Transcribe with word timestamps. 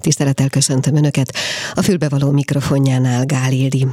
Tisztelettel 0.00 0.48
köszöntöm 0.48 0.96
Önöket 0.96 1.34
a 1.74 1.82
fülbevaló 1.82 2.30
mikrofonjánál 2.30 3.26
Gál. 3.26 3.48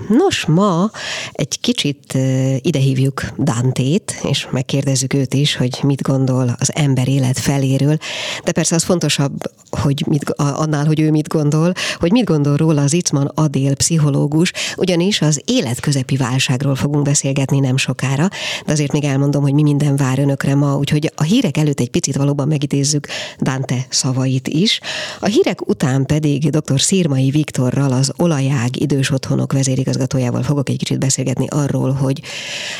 Nos, 0.09 0.45
ma 0.45 0.91
egy 1.31 1.59
kicsit 1.59 2.17
idehívjuk 2.61 3.23
Dantét, 3.37 4.19
és 4.29 4.47
megkérdezzük 4.51 5.13
őt 5.13 5.33
is, 5.33 5.55
hogy 5.55 5.79
mit 5.83 6.01
gondol 6.01 6.55
az 6.59 6.71
ember 6.75 7.07
élet 7.07 7.39
feléről, 7.39 7.97
de 8.43 8.51
persze 8.51 8.75
az 8.75 8.83
fontosabb, 8.83 9.51
hogy 9.69 10.03
mit, 10.07 10.29
annál, 10.35 10.85
hogy 10.85 10.99
ő 10.99 11.11
mit 11.11 11.27
gondol, 11.27 11.73
hogy 11.99 12.11
mit 12.11 12.25
gondol 12.25 12.55
róla 12.55 12.81
az 12.81 12.93
Icman 12.93 13.31
Adél 13.35 13.75
pszichológus, 13.75 14.51
ugyanis 14.75 15.21
az 15.21 15.41
életközepi 15.45 16.17
válságról 16.17 16.75
fogunk 16.75 17.03
beszélgetni 17.03 17.59
nem 17.59 17.77
sokára, 17.77 18.27
de 18.65 18.71
azért 18.71 18.91
még 18.91 19.03
elmondom, 19.03 19.41
hogy 19.41 19.53
mi 19.53 19.61
minden 19.61 19.95
vár 19.95 20.19
Önökre 20.19 20.55
ma, 20.55 20.75
úgyhogy 20.77 21.11
a 21.15 21.23
hírek 21.23 21.57
előtt 21.57 21.79
egy 21.79 21.89
picit 21.89 22.15
valóban 22.15 22.47
megidézzük 22.47 23.07
Dante 23.41 23.85
szavait 23.89 24.47
is. 24.47 24.79
A 25.19 25.25
hírek 25.25 25.67
után 25.67 25.96
után 26.01 26.19
pedig 26.19 26.49
dr. 26.49 26.81
Szirmai 26.81 27.29
Viktorral, 27.29 27.91
az 27.91 28.11
Olajág 28.17 28.81
idős 28.81 29.11
otthonok 29.11 29.53
vezérigazgatójával 29.53 30.43
fogok 30.43 30.69
egy 30.69 30.77
kicsit 30.77 30.99
beszélgetni 30.99 31.47
arról, 31.49 31.91
hogy 31.91 32.21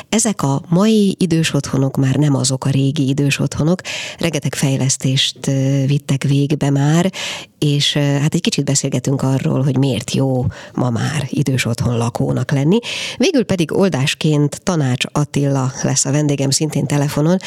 ezek 0.09 0.41
a 0.41 0.61
mai 0.69 1.15
idős 1.19 1.53
otthonok 1.53 1.97
már 1.97 2.15
nem 2.15 2.35
azok 2.35 2.65
a 2.65 2.69
régi 2.69 3.07
idős 3.07 3.39
otthonok, 3.39 3.81
rengeteg 4.19 4.55
fejlesztést 4.55 5.45
vittek 5.85 6.23
végbe 6.23 6.69
már, 6.69 7.11
és 7.59 7.93
hát 7.93 8.33
egy 8.33 8.41
kicsit 8.41 8.65
beszélgetünk 8.65 9.21
arról, 9.21 9.63
hogy 9.63 9.77
miért 9.77 10.13
jó 10.13 10.45
ma 10.73 10.89
már 10.89 11.27
idős 11.29 11.65
otthon 11.65 11.97
lakónak 11.97 12.51
lenni. 12.51 12.79
Végül 13.17 13.43
pedig 13.43 13.77
oldásként 13.77 14.61
Tanács 14.63 15.05
Attila 15.11 15.71
lesz 15.83 16.05
a 16.05 16.11
vendégem 16.11 16.49
szintén 16.49 16.85
telefonon, 16.85 17.37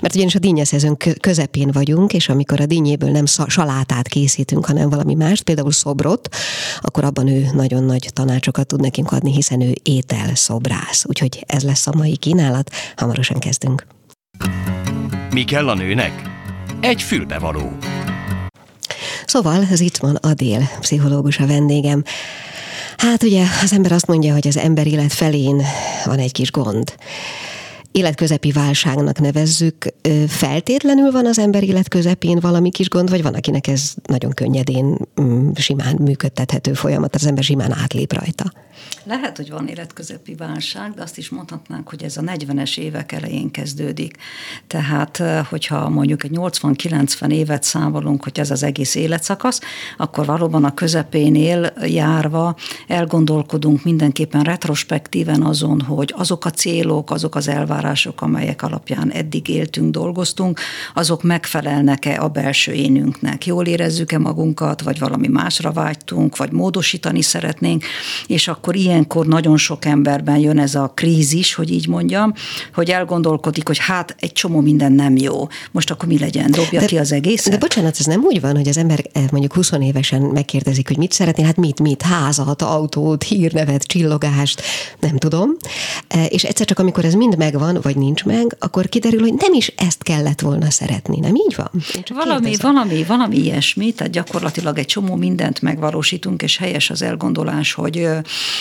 mert 0.00 0.14
ugyanis 0.14 0.34
a 0.34 0.38
dinnyeszezőn 0.38 0.96
közepén 1.20 1.70
vagyunk, 1.72 2.12
és 2.12 2.28
amikor 2.28 2.60
a 2.60 2.66
dinnyéből 2.66 3.10
nem 3.10 3.26
salátát 3.26 4.08
készítünk, 4.08 4.66
hanem 4.66 4.88
valami 4.88 5.14
mást, 5.20 5.42
például 5.42 5.72
szobrot, 5.72 6.28
akkor 6.80 7.04
abban 7.04 7.28
ő 7.28 7.48
nagyon 7.52 7.82
nagy 7.82 8.10
tanácsokat 8.12 8.66
tud 8.66 8.80
nekünk 8.80 9.12
adni, 9.12 9.32
hiszen 9.32 9.60
ő 9.60 9.74
étel 9.82 10.34
szobrász. 10.34 11.04
Úgyhogy 11.06 11.44
ez 11.46 11.62
lesz 11.62 11.86
a 11.86 11.92
mai 11.96 12.16
kínálat, 12.16 12.70
hamarosan 12.96 13.38
kezdünk. 13.38 13.86
Mi 15.30 15.44
kell 15.44 15.68
a 15.68 15.74
nőnek? 15.74 16.12
Egy 16.80 17.02
fülbevaló. 17.02 17.72
Szóval 19.26 19.66
ez 19.70 19.80
itt 19.80 19.96
van 19.96 20.16
Adél, 20.16 20.68
pszichológus 20.80 21.38
a 21.38 21.46
vendégem. 21.46 22.02
Hát 22.96 23.22
ugye 23.22 23.44
az 23.62 23.72
ember 23.72 23.92
azt 23.92 24.06
mondja, 24.06 24.32
hogy 24.32 24.48
az 24.48 24.56
ember 24.56 24.86
élet 24.86 25.12
felén 25.12 25.62
van 26.04 26.18
egy 26.18 26.32
kis 26.32 26.50
gond 26.50 26.94
életközepi 27.92 28.52
válságnak 28.52 29.20
nevezzük, 29.20 29.86
feltétlenül 30.26 31.10
van 31.10 31.26
az 31.26 31.38
ember 31.38 31.62
életközepén 31.62 32.38
valami 32.40 32.70
kis 32.70 32.88
gond, 32.88 33.10
vagy 33.10 33.22
van, 33.22 33.34
akinek 33.34 33.66
ez 33.66 33.94
nagyon 34.06 34.30
könnyedén, 34.30 34.98
mm, 35.20 35.50
simán 35.54 35.96
működtethető 36.00 36.72
folyamat, 36.72 37.14
az 37.14 37.26
ember 37.26 37.44
simán 37.44 37.72
átlép 37.72 38.12
rajta? 38.12 38.52
Lehet, 39.04 39.36
hogy 39.36 39.50
van 39.50 39.68
életközepi 39.68 40.34
válság, 40.34 40.94
de 40.94 41.02
azt 41.02 41.18
is 41.18 41.28
mondhatnánk, 41.28 41.88
hogy 41.88 42.02
ez 42.02 42.16
a 42.16 42.20
40-es 42.20 42.78
évek 42.78 43.12
elején 43.12 43.50
kezdődik. 43.50 44.16
Tehát, 44.66 45.22
hogyha 45.48 45.88
mondjuk 45.88 46.24
egy 46.24 46.30
80-90 46.34 47.32
évet 47.32 47.62
számolunk, 47.62 48.22
hogy 48.22 48.38
ez 48.38 48.50
az 48.50 48.62
egész 48.62 48.94
életszakasz, 48.94 49.60
akkor 49.96 50.26
valóban 50.26 50.64
a 50.64 50.74
közepénél 50.74 51.72
járva 51.86 52.56
elgondolkodunk 52.86 53.84
mindenképpen 53.84 54.42
retrospektíven 54.42 55.42
azon, 55.42 55.80
hogy 55.80 56.14
azok 56.16 56.44
a 56.44 56.50
célok, 56.50 57.10
azok 57.10 57.34
az 57.34 57.48
elvárások, 57.48 58.22
amelyek 58.22 58.62
alapján 58.62 59.10
eddig 59.12 59.48
éltünk, 59.48 59.90
dolgoztunk, 59.90 60.60
azok 60.94 61.22
megfelelnek-e 61.22 62.22
a 62.22 62.28
belső 62.28 62.72
énünknek. 62.72 63.46
Jól 63.46 63.66
érezzük-e 63.66 64.18
magunkat, 64.18 64.82
vagy 64.82 64.98
valami 64.98 65.28
másra 65.28 65.72
vágytunk, 65.72 66.36
vagy 66.36 66.52
módosítani 66.52 67.22
szeretnénk, 67.22 67.84
és 68.26 68.48
akkor 68.48 68.69
ilyenkor 68.76 69.26
nagyon 69.26 69.56
sok 69.56 69.84
emberben 69.84 70.38
jön 70.38 70.58
ez 70.58 70.74
a 70.74 70.92
krízis, 70.94 71.54
hogy 71.54 71.70
így 71.70 71.88
mondjam, 71.88 72.32
hogy 72.74 72.90
elgondolkodik, 72.90 73.66
hogy 73.66 73.78
hát 73.78 74.14
egy 74.18 74.32
csomó 74.32 74.60
minden 74.60 74.92
nem 74.92 75.16
jó. 75.16 75.48
Most 75.70 75.90
akkor 75.90 76.08
mi 76.08 76.18
legyen? 76.18 76.50
Dobja 76.50 76.80
de, 76.80 76.86
ki 76.86 76.98
az 76.98 77.12
egészet? 77.12 77.52
De 77.52 77.58
bocsánat, 77.58 77.96
ez 77.98 78.06
nem 78.06 78.22
úgy 78.24 78.40
van, 78.40 78.56
hogy 78.56 78.68
az 78.68 78.76
ember 78.76 79.04
eh, 79.12 79.24
mondjuk 79.30 79.54
20 79.54 79.72
évesen 79.80 80.22
megkérdezik, 80.22 80.88
hogy 80.88 80.96
mit 80.96 81.12
szeretné, 81.12 81.42
hát 81.42 81.56
mit, 81.56 81.80
mit, 81.80 82.02
házat, 82.02 82.62
autót, 82.62 83.22
hírnevet, 83.22 83.82
csillogást, 83.82 84.62
nem 85.00 85.16
tudom. 85.16 85.56
Eh, 86.08 86.32
és 86.32 86.44
egyszer 86.44 86.66
csak 86.66 86.78
amikor 86.78 87.04
ez 87.04 87.14
mind 87.14 87.36
megvan, 87.36 87.78
vagy 87.82 87.96
nincs 87.96 88.24
meg, 88.24 88.56
akkor 88.58 88.88
kiderül, 88.88 89.20
hogy 89.20 89.34
nem 89.34 89.52
is 89.52 89.72
ezt 89.76 90.02
kellett 90.02 90.40
volna 90.40 90.70
szeretni. 90.70 91.18
Nem 91.18 91.34
így 91.34 91.54
van? 91.56 91.70
Valami, 92.14 92.40
kérdezem. 92.40 92.72
valami, 92.72 93.04
valami 93.04 93.36
ilyesmi, 93.36 93.92
tehát 93.92 94.12
gyakorlatilag 94.12 94.78
egy 94.78 94.86
csomó 94.86 95.14
mindent 95.14 95.60
megvalósítunk, 95.60 96.42
és 96.42 96.56
helyes 96.56 96.90
az 96.90 97.02
elgondolás, 97.02 97.72
hogy 97.72 98.08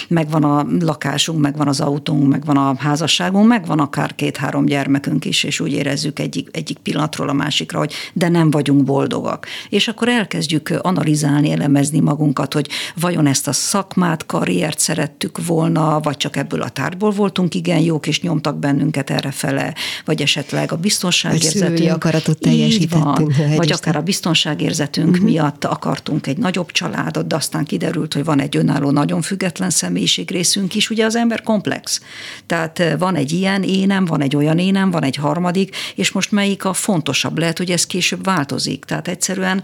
megvan 0.08 0.44
a 0.44 0.66
lakásunk, 0.80 1.40
megvan 1.40 1.68
az 1.68 1.80
autónk, 1.80 2.28
megvan 2.28 2.58
a 2.58 2.76
házasságunk, 2.78 3.48
megvan 3.48 3.80
akár 3.80 4.16
két-három 4.16 4.66
gyermekünk 4.66 5.26
is, 5.26 5.44
és 5.44 5.60
úgy 5.60 5.72
érezzük 5.72 6.20
egyik, 6.20 6.50
egyik 6.52 6.78
pillanatról 6.78 7.30
a 7.30 7.34
másikra, 7.34 7.80
hogy 7.80 7.94
de 8.14 8.30
nem 8.30 8.52
vagyunk 8.52 8.84
boldogak. 8.84 9.48
És 9.70 9.88
akkor 9.88 10.08
elkezdjük 10.08 10.80
analizálni, 10.82 11.52
elemezni 11.52 12.00
magunkat, 12.00 12.54
hogy 12.54 12.70
vajon 12.96 13.28
ezt 13.28 13.48
a 13.48 13.52
szakmát, 13.52 14.26
karriert 14.26 14.80
szerettük 14.80 15.46
volna, 15.46 16.00
vagy 16.00 16.18
csak 16.18 16.36
ebből 16.36 16.62
a 16.62 16.70
tárgyból 16.70 17.12
voltunk 17.12 17.56
igen 17.56 17.80
jók, 17.80 18.08
és 18.08 18.22
nyomtak 18.22 18.60
bennünket 18.60 19.10
erre 19.10 19.32
fele, 19.32 19.74
vagy 20.06 20.22
esetleg 20.22 20.72
a 20.72 20.76
biztonságérzetünk. 20.76 21.92
Akaratot 21.92 22.40
teljesítettünk. 22.40 23.36
Van, 23.38 23.56
vagy 23.56 23.72
akár 23.72 23.96
a 23.96 24.02
biztonságérzetünk 24.02 25.10
uh-huh. 25.10 25.26
miatt 25.26 25.66
akartunk 25.66 26.28
egy 26.28 26.38
nagyobb 26.38 26.72
családot, 26.72 27.28
de 27.28 27.36
aztán 27.36 27.66
kiderült, 27.66 28.14
hogy 28.14 28.24
van 28.24 28.42
egy 28.42 28.58
önálló, 28.58 28.92
nagyon 28.92 29.22
független 29.22 29.70
személyiség 29.70 29.89
részünk 30.30 30.76
is, 30.76 30.90
ugye 30.90 31.06
az 31.06 31.16
ember 31.16 31.42
komplex. 31.42 32.02
Tehát 32.46 32.80
eh, 32.80 32.98
van 32.98 33.16
egy 33.16 33.32
ilyen 33.32 33.64
énem, 33.64 34.06
van 34.06 34.22
egy 34.22 34.36
olyan 34.36 34.60
énem, 34.60 34.92
van 34.92 35.04
egy 35.04 35.16
harmadik, 35.16 35.76
és 35.96 36.12
most 36.12 36.32
melyik 36.32 36.66
a 36.66 36.74
fontosabb? 36.74 37.38
Lehet, 37.38 37.58
hogy 37.58 37.72
ez 37.72 37.86
később 37.86 38.24
változik. 38.24 38.86
Tehát 38.86 39.08
egyszerűen 39.08 39.64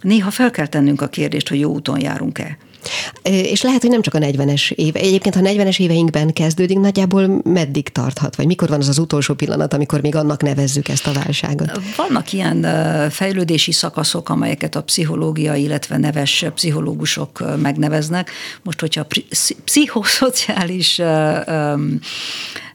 néha 0.00 0.30
fel 0.30 0.50
kell 0.50 0.66
tennünk 0.66 1.00
a 1.00 1.08
kérdést, 1.08 1.48
hogy 1.48 1.58
jó 1.58 1.72
úton 1.72 2.00
járunk-e. 2.00 2.58
És 3.22 3.62
lehet, 3.62 3.80
hogy 3.80 3.90
nem 3.90 4.02
csak 4.02 4.14
a 4.14 4.18
40-es 4.18 4.70
éve. 4.70 4.98
Egyébként, 5.00 5.34
ha 5.34 5.40
40-es 5.44 5.80
éveinkben 5.80 6.32
kezdődik, 6.32 6.78
nagyjából 6.78 7.40
meddig 7.44 7.88
tarthat? 7.88 8.36
Vagy 8.36 8.46
mikor 8.46 8.68
van 8.68 8.78
az 8.78 8.88
az 8.88 8.98
utolsó 8.98 9.34
pillanat, 9.34 9.74
amikor 9.74 10.00
még 10.00 10.14
annak 10.14 10.42
nevezzük 10.42 10.88
ezt 10.88 11.06
a 11.06 11.12
válságot? 11.12 11.80
Vannak 11.96 12.32
ilyen 12.32 12.66
fejlődési 13.10 13.72
szakaszok, 13.72 14.28
amelyeket 14.28 14.76
a 14.76 14.82
pszichológia, 14.82 15.54
illetve 15.54 15.96
neves 15.96 16.44
pszichológusok 16.54 17.56
megneveznek. 17.62 18.30
Most, 18.62 18.80
hogyha 18.80 19.06
pszichoszociális 19.64 21.00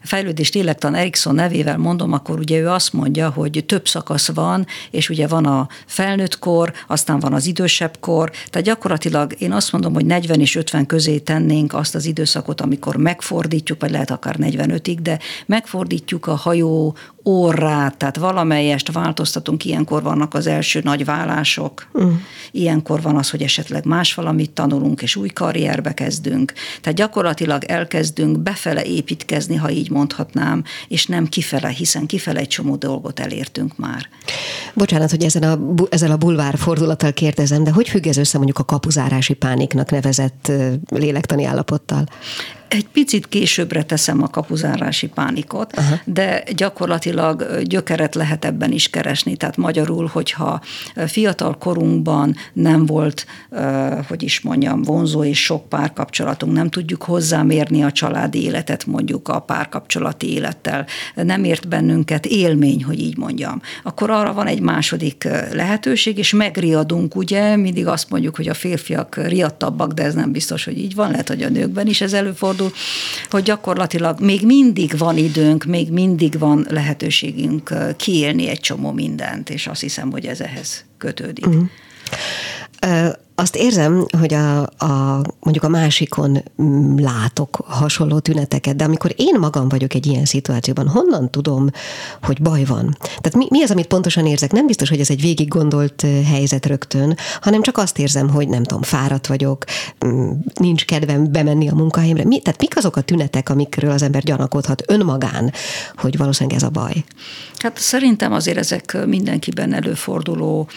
fejlődést 0.04 0.54
lélektan 0.54 0.94
Erikson 0.94 1.34
nevével 1.34 1.78
mondom, 1.78 2.12
akkor 2.12 2.38
ugye 2.38 2.58
ő 2.58 2.68
azt 2.68 2.92
mondja, 2.92 3.30
hogy 3.30 3.64
több 3.66 3.88
szakasz 3.88 4.28
van, 4.28 4.66
és 4.90 5.08
ugye 5.08 5.26
van 5.26 5.46
a 5.46 5.68
felnőtt 5.86 6.38
kor, 6.38 6.72
aztán 6.86 7.18
van 7.18 7.32
az 7.32 7.46
idősebb 7.46 7.96
kor, 8.00 8.30
tehát 8.50 8.66
gyakorlatilag 8.66 9.34
én 9.38 9.52
azt 9.52 9.72
mondom, 9.72 9.94
hogy 9.94 10.06
40 10.06 10.40
és 10.40 10.54
50 10.54 10.86
közé 10.86 11.18
tennénk 11.18 11.74
azt 11.74 11.94
az 11.94 12.04
időszakot, 12.04 12.60
amikor 12.60 12.96
megfordítjuk, 12.96 13.80
vagy 13.80 13.90
lehet 13.90 14.10
akár 14.10 14.36
45-ig, 14.38 14.98
de 15.02 15.18
megfordítjuk 15.46 16.26
a 16.26 16.34
hajó 16.34 16.96
orrát, 17.26 17.96
tehát 17.96 18.16
valamelyest 18.16 18.92
változtatunk, 18.92 19.64
ilyenkor 19.64 20.02
vannak 20.02 20.34
az 20.34 20.46
első 20.46 20.80
nagy 20.84 21.04
vállások, 21.04 21.88
uh. 21.92 22.12
ilyenkor 22.50 23.02
van 23.02 23.16
az, 23.16 23.30
hogy 23.30 23.42
esetleg 23.42 23.84
más 23.84 24.14
valamit 24.14 24.50
tanulunk, 24.50 25.02
és 25.02 25.16
új 25.16 25.28
karrierbe 25.28 25.94
kezdünk. 25.94 26.52
Tehát 26.80 26.98
gyakorlatilag 26.98 27.64
elkezdünk 27.64 28.38
befele 28.38 28.84
építkezni, 28.84 29.56
ha 29.56 29.70
így 29.70 29.90
mondhatnám, 29.90 30.64
és 30.88 31.06
nem 31.06 31.26
kifele, 31.26 31.68
hiszen 31.68 32.06
kifele 32.06 32.40
egy 32.40 32.48
csomó 32.48 32.76
dolgot 32.76 33.20
elértünk 33.20 33.76
már. 33.76 34.08
Bocsánat, 34.74 35.10
hogy 35.10 35.24
ezen 35.24 35.42
a, 35.42 35.58
ezzel 35.90 36.10
a 36.10 36.16
bulvár 36.16 36.58
fordulattal 36.58 37.12
kérdezem, 37.12 37.64
de 37.64 37.70
hogy 37.70 37.88
függ 37.88 38.06
ez 38.06 38.16
össze 38.16 38.36
mondjuk 38.36 38.58
a 38.58 38.64
kapuzárási 38.64 39.34
pániknak 39.34 39.90
nevezett 39.90 40.52
lélektani 40.88 41.44
állapottal? 41.44 42.04
Egy 42.74 42.86
picit 42.92 43.28
későbbre 43.28 43.82
teszem 43.82 44.22
a 44.22 44.28
kapuzárási 44.28 45.08
pánikot, 45.08 45.72
Aha. 45.76 45.94
de 46.04 46.42
gyakorlatilag 46.56 47.60
gyökeret 47.62 48.14
lehet 48.14 48.44
ebben 48.44 48.72
is 48.72 48.90
keresni. 48.90 49.36
Tehát 49.36 49.56
magyarul, 49.56 50.06
hogyha 50.12 50.60
fiatal 51.06 51.58
korunkban 51.58 52.36
nem 52.52 52.86
volt, 52.86 53.26
hogy 54.08 54.22
is 54.22 54.40
mondjam, 54.40 54.82
vonzó 54.82 55.24
és 55.24 55.44
sok 55.44 55.68
párkapcsolatunk, 55.68 56.52
nem 56.52 56.70
tudjuk 56.70 57.02
hozzámérni 57.02 57.82
a 57.82 57.92
családi 57.92 58.42
életet 58.42 58.86
mondjuk 58.86 59.28
a 59.28 59.38
párkapcsolati 59.40 60.32
élettel, 60.32 60.86
nem 61.14 61.44
ért 61.44 61.68
bennünket 61.68 62.26
élmény, 62.26 62.84
hogy 62.84 63.00
így 63.00 63.16
mondjam, 63.16 63.60
akkor 63.82 64.10
arra 64.10 64.32
van 64.32 64.46
egy 64.46 64.60
második 64.60 65.28
lehetőség, 65.52 66.18
és 66.18 66.32
megriadunk, 66.32 67.16
ugye, 67.16 67.56
mindig 67.56 67.86
azt 67.86 68.10
mondjuk, 68.10 68.36
hogy 68.36 68.48
a 68.48 68.54
férfiak 68.54 69.16
riadtabbak, 69.16 69.92
de 69.92 70.02
ez 70.02 70.14
nem 70.14 70.32
biztos, 70.32 70.64
hogy 70.64 70.78
így 70.78 70.94
van, 70.94 71.10
lehet, 71.10 71.28
hogy 71.28 71.42
a 71.42 71.48
nőkben 71.48 71.86
is 71.86 72.00
ez 72.00 72.12
előfordul, 72.12 72.63
előfordul, 72.64 72.72
hogy 73.30 73.42
gyakorlatilag 73.42 74.20
még 74.20 74.46
mindig 74.46 74.98
van 74.98 75.16
időnk, 75.16 75.64
még 75.64 75.90
mindig 75.90 76.38
van 76.38 76.66
lehetőségünk 76.70 77.74
kiélni 77.96 78.48
egy 78.48 78.60
csomó 78.60 78.92
mindent, 78.92 79.50
és 79.50 79.66
azt 79.66 79.80
hiszem, 79.80 80.10
hogy 80.10 80.26
ez 80.26 80.40
ehhez 80.40 80.84
kötődik. 80.98 81.46
Uh-huh 81.46 81.68
azt 83.34 83.56
érzem, 83.56 84.06
hogy 84.18 84.34
a, 84.34 84.60
a, 84.60 85.22
mondjuk 85.40 85.64
a 85.64 85.68
másikon 85.68 86.42
mm, 86.62 86.98
látok 86.98 87.56
hasonló 87.66 88.18
tüneteket, 88.18 88.76
de 88.76 88.84
amikor 88.84 89.14
én 89.16 89.38
magam 89.38 89.68
vagyok 89.68 89.94
egy 89.94 90.06
ilyen 90.06 90.24
szituációban, 90.24 90.88
honnan 90.88 91.30
tudom, 91.30 91.70
hogy 92.22 92.42
baj 92.42 92.64
van? 92.64 92.96
Tehát 93.00 93.34
mi, 93.34 93.46
mi 93.50 93.62
az, 93.62 93.70
amit 93.70 93.86
pontosan 93.86 94.26
érzek? 94.26 94.52
Nem 94.52 94.66
biztos, 94.66 94.88
hogy 94.88 95.00
ez 95.00 95.10
egy 95.10 95.20
végig 95.20 95.48
gondolt 95.48 96.06
helyzet 96.26 96.66
rögtön, 96.66 97.16
hanem 97.40 97.62
csak 97.62 97.78
azt 97.78 97.98
érzem, 97.98 98.30
hogy 98.30 98.48
nem 98.48 98.62
tudom, 98.62 98.82
fáradt 98.82 99.26
vagyok, 99.26 99.64
mm, 100.06 100.30
nincs 100.60 100.84
kedvem 100.84 101.32
bemenni 101.32 101.68
a 101.68 101.74
munkahelyemre. 101.74 102.24
Mi, 102.24 102.40
tehát 102.40 102.60
mik 102.60 102.76
azok 102.76 102.96
a 102.96 103.00
tünetek, 103.00 103.48
amikről 103.48 103.90
az 103.90 104.02
ember 104.02 104.22
gyanakodhat 104.22 104.82
önmagán, 104.86 105.52
hogy 105.96 106.16
valószínűleg 106.16 106.58
ez 106.58 106.64
a 106.64 106.70
baj? 106.70 107.04
Hát 107.58 107.78
szerintem 107.78 108.32
azért 108.32 108.58
ezek 108.58 108.96
mindenkiben 109.06 109.72
előforduló 109.72 110.68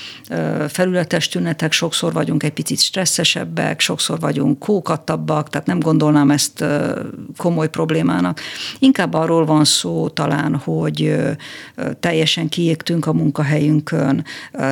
felületes 0.67 1.27
tünetek, 1.27 1.71
sokszor 1.71 2.13
vagyunk 2.13 2.43
egy 2.47 2.53
picit 2.53 2.79
stresszesebbek, 2.79 3.79
sokszor 3.79 4.19
vagyunk 4.19 4.59
kókattabbak, 4.59 5.49
tehát 5.49 5.67
nem 5.67 5.79
gondolnám 5.79 6.31
ezt 6.31 6.65
komoly 7.37 7.69
problémának. 7.69 8.39
Inkább 8.79 9.13
arról 9.13 9.45
van 9.45 9.65
szó 9.65 10.09
talán, 10.09 10.55
hogy 10.55 11.15
teljesen 11.99 12.49
kiégtünk 12.49 13.05
a 13.05 13.13
munkahelyünkön, 13.13 14.25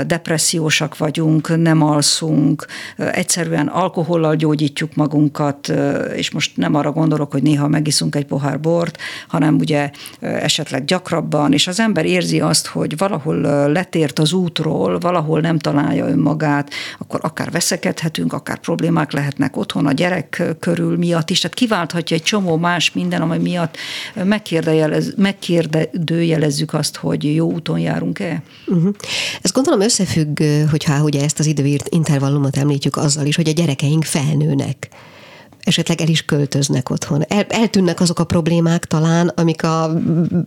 depressziósak 0.07 0.98
vagyunk, 0.98 1.57
nem 1.57 1.81
alszunk, 1.81 2.66
egyszerűen 2.98 3.68
alkohollal 3.68 4.36
gyógyítjuk 4.36 4.95
magunkat, 4.95 5.74
és 6.16 6.31
most 6.31 6.57
nem 6.57 6.75
arra 6.75 6.92
gondolok, 6.92 7.31
hogy 7.31 7.44
néha 7.44 7.68
megiszunk 7.68 8.16
egy 8.16 8.25
pohár 8.25 8.60
bort, 8.60 8.98
hanem 9.27 9.56
ugye 9.56 9.92
esetleg 10.19 10.86
gyakrabban, 10.86 11.54
és 11.54 11.68
az 11.68 11.80
ember 11.80 12.06
érzi 12.06 12.39
azt, 12.39 12.68
hogy 12.68 12.98
valahol 12.98 13.36
letért 13.72 14.19
az 14.19 14.33
útról, 14.33 15.00
valahol 15.00 15.39
nem 15.39 15.60
találja 15.60 16.07
önmagát, 16.07 16.69
akkor 16.98 17.19
akár 17.24 17.51
veszekedhetünk, 17.66 18.34
akár 18.34 18.58
problémák 18.58 19.12
lehetnek 19.12 19.58
otthon 19.58 19.86
a 19.86 19.92
gyerek 19.92 20.44
körül 20.60 20.98
miatt 20.98 21.30
is, 21.30 21.40
tehát 21.40 21.58
kiválthatja 21.58 22.16
egy 22.16 22.24
csomó 22.24 22.58
más 22.58 22.92
minden, 22.92 23.22
ami 23.22 23.38
miatt 23.38 23.78
megkérdőjelezzük 25.16 26.74
azt, 26.74 26.96
hogy 26.96 27.36
jó 27.36 27.52
úton 27.52 27.80
járunk-e. 27.80 28.44
Uh-huh. 28.68 28.96
Ez 29.42 29.52
gondolom 29.52 29.82
összefügg, 29.82 30.42
hogyha 30.70 31.04
ugye 31.04 31.24
ezt 31.24 31.40
az 31.40 31.46
időírt 31.46 31.88
intervallumot 31.90 32.58
említjük 32.58 32.98
azzal 32.98 33.26
is, 33.26 33.36
hogy 33.36 33.48
a 33.48 33.52
gyerekeink 33.52 34.04
felnőnek 34.04 34.90
esetleg 35.66 36.02
el 36.02 36.08
is 36.08 36.26
költöznek 36.26 36.90
otthon. 36.90 37.24
El, 37.28 37.46
eltűnnek 37.50 38.00
azok 38.00 38.20
a 38.20 38.24
problémák 38.24 38.86
talán, 38.86 39.28
amik 39.28 39.64
a, 39.64 39.92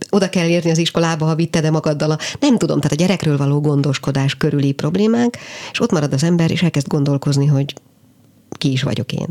oda 0.09 0.29
kell 0.29 0.47
érni 0.47 0.71
az 0.71 0.77
iskolába, 0.77 1.25
ha 1.25 1.35
vitted 1.35 1.61
de 1.61 1.71
magaddal 1.71 2.11
a, 2.11 2.17
nem 2.39 2.57
tudom, 2.57 2.79
tehát 2.79 2.97
a 2.97 3.01
gyerekről 3.01 3.37
való 3.37 3.61
gondoskodás 3.61 4.35
körüli 4.35 4.71
problémák, 4.71 5.37
és 5.71 5.79
ott 5.79 5.91
marad 5.91 6.13
az 6.13 6.23
ember, 6.23 6.51
és 6.51 6.61
elkezd 6.61 6.87
gondolkozni, 6.87 7.45
hogy 7.45 7.73
ki 8.59 8.71
is 8.71 8.83
vagyok 8.83 9.11
én. 9.11 9.27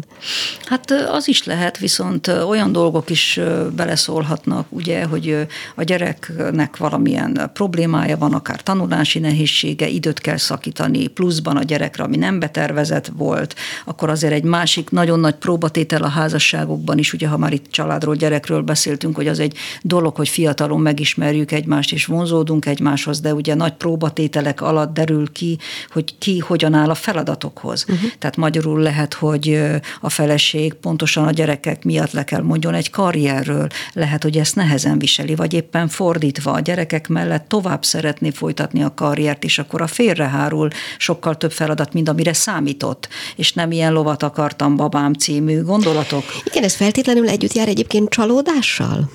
Hát 0.65 0.91
az 0.91 1.29
is 1.29 1.45
lehet, 1.45 1.79
viszont 1.79 2.27
olyan 2.27 2.73
dolgok 2.73 3.11
is 3.11 3.41
beleszólhatnak, 3.77 4.67
ugye, 4.69 5.05
hogy 5.05 5.47
a 5.75 5.83
gyereknek 5.83 6.77
valamilyen 6.77 7.51
problémája 7.53 8.17
van, 8.17 8.33
akár 8.33 8.63
tanulási 8.63 9.19
nehézsége, 9.19 9.89
időt 9.89 10.21
kell 10.21 10.37
szakítani, 10.37 11.07
pluszban 11.07 11.57
a 11.57 11.63
gyerekre, 11.63 12.05
ami 12.05 12.17
nem 12.17 12.39
betervezett 12.39 13.11
volt, 13.17 13.55
akkor 13.85 14.11
azért 14.11 14.33
egy 14.33 14.45
másik 14.45 14.91
nagyon 14.91 15.21
nagy 15.21 15.35
próbatétel 15.35 16.03
a 16.03 16.09
házasságokban 16.09 16.99
is, 16.99 17.13
ugye 17.13 17.29
ha 17.29 17.37
már 17.37 17.53
itt 17.53 17.71
családról, 17.71 18.15
gyerekről 18.15 18.63
beszéltünk, 18.63 19.17
hogy 19.17 19.29
az 19.29 19.39
egy 19.39 19.57
dolog, 19.83 20.17
hogy 20.17 20.29
fiatalon 20.29 20.81
megismerjük 20.81 21.53
egymást 21.53 21.93
és 21.93 22.07
vonzódunk 22.07 22.67
egymáshoz, 22.67 23.21
de 23.21 23.35
ugye 23.35 23.55
nagy 23.55 23.73
próbatételek 23.73 24.61
alatt 24.61 24.95
derül 24.95 25.33
ki, 25.33 25.59
hogy 25.93 26.19
ki 26.19 26.39
hogyan 26.39 26.75
áll 26.75 26.91
a 26.91 26.95
feladatokhoz. 26.95 27.85
Uh-huh. 27.89 28.11
Tehát 28.19 28.37
magyarul 28.37 28.81
lehet, 28.81 29.13
hogy 29.19 29.61
a 30.01 30.09
feleség 30.09 30.75
pontosan 30.75 31.27
a 31.27 31.31
gyerekek 31.31 31.85
miatt 31.85 32.13
le 32.13 32.25
kell 32.25 32.43
mondjon 32.43 32.75
egy 32.75 32.91
karrierről. 32.91 33.67
Lehet, 33.93 34.23
hogy 34.23 34.37
ezt 34.37 34.57
nehezen 34.57 34.99
viseli, 34.99 35.35
vagy 35.35 35.53
éppen 35.53 35.89
fordítva 35.89 36.53
a 36.53 36.61
gyerekek 36.61 37.09
mellett 37.09 37.49
tovább 37.49 37.85
szeretné 37.85 38.31
folytatni 38.31 38.83
a 38.83 38.95
karriert, 38.95 39.45
és 39.45 39.59
akkor 39.59 39.83
a 39.83 39.87
félrehárul 39.87 40.69
sokkal 40.99 41.37
több 41.37 41.53
feladat, 41.53 41.93
mint 41.93 42.09
amire 42.09 42.33
számított. 42.33 43.09
És 43.37 43.53
nem 43.53 43.71
ilyen 43.71 43.93
lovat 43.93 44.23
akartam 44.23 44.77
babám 44.77 45.13
című 45.13 45.63
gondolatok. 45.63 46.25
Igen, 46.45 46.63
ez 46.63 46.75
feltétlenül 46.75 47.29
együtt 47.29 47.53
jár 47.53 47.69
egyébként 47.69 48.09
csalódással? 48.09 49.11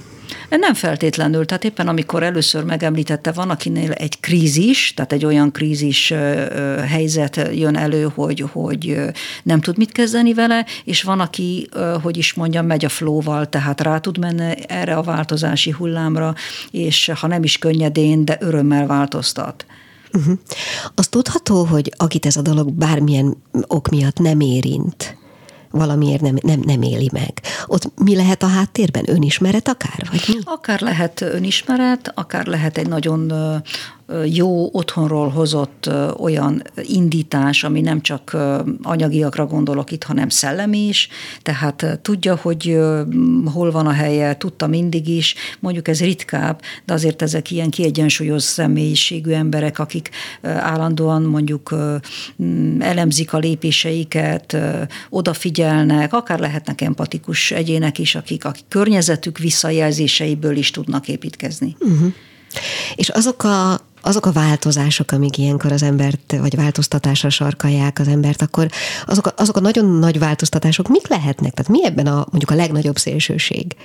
Nem 0.50 0.74
feltétlenül, 0.74 1.46
tehát 1.46 1.64
éppen 1.64 1.88
amikor 1.88 2.24
először 2.24 2.64
megemlítette, 2.64 3.32
van 3.32 3.50
akinél 3.50 3.92
egy 3.92 4.20
krízis, 4.20 4.94
tehát 4.94 5.14
egy 5.14 5.26
olyan 5.26 5.52
krízis 5.52 6.14
helyzet 6.88 7.50
jön 7.54 7.76
elő, 7.76 8.12
hogy, 8.16 8.46
hogy 8.52 9.02
nem 9.44 9.62
tud 9.62 9.78
mit 9.78 9.92
kezdeni 9.92 10.34
vele, 10.34 10.66
és 10.84 11.04
van, 11.04 11.20
aki, 11.20 11.70
hogy 12.02 12.18
is 12.18 12.34
mondjam, 12.34 12.66
megy 12.66 12.86
a 12.86 12.90
flóval, 12.90 13.50
tehát 13.50 13.82
rá 13.82 13.98
tud 13.98 14.18
menni 14.18 14.54
erre 14.68 14.96
a 14.96 15.02
változási 15.02 15.72
hullámra, 15.72 16.36
és 16.72 17.12
ha 17.20 17.28
nem 17.28 17.44
is 17.44 17.58
könnyedén, 17.58 18.26
de 18.26 18.38
örömmel 18.40 18.88
változtat. 18.88 19.66
Uh-huh. 20.14 20.38
Az 20.96 21.08
tudható, 21.08 21.64
hogy 21.64 21.94
akit 21.98 22.26
ez 22.26 22.36
a 22.36 22.42
dolog 22.42 22.72
bármilyen 22.72 23.38
ok 23.68 23.90
miatt 23.90 24.20
nem 24.20 24.40
érint, 24.40 25.18
valamiért 25.74 26.22
nem, 26.22 26.36
nem, 26.42 26.60
nem 26.66 26.82
éli 26.82 27.10
meg. 27.12 27.42
Ott 27.66 27.92
mi 28.04 28.16
lehet 28.16 28.44
a 28.44 28.48
háttérben? 28.48 29.10
Önismeret 29.10 29.68
akár? 29.68 30.08
Vagy 30.12 30.24
mi? 30.28 30.40
Akár 30.44 30.82
lehet 30.82 31.22
önismeret, 31.22 32.12
akár 32.16 32.46
lehet 32.46 32.78
egy 32.78 32.88
nagyon 32.88 33.34
jó 34.26 34.70
otthonról 34.72 35.30
hozott 35.30 35.90
olyan 36.18 36.64
indítás, 36.82 37.64
ami 37.64 37.82
nem 37.82 38.02
csak 38.02 38.38
anyagiakra 38.82 39.46
gondolok 39.46 39.92
itt, 39.92 40.04
hanem 40.04 40.30
szellemi 40.30 40.88
is, 40.88 41.08
tehát 41.42 42.00
tudja, 42.02 42.36
hogy 42.36 42.80
hol 43.54 43.72
van 43.72 43.88
a 43.88 43.92
helye, 43.92 44.38
tudta 44.38 44.68
mindig 44.68 45.08
is, 45.08 45.36
mondjuk 45.60 45.88
ez 45.88 46.00
ritkább, 46.00 46.62
de 46.86 46.94
azért 46.94 47.22
ezek 47.22 47.52
ilyen 47.52 47.70
kiegyensúlyos 47.70 48.44
személyiségű 48.44 49.32
emberek, 49.32 49.80
akik 49.80 50.10
állandóan 50.42 51.22
mondjuk 51.22 51.76
elemzik 52.80 53.34
a 53.34 53.38
lépéseiket, 53.38 54.58
odafigyelnek, 55.10 56.14
akár 56.14 56.40
lehetnek 56.40 56.82
empatikus 56.82 57.52
egyének 57.52 58.00
is, 58.00 58.16
akik 58.16 58.46
a 58.46 58.54
környezetük 58.68 59.38
visszajelzéseiből 59.38 60.56
is 60.56 60.72
tudnak 60.72 61.08
építkezni. 61.08 61.76
Uh-huh. 61.80 62.14
És 62.96 63.10
azok 63.10 63.44
a 63.44 63.80
azok 64.06 64.26
a 64.26 64.32
változások, 64.32 65.12
amik 65.12 65.38
ilyenkor 65.38 65.72
az 65.72 65.84
embert, 65.84 66.36
vagy 66.40 66.56
változtatásra 66.56 67.30
sarkalják 67.30 68.00
az 68.00 68.08
embert, 68.08 68.42
akkor 68.42 68.70
azok 69.06 69.28
a, 69.28 69.34
azok 69.38 69.58
a 69.58 69.60
nagyon 69.60 69.86
nagy 69.86 70.20
változtatások 70.20 70.88
mik 70.88 71.08
lehetnek? 71.08 71.54
Tehát 71.54 71.72
mi 71.72 71.86
ebben 71.86 72.08
a 72.08 72.16
mondjuk 72.30 72.52
a 72.52 72.56
legnagyobb 72.56 72.98
szélsőség? 72.98 73.76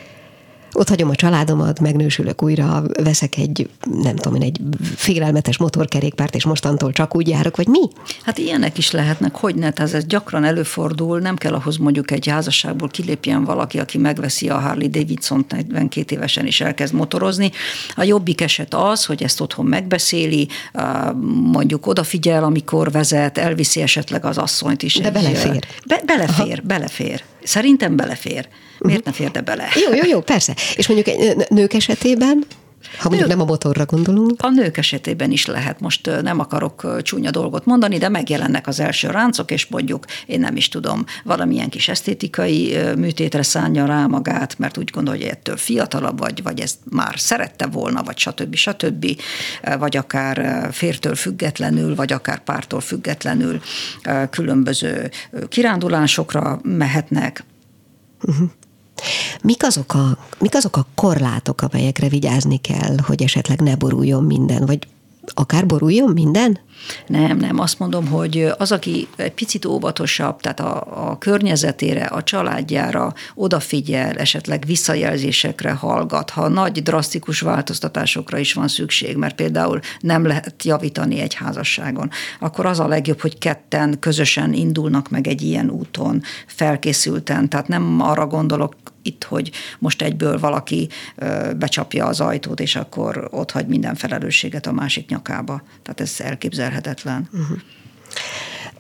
Ott 0.79 0.89
hagyom 0.89 1.09
a 1.09 1.15
családomat, 1.15 1.81
megnősülök 1.81 2.43
újra, 2.43 2.83
veszek 3.03 3.37
egy, 3.37 3.71
nem 4.03 4.17
tudom 4.17 4.35
én, 4.35 4.43
egy 4.43 4.61
félelmetes 4.97 5.59
motorkerékpárt, 5.59 6.35
és 6.35 6.45
mostantól 6.45 6.93
csak 6.93 7.17
úgy 7.17 7.29
járok, 7.29 7.57
vagy 7.57 7.67
mi? 7.67 7.81
Hát 8.23 8.39
ilyenek 8.39 8.79
is 8.79 8.91
lehetnek, 8.91 9.37
hogy 9.37 9.55
ne, 9.55 9.71
ez, 9.75 9.93
ez 9.93 10.07
gyakran 10.07 10.45
előfordul, 10.45 11.19
nem 11.19 11.37
kell 11.37 11.55
ahhoz 11.55 11.77
mondjuk 11.77 12.11
egy 12.11 12.27
házasságból 12.27 12.89
kilépjen 12.89 13.45
valaki, 13.45 13.79
aki 13.79 13.99
megveszi 13.99 14.49
a 14.49 14.59
Harley 14.59 14.89
Davidson 14.89 15.47
42 15.49 16.17
évesen 16.17 16.47
is 16.47 16.61
elkezd 16.61 16.95
motorozni. 16.95 17.51
A 17.95 18.03
jobbik 18.03 18.41
eset 18.41 18.75
az, 18.75 19.05
hogy 19.05 19.23
ezt 19.23 19.41
otthon 19.41 19.67
megbeszéli, 19.67 20.49
mondjuk 21.43 21.87
odafigyel, 21.87 22.45
amikor 22.45 22.91
vezet, 22.91 23.39
elviszi 23.39 23.81
esetleg 23.81 24.25
az 24.25 24.39
asszonyt 24.39 24.83
is. 24.83 24.95
De 24.95 25.07
egy, 25.07 25.13
belefér. 25.13 25.67
Be, 25.87 26.01
belefér, 26.07 26.59
Aha. 26.59 26.67
belefér. 26.67 27.23
Szerintem 27.49 27.97
belefér. 27.97 28.49
Miért 28.79 29.05
ne 29.05 29.13
férde 29.13 29.41
bele? 29.41 29.69
Jó, 29.87 29.95
jó, 29.95 30.09
jó, 30.09 30.21
persze. 30.21 30.55
És 30.77 30.89
mondjuk 30.89 31.17
nők 31.49 31.73
esetében 31.73 32.45
ha 32.99 33.09
mondjuk 33.09 33.29
nem 33.29 33.41
a 33.41 33.45
motorra 33.45 33.85
gondolunk. 33.85 34.43
A 34.43 34.51
nők 34.51 34.77
esetében 34.77 35.31
is 35.31 35.47
lehet. 35.47 35.81
Most 35.81 36.11
nem 36.23 36.39
akarok 36.39 37.03
csúnya 37.03 37.31
dolgot 37.31 37.65
mondani, 37.65 37.99
de 37.99 38.09
megjelennek 38.09 38.67
az 38.67 38.81
első 38.81 39.11
ráncok, 39.11 39.51
és 39.51 39.67
mondjuk, 39.67 40.05
én 40.27 40.41
nem 40.41 40.57
is 40.57 40.69
tudom, 40.69 41.05
valamilyen 41.25 41.69
kis 41.69 41.89
esztétikai 41.89 42.77
műtétre 42.97 43.43
szánja 43.43 43.87
rá 43.87 44.07
magát, 44.07 44.59
mert 44.59 44.79
úgy 44.79 44.91
gondolja, 44.91 45.21
hogy 45.21 45.31
ettől 45.31 45.57
fiatalabb 45.57 46.19
vagy, 46.19 46.43
vagy 46.43 46.61
ezt 46.61 46.79
már 46.91 47.19
szerette 47.19 47.67
volna, 47.67 48.03
vagy 48.03 48.19
stb. 48.19 48.55
stb. 48.55 49.07
Vagy 49.79 49.97
akár 49.97 50.69
fértől 50.73 51.15
függetlenül, 51.15 51.95
vagy 51.95 52.13
akár 52.13 52.39
pártól 52.39 52.81
függetlenül 52.81 53.61
különböző 54.31 55.11
kirándulásokra 55.49 56.61
mehetnek. 56.63 57.45
Uh-huh. 58.23 58.51
Mik 59.43 59.63
azok, 59.63 59.95
a, 59.95 60.19
mik 60.39 60.55
azok 60.55 60.77
a 60.77 60.87
korlátok, 60.95 61.63
amelyekre 61.63 62.09
vigyázni 62.09 62.57
kell, 62.57 62.97
hogy 63.03 63.23
esetleg 63.23 63.61
ne 63.61 63.77
boruljon 63.77 64.25
minden, 64.25 64.67
vagy 64.67 64.87
akár 65.35 65.67
boruljon 65.67 66.11
minden? 66.11 66.59
Nem, 67.07 67.37
nem, 67.37 67.59
azt 67.59 67.79
mondom, 67.79 68.07
hogy 68.07 68.53
az, 68.59 68.73
aki 68.73 69.09
egy 69.17 69.33
picit 69.33 69.65
óvatosabb, 69.65 70.41
tehát 70.41 70.61
a, 70.61 71.09
a 71.11 71.19
környezetére, 71.19 72.05
a 72.05 72.23
családjára 72.23 73.15
odafigyel, 73.35 74.17
esetleg 74.17 74.65
visszajelzésekre 74.67 75.71
hallgat, 75.71 76.31
ha 76.31 76.49
nagy 76.49 76.83
drasztikus 76.83 77.41
változtatásokra 77.41 78.39
is 78.39 78.53
van 78.53 78.69
szükség, 78.69 79.17
mert 79.17 79.35
például 79.35 79.81
nem 80.01 80.27
lehet 80.27 80.65
javítani 80.65 81.21
egy 81.21 81.35
házasságon, 81.35 82.11
akkor 82.41 82.67
az 82.67 82.81
a 82.81 82.89
legjobb, 82.89 83.21
hogy 83.21 83.39
ketten 83.39 83.99
közösen 83.99 84.53
indulnak 84.53 85.11
meg 85.11 85.27
egy 85.27 85.43
ilyen 85.43 85.71
úton, 85.71 86.23
felkészülten, 86.47 87.49
tehát 87.49 87.69
nem 87.69 88.01
arra 88.01 88.27
gondolok 88.27 88.75
itt, 89.09 89.25
hogy 89.25 89.51
most 89.79 90.03
egyből 90.03 90.39
valaki 90.39 90.89
becsapja 91.57 92.07
az 92.07 92.21
ajtót, 92.21 92.61
és 92.61 92.77
akkor 92.77 93.29
ott 93.31 93.51
hagy 93.51 93.67
minden 93.67 93.95
felelősséget 93.95 94.67
a 94.67 94.73
másik 94.73 95.09
nyakába. 95.09 95.63
Tehát 95.83 96.01
ez 96.01 96.15
elképzelhetetlen. 96.19 97.29
Uh-huh 97.33 97.59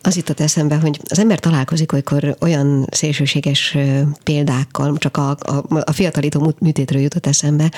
az 0.02 0.16
jutott 0.16 0.40
eszembe, 0.40 0.76
hogy 0.76 1.00
az 1.08 1.18
ember 1.18 1.38
találkozik 1.38 1.92
olykor 1.92 2.36
olyan 2.40 2.86
szélsőséges 2.90 3.76
példákkal, 4.22 4.96
csak 4.98 5.16
a, 5.16 5.30
a, 5.30 5.64
a 5.84 5.92
fiatalító 5.92 6.54
műtétről 6.58 7.00
jutott 7.00 7.26
eszembe, 7.26 7.72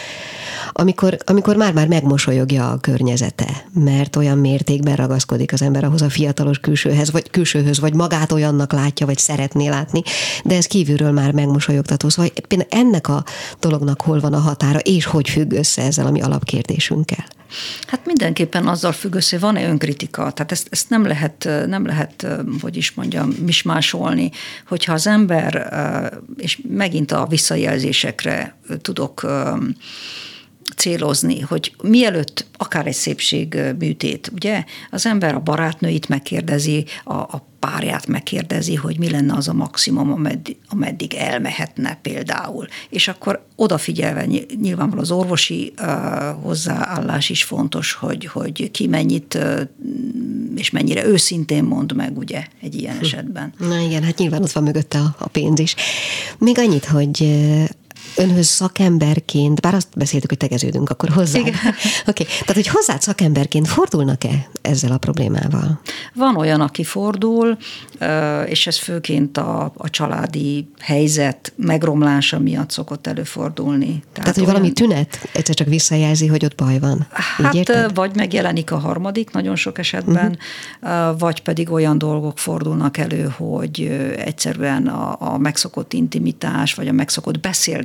amikor, 0.73 1.17
amikor 1.25 1.57
már-már 1.57 1.89
megmosolyogja 1.89 2.71
a 2.71 2.79
környezete, 2.79 3.65
mert 3.75 4.17
olyan 4.17 4.39
mértékben 4.39 4.97
ragaszkodik 4.97 5.53
az 5.53 5.62
ember 5.62 5.85
ahhoz 5.85 6.03
a 6.03 6.09
fiatalos 6.09 6.59
külsőhez, 6.59 7.11
vagy 7.11 7.31
külsőhöz, 7.31 7.81
vagy 7.81 7.95
magát 7.95 8.33
olyannak 8.33 8.73
látja, 8.73 9.07
vagy 9.07 9.19
szeretné 9.19 9.69
látni, 9.69 10.03
de 10.45 10.57
ez 10.57 10.67
kívülről 10.67 11.12
már 11.12 11.33
megmosolyogtató. 11.33 12.09
Szóval 12.09 12.31
ennek 12.69 13.09
a 13.09 13.25
dolognak 13.61 14.00
hol 14.00 14.21
van 14.21 14.33
a 14.33 14.39
határa, 14.39 14.79
és 14.79 15.05
hogy 15.05 15.29
függ 15.29 15.53
össze 15.53 15.83
ezzel 15.83 16.07
a 16.07 16.11
mi 16.11 16.21
alapkérdésünkkel? 16.21 17.25
Hát 17.87 18.07
mindenképpen 18.07 18.66
azzal 18.66 18.92
függ 18.92 19.14
össze, 19.14 19.38
van-e 19.38 19.69
önkritika. 19.69 20.30
Tehát 20.30 20.52
ezt, 20.52 20.69
ezt 20.71 20.90
nem, 20.90 21.07
lehet, 21.07 21.49
nem 21.66 21.87
lehet, 21.87 22.26
hogy 22.61 22.76
is 22.76 22.92
mondjam, 22.92 23.28
mismásolni, 23.28 24.30
hogyha 24.66 24.92
az 24.92 25.07
ember, 25.07 25.73
és 26.37 26.61
megint 26.69 27.12
a 27.12 27.26
visszajelzésekre 27.26 28.57
tudok 28.80 29.26
célozni, 30.77 31.41
hogy 31.41 31.75
mielőtt 31.83 32.47
akár 32.57 32.87
egy 32.87 32.95
szépségműtét, 32.95 34.31
ugye, 34.35 34.65
az 34.91 35.07
ember 35.07 35.35
a 35.35 35.41
barátnőit 35.41 36.09
megkérdezi, 36.09 36.85
a, 37.05 37.15
a 37.15 37.49
párját 37.59 38.07
megkérdezi, 38.07 38.75
hogy 38.75 38.99
mi 38.99 39.11
lenne 39.11 39.35
az 39.35 39.49
a 39.49 39.53
maximum, 39.53 40.12
ameddig, 40.12 40.57
ameddig 40.69 41.15
elmehetne 41.15 41.99
például. 42.03 42.67
És 42.89 43.09
akkor 43.09 43.47
odafigyelve 43.57 44.27
nyilvánvalóan 44.61 45.05
az 45.05 45.11
orvosi 45.11 45.73
uh, 45.79 45.87
hozzáállás 46.43 47.31
is 47.31 47.45
fontos, 47.45 47.93
hogy, 47.93 48.27
hogy 48.27 48.71
ki 48.71 48.87
mennyit 48.87 49.35
uh, 49.35 49.61
és 50.57 50.71
mennyire 50.71 51.07
őszintén 51.07 51.65
mond 51.65 51.93
meg, 51.93 52.19
ugye, 52.19 52.47
egy 52.61 52.75
ilyen 52.75 52.97
hm. 52.97 53.05
esetben. 53.05 53.53
Na 53.59 53.79
igen, 53.79 54.03
hát 54.03 54.19
nyilván 54.19 54.43
ott 54.43 54.53
van 54.53 54.62
mögötte 54.62 54.99
a, 54.99 55.15
a 55.19 55.29
pénz 55.29 55.59
is. 55.59 55.75
Még 56.39 56.59
annyit, 56.59 56.85
hogy 56.85 57.19
önhöz 58.16 58.47
szakemberként, 58.47 59.61
bár 59.61 59.75
azt 59.75 59.88
beszéltük, 59.97 60.28
hogy 60.28 60.38
tegeződünk, 60.38 60.90
akkor 60.90 61.09
hozzá. 61.09 61.38
Oké, 61.40 61.52
okay. 62.07 62.26
tehát 62.26 62.54
hogy 62.54 62.66
hozzád 62.66 63.02
szakemberként 63.02 63.69
fordulnak-e 63.69 64.49
ezzel 64.62 64.92
a 64.92 64.99
problémával? 64.99 65.80
Van 66.14 66.37
olyan, 66.37 66.61
aki 66.61 66.85
fordul, 66.85 67.59
és 68.47 68.66
ez 68.66 68.78
főként 68.78 69.37
a, 69.37 69.73
a 69.76 69.90
családi 69.90 70.69
helyzet 70.78 71.52
megromlása 71.57 72.38
miatt 72.38 72.71
szokott 72.71 73.07
előfordulni. 73.07 73.87
Tehát, 73.87 74.12
Tehát 74.12 74.35
hogy 74.35 74.42
olyan... 74.42 74.54
valami 74.54 74.73
tünet 74.73 75.28
egyszer 75.33 75.54
csak 75.54 75.69
visszajelzi, 75.69 76.26
hogy 76.26 76.45
ott 76.45 76.54
baj 76.54 76.78
van. 76.78 77.07
Hát 77.11 77.54
érted? 77.54 77.95
vagy 77.95 78.16
megjelenik 78.16 78.73
a 78.73 78.78
harmadik 78.78 79.30
nagyon 79.30 79.57
sok 79.57 79.78
esetben, 79.78 80.38
uh-huh. 80.83 81.19
vagy 81.19 81.42
pedig 81.42 81.71
olyan 81.71 81.99
dolgok 81.99 82.38
fordulnak 82.38 82.97
elő, 82.97 83.35
hogy 83.37 83.80
egyszerűen 84.16 84.87
a, 84.87 85.16
a 85.19 85.38
megszokott 85.38 85.92
intimitás, 85.92 86.75
vagy 86.75 86.88
a 86.88 86.92
megszokott 86.92 87.40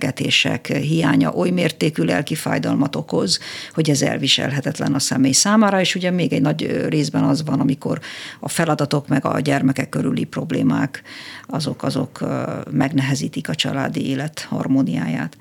beszélgetések 0.05 0.67
hiánya 0.67 1.33
oly 1.33 1.49
mértékű 1.49 2.03
lelki 2.03 2.35
fájdalmat 2.35 2.95
okoz, 2.95 3.39
hogy 3.73 3.89
ez 3.89 4.01
elviselhetetlen 4.01 4.93
a 4.93 4.99
személy 4.99 5.31
számára, 5.31 5.79
és 5.79 5.95
ugye 5.95 6.11
még 6.11 6.33
egy 6.33 6.41
nagy 6.41 6.87
részben 6.89 7.23
az 7.23 7.43
van, 7.45 7.59
amikor 7.59 7.99
a 8.39 8.49
feladatok 8.49 9.07
meg 9.07 9.25
a 9.25 9.39
gyermekek 9.39 9.89
körüli 9.89 10.23
problémák, 10.23 11.01
azok, 11.47 11.83
azok 11.83 12.25
megnehezítik 12.71 13.49
a 13.49 13.55
családi 13.55 14.09
élet 14.09 14.45
harmóniáját. 14.49 15.37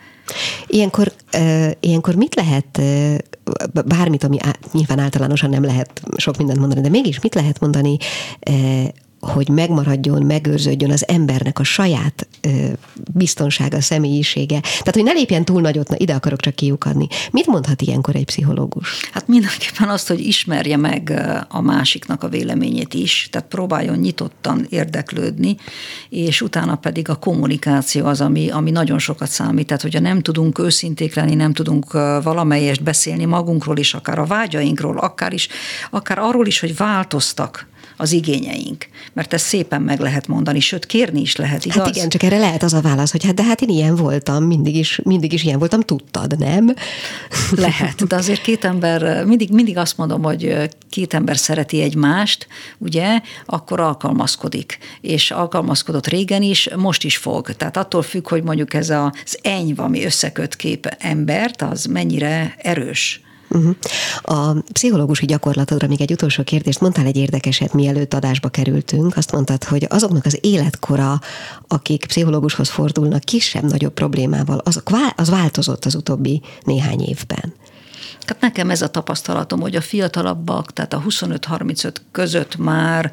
Ilyenkor, 0.67 1.13
ilyenkor 1.81 2.15
mit 2.15 2.35
lehet, 2.35 2.81
bármit, 3.85 4.25
ami 4.25 4.39
nyilván 4.73 4.99
általánosan 4.99 5.51
nem 5.51 5.65
lehet 5.65 6.03
sok 6.17 6.37
mindent 6.37 6.59
mondani, 6.59 6.81
de 6.81 6.89
mégis 6.89 7.21
mit 7.21 7.35
lehet 7.35 7.61
mondani 7.61 7.97
hogy 9.29 9.49
megmaradjon, 9.49 10.23
megőrződjön 10.23 10.91
az 10.91 11.09
embernek 11.09 11.59
a 11.59 11.65
saját 11.65 12.29
ö, 12.41 12.49
biztonsága, 13.13 13.81
személyisége. 13.81 14.61
Tehát, 14.61 14.95
hogy 14.95 15.03
ne 15.03 15.13
lépjen 15.13 15.45
túl 15.45 15.61
nagyot, 15.61 15.89
na 15.89 15.97
ide 15.99 16.15
akarok 16.15 16.41
csak 16.41 16.55
kiukadni. 16.55 17.09
Mit 17.31 17.47
mondhat 17.47 17.83
ilyenkor 17.83 18.17
egy 18.17 18.25
pszichológus? 18.25 19.09
Hát 19.13 19.29
mindenképpen 19.29 19.89
azt, 19.89 20.09
hogy 20.09 20.21
ismerje 20.21 20.77
meg 20.77 21.23
a 21.49 21.61
másiknak 21.61 22.23
a 22.23 22.29
véleményét 22.29 22.95
is, 22.95 23.29
tehát 23.31 23.49
próbáljon 23.49 23.97
nyitottan 23.97 24.67
érdeklődni, 24.69 25.57
és 26.09 26.41
utána 26.41 26.77
pedig 26.77 27.09
a 27.09 27.17
kommunikáció 27.17 28.07
az, 28.07 28.21
ami, 28.21 28.51
ami 28.51 28.71
nagyon 28.71 28.99
sokat 28.99 29.29
számít. 29.29 29.67
Tehát, 29.67 29.83
hogyha 29.83 30.01
nem 30.01 30.21
tudunk 30.21 30.59
őszinték 30.59 31.15
lenni, 31.15 31.35
nem 31.35 31.53
tudunk 31.53 31.93
valamelyest 32.23 32.83
beszélni 32.83 33.25
magunkról 33.25 33.77
is, 33.77 33.95
akár 33.95 34.19
a 34.19 34.25
vágyainkról, 34.25 34.99
akár 34.99 35.33
is, 35.33 35.49
akár 35.91 36.19
arról 36.19 36.47
is, 36.47 36.61
hogy 36.61 36.77
változtak 36.77 37.73
az 37.97 38.13
igényeink. 38.13 38.87
Mert 39.13 39.33
ezt 39.33 39.47
szépen 39.47 39.83
meg 39.83 40.01
lehet 40.01 40.27
mondani, 40.27 40.61
sőt 40.61 40.87
kérni 40.87 41.21
is 41.21 41.37
lehet, 41.37 41.65
igaz? 41.65 41.77
Hát 41.77 41.97
igen, 41.97 42.09
csak 42.09 42.23
erre 42.23 42.39
lehet 42.39 42.63
az 42.63 42.73
a 42.73 42.81
válasz, 42.81 43.11
hogy 43.11 43.25
hát 43.25 43.35
de 43.35 43.43
hát 43.43 43.61
én 43.61 43.69
ilyen 43.69 43.97
voltam, 43.97 44.45
mindig 44.45 44.77
is, 44.77 45.01
mindig 45.05 45.33
is 45.33 45.45
ilyen 45.45 45.59
voltam, 45.59 45.81
tudtad, 45.81 46.39
nem? 46.39 46.75
Lehet, 47.51 48.07
de 48.07 48.17
azért 48.17 48.43
két 48.43 48.65
ember, 48.65 49.25
mindig, 49.25 49.51
mindig 49.51 49.77
azt 49.77 49.97
mondom, 49.97 50.23
hogy 50.23 50.69
két 50.91 51.15
ember 51.15 51.37
szereti 51.37 51.81
egymást, 51.81 52.47
ugye, 52.79 53.21
akkor 53.47 53.81
alkalmazkodik. 53.81 54.79
És 55.01 55.31
alkalmazkodott 55.31 56.07
régen 56.07 56.43
is, 56.43 56.69
most 56.77 57.05
is 57.05 57.17
fog. 57.17 57.51
Tehát 57.51 57.77
attól 57.77 58.03
függ, 58.03 58.29
hogy 58.29 58.43
mondjuk 58.43 58.75
ez 58.75 58.91
az 58.91 59.39
eny, 59.43 59.73
ami 59.77 60.05
összeköt 60.05 60.57
kép 60.57 60.97
embert, 60.99 61.63
az 61.63 61.85
mennyire 61.85 62.55
erős. 62.59 63.24
Uh-huh. 63.55 63.75
A 64.23 64.53
pszichológusi 64.73 65.27
gyakorlatodra 65.27 65.87
még 65.87 66.01
egy 66.01 66.13
utolsó 66.13 66.43
kérdést 66.43 66.81
mondtál 66.81 67.07
egy 67.07 67.17
érdekeset, 67.17 67.73
mielőtt 67.73 68.15
adásba 68.15 68.49
kerültünk. 68.49 69.17
Azt 69.17 69.33
mondtad, 69.33 69.65
hogy 69.65 69.87
azoknak 69.89 70.25
az 70.25 70.39
életkora, 70.41 71.21
akik 71.69 72.07
pszichológushoz 72.07 72.69
fordulnak 72.69 73.21
kisebb-nagyobb 73.21 73.93
problémával, 73.93 74.59
azok, 74.65 74.91
az 75.17 75.31
változott 75.31 75.85
az 75.85 75.95
utóbbi 75.95 76.43
néhány 76.65 77.01
évben. 77.01 77.55
Hát 78.27 78.41
nekem 78.41 78.71
ez 78.71 78.83
a 78.83 78.89
tapasztalatom, 78.89 79.61
hogy 79.61 79.77
a 79.77 79.81
fiatalabbak, 79.81 80.73
tehát 80.73 80.93
a 80.93 81.03
25-35 81.09 81.95
között 82.13 82.57
már 82.57 83.13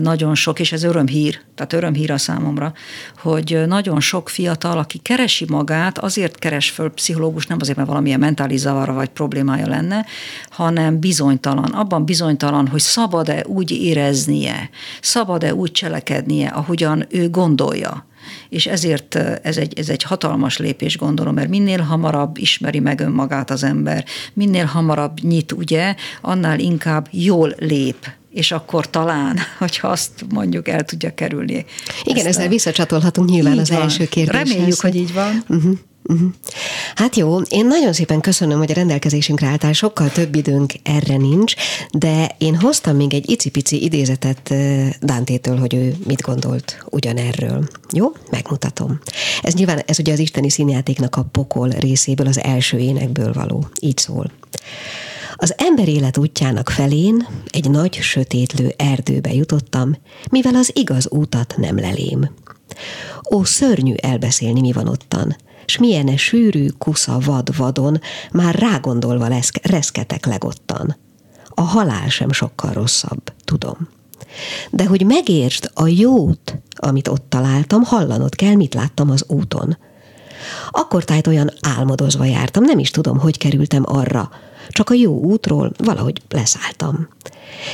nagyon 0.00 0.34
sok, 0.34 0.60
és 0.60 0.72
ez 0.72 0.82
örömhír, 0.82 1.40
tehát 1.54 1.72
örömhír 1.72 2.10
a 2.10 2.18
számomra, 2.18 2.72
hogy 3.18 3.62
nagyon 3.66 4.00
sok 4.00 4.28
fiatal, 4.28 4.78
aki 4.78 4.98
keresi 4.98 5.44
magát, 5.48 5.98
azért 5.98 6.38
keres 6.38 6.70
föl 6.70 6.90
pszichológus, 6.90 7.46
nem 7.46 7.58
azért, 7.60 7.76
mert 7.76 7.88
valamilyen 7.88 8.18
mentális 8.18 8.60
zavara 8.60 8.92
vagy 8.92 9.08
problémája 9.08 9.68
lenne, 9.68 10.06
hanem 10.50 11.00
bizonytalan. 11.00 11.70
Abban 11.70 12.04
bizonytalan, 12.04 12.68
hogy 12.68 12.80
szabad-e 12.80 13.44
úgy 13.46 13.70
éreznie, 13.70 14.70
szabad-e 15.00 15.54
úgy 15.54 15.70
cselekednie, 15.70 16.48
ahogyan 16.48 17.06
ő 17.08 17.30
gondolja 17.30 18.06
és 18.48 18.66
ezért 18.66 19.14
ez 19.42 19.56
egy, 19.56 19.78
ez 19.78 19.88
egy 19.88 20.02
hatalmas 20.02 20.56
lépés, 20.56 20.96
gondolom, 20.96 21.34
mert 21.34 21.48
minél 21.48 21.80
hamarabb 21.80 22.38
ismeri 22.38 22.78
meg 22.78 23.00
önmagát 23.00 23.50
az 23.50 23.62
ember, 23.62 24.04
minél 24.32 24.64
hamarabb 24.64 25.20
nyit, 25.20 25.52
ugye, 25.52 25.94
annál 26.20 26.58
inkább 26.58 27.08
jól 27.10 27.54
lép 27.58 28.16
és 28.30 28.52
akkor 28.52 28.90
talán, 28.90 29.38
hogyha 29.58 29.88
azt 29.88 30.24
mondjuk 30.28 30.68
el 30.68 30.84
tudja 30.84 31.14
kerülni. 31.14 31.64
Igen, 32.02 32.26
ezzel 32.26 32.46
a... 32.46 32.48
visszacsatolhatunk 32.48 33.28
nyilván 33.28 33.52
így 33.52 33.58
az 33.58 33.70
van. 33.70 33.82
első 33.82 34.06
kérdéshez. 34.06 34.48
Reméljük, 34.48 34.80
hogy 34.80 34.96
így 34.96 35.12
van. 35.12 35.44
Uh-huh. 35.48 35.78
Hát 36.94 37.16
jó, 37.16 37.40
én 37.40 37.66
nagyon 37.66 37.92
szépen 37.92 38.20
köszönöm, 38.20 38.58
hogy 38.58 38.70
a 38.70 38.74
rendelkezésünkre 38.74 39.46
álltál, 39.46 39.72
sokkal 39.72 40.10
több 40.10 40.34
időnk 40.34 40.72
erre 40.82 41.16
nincs, 41.16 41.54
de 41.92 42.34
én 42.38 42.56
hoztam 42.56 42.96
még 42.96 43.14
egy 43.14 43.30
icipici 43.30 43.82
idézetet 43.82 44.54
Dántétől, 45.00 45.58
hogy 45.58 45.74
ő 45.74 45.94
mit 46.06 46.20
gondolt 46.20 46.84
ugyanerről. 46.90 47.68
Jó? 47.92 48.12
Megmutatom. 48.30 49.00
Ez 49.42 49.54
nyilván, 49.54 49.82
ez 49.86 49.98
ugye 49.98 50.12
az 50.12 50.18
isteni 50.18 50.50
színjátéknak 50.50 51.16
a 51.16 51.28
pokol 51.32 51.68
részéből, 51.68 52.26
az 52.26 52.42
első 52.42 52.78
énekből 52.78 53.32
való. 53.32 53.66
Így 53.80 53.98
szól. 53.98 54.30
Az 55.34 55.54
ember 55.56 55.88
élet 55.88 56.18
útjának 56.18 56.70
felén 56.70 57.26
egy 57.50 57.70
nagy, 57.70 57.94
sötétlő 57.94 58.74
erdőbe 58.76 59.34
jutottam, 59.34 59.96
mivel 60.30 60.54
az 60.54 60.70
igaz 60.74 61.08
útat 61.10 61.54
nem 61.56 61.78
lelém. 61.78 62.30
Ó, 63.30 63.44
szörnyű 63.44 63.94
elbeszélni, 63.94 64.60
mi 64.60 64.72
van 64.72 64.88
ottan, 64.88 65.36
s 65.66 65.78
milyen 65.78 66.16
sűrű 66.16 66.68
kusza 66.68 67.18
vad 67.24 67.56
vadon, 67.56 68.00
már 68.32 68.54
rágondolva 68.54 69.28
lesz, 69.28 69.50
reszketek 69.62 70.26
legottan. 70.26 70.96
a 71.54 71.60
halál 71.60 72.08
sem 72.08 72.32
sokkal 72.32 72.72
rosszabb, 72.72 73.32
tudom. 73.44 73.88
De 74.70 74.86
hogy 74.86 75.06
megértsd 75.06 75.70
a 75.74 75.86
jót, 75.86 76.56
amit 76.76 77.08
ott 77.08 77.24
találtam, 77.28 77.82
hallanod 77.82 78.34
kell, 78.34 78.54
mit 78.54 78.74
láttam 78.74 79.10
az 79.10 79.24
úton. 79.28 79.76
Akkor 80.70 81.04
tájt 81.04 81.26
olyan 81.26 81.50
álmodozva 81.60 82.24
jártam, 82.24 82.62
nem 82.64 82.78
is 82.78 82.90
tudom, 82.90 83.18
hogy 83.18 83.38
kerültem 83.38 83.82
arra. 83.86 84.30
Csak 84.68 84.90
a 84.90 84.94
jó 84.94 85.20
útról 85.20 85.72
valahogy 85.76 86.22
leszálltam. 86.28 87.08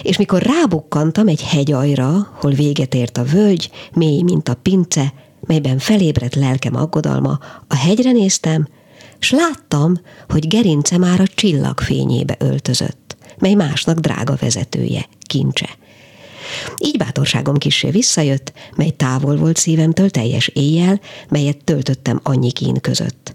És 0.02 0.16
mikor 0.16 0.42
rábukkantam 0.42 1.28
egy 1.28 1.42
hegyajra, 1.42 2.36
hol 2.40 2.50
véget 2.50 2.94
ért 2.94 3.18
a 3.18 3.24
völgy, 3.24 3.70
mély, 3.92 4.22
mint 4.22 4.48
a 4.48 4.54
pince, 4.54 5.12
melyben 5.40 5.78
felébredt 5.78 6.34
lelkem 6.34 6.74
aggodalma, 6.76 7.38
a 7.68 7.76
hegyre 7.76 8.12
néztem, 8.12 8.68
s 9.18 9.30
láttam, 9.30 10.00
hogy 10.28 10.48
gerince 10.48 10.98
már 10.98 11.20
a 11.20 11.26
csillagfényébe 11.34 12.36
öltözött, 12.38 13.16
mely 13.38 13.54
másnak 13.54 13.98
drága 13.98 14.36
vezetője, 14.40 15.08
kincse. 15.20 15.68
Így 16.78 16.96
bátorságom 16.96 17.56
kissé 17.56 17.90
visszajött, 17.90 18.52
mely 18.76 18.90
távol 18.90 19.36
volt 19.36 19.56
szívemtől 19.56 20.10
teljes 20.10 20.48
éjjel, 20.48 21.00
melyet 21.28 21.64
töltöttem 21.64 22.20
annyi 22.22 22.52
kín 22.52 22.80
között. 22.80 23.34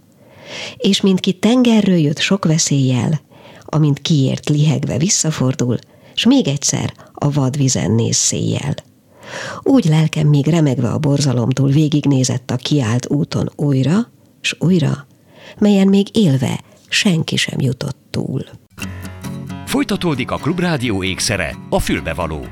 És 0.78 1.02
mint 1.02 1.20
ki 1.20 1.34
tengerről 1.34 1.98
jött 1.98 2.20
sok 2.20 2.46
veszéllyel, 2.46 3.22
amint 3.70 4.00
kiért 4.00 4.50
lihegve 4.50 4.98
visszafordul, 4.98 5.78
s 6.14 6.26
még 6.26 6.48
egyszer 6.48 6.94
a 7.14 7.32
vadvizen 7.32 7.92
néz 7.92 8.16
széjjel. 8.16 8.76
Úgy 9.64 9.86
lelkem 9.86 10.28
még 10.28 10.48
remegve 10.48 10.90
a 10.90 10.98
borzalomtól 10.98 11.70
végignézett 11.70 12.52
a 12.52 12.56
kiált 12.56 13.10
úton 13.10 13.52
újra, 13.56 13.98
s 14.42 14.56
újra, 14.60 15.08
melyen 15.60 15.88
még 15.88 16.08
élve 16.18 16.60
senki 16.90 17.36
sem 17.36 17.60
jutott 17.60 17.98
túl. 18.10 18.44
Folytatódik 19.66 20.32
a 20.32 20.38
Klubrádió 20.38 21.04
ékszere, 21.04 21.56
a 21.70 21.80
fülbevaló. 21.80 22.46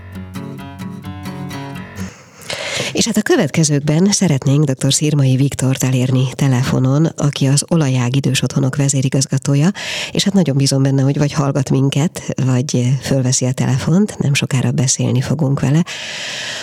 És 2.98 3.06
hát 3.06 3.18
a 3.18 3.22
következőkben 3.22 4.12
szeretnénk 4.12 4.64
dr. 4.64 4.94
Szirmai 4.94 5.36
Viktort 5.36 5.84
elérni 5.84 6.24
telefonon, 6.34 7.06
aki 7.06 7.46
az 7.46 7.64
Olajág 7.68 8.16
Idős 8.16 8.42
Otthonok 8.42 8.76
vezérigazgatója, 8.76 9.70
és 10.12 10.24
hát 10.24 10.34
nagyon 10.34 10.58
bízom 10.58 10.84
benne, 10.84 11.02
hogy 11.02 11.18
vagy 11.18 11.34
hallgat 11.34 11.70
minket, 11.70 12.34
vagy 12.46 12.90
fölveszi 13.02 13.46
a 13.46 13.52
telefont, 13.52 14.18
nem 14.18 14.34
sokára 14.34 14.72
beszélni 14.72 15.22
fogunk 15.22 15.60
vele. 15.60 15.86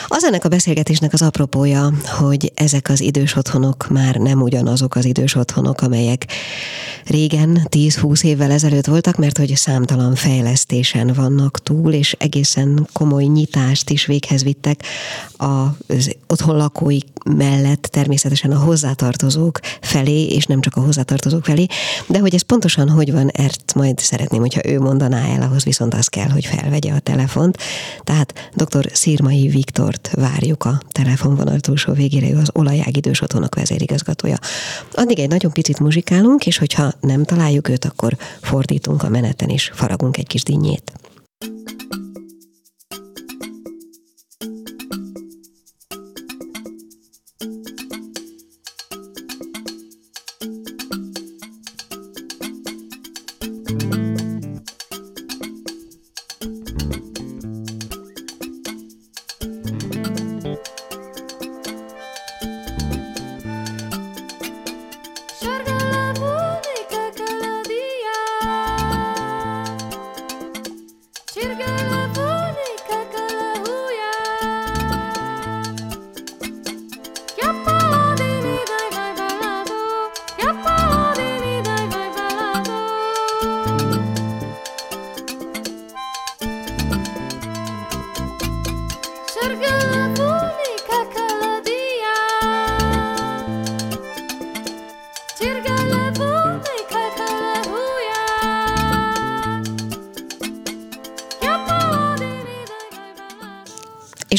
Az 0.06 0.24
ennek 0.24 0.44
a 0.44 0.48
beszélgetésnek 0.48 1.12
az 1.12 1.22
apropója, 1.22 1.92
hogy 2.04 2.52
ezek 2.54 2.88
az 2.88 3.00
idős 3.00 3.36
otthonok 3.36 3.88
már 3.88 4.14
nem 4.14 4.42
ugyanazok 4.42 4.94
az 4.94 5.04
idős 5.04 5.34
otthonok, 5.34 5.80
amelyek 5.80 6.26
régen, 7.06 7.66
10-20 7.70 8.24
évvel 8.24 8.50
ezelőtt 8.50 8.86
voltak, 8.86 9.16
mert 9.16 9.38
hogy 9.38 9.56
számtalan 9.56 10.14
fejlesztésen 10.14 11.12
vannak 11.14 11.62
túl, 11.62 11.92
és 11.92 12.16
egészen 12.18 12.88
komoly 12.92 13.24
nyitást 13.24 13.90
is 13.90 14.06
véghez 14.06 14.42
vittek 14.42 14.82
az 15.36 16.14
otthon 16.26 16.56
lakói 16.56 16.98
mellett 17.24 17.82
természetesen 17.82 18.50
a 18.50 18.58
hozzátartozók 18.58 19.60
felé, 19.80 20.26
és 20.26 20.46
nem 20.46 20.60
csak 20.60 20.76
a 20.76 20.80
hozzátartozók 20.80 21.44
felé, 21.44 21.66
de 22.06 22.18
hogy 22.18 22.34
ez 22.34 22.42
pontosan 22.42 22.88
hogy 22.88 23.12
van, 23.12 23.28
ezt 23.28 23.74
majd 23.74 23.98
szeretném, 23.98 24.40
hogyha 24.40 24.68
ő 24.68 24.80
mondaná 24.80 25.26
el, 25.26 25.42
ahhoz 25.42 25.64
viszont 25.64 25.94
az 25.94 26.06
kell, 26.06 26.28
hogy 26.28 26.44
felvegye 26.44 26.92
a 26.92 26.98
telefont. 26.98 27.58
Tehát 28.04 28.50
dr. 28.54 28.90
Szirmai 28.92 29.48
Viktort 29.48 30.10
várjuk 30.14 30.64
a 30.64 30.80
telefonvonal 30.92 31.60
túlsó 31.60 31.92
végére, 31.92 32.30
ő 32.30 32.36
az 32.36 32.50
Olajág 32.52 32.96
Idős 32.96 33.20
Otthonok 33.20 33.54
vezérigazgatója. 33.54 34.36
Addig 34.94 35.18
egy 35.18 35.28
nagyon 35.28 35.52
picit 35.52 35.78
muzsikálunk, 35.78 36.46
és 36.46 36.58
hogyha 36.58 36.92
nem 37.00 37.24
találjuk 37.24 37.68
őt, 37.68 37.84
akkor 37.84 38.16
fordítunk 38.40 39.02
a 39.02 39.08
meneten, 39.08 39.48
és 39.48 39.70
faragunk 39.74 40.16
egy 40.16 40.26
kis 40.26 40.42
dinnyét. 40.42 40.92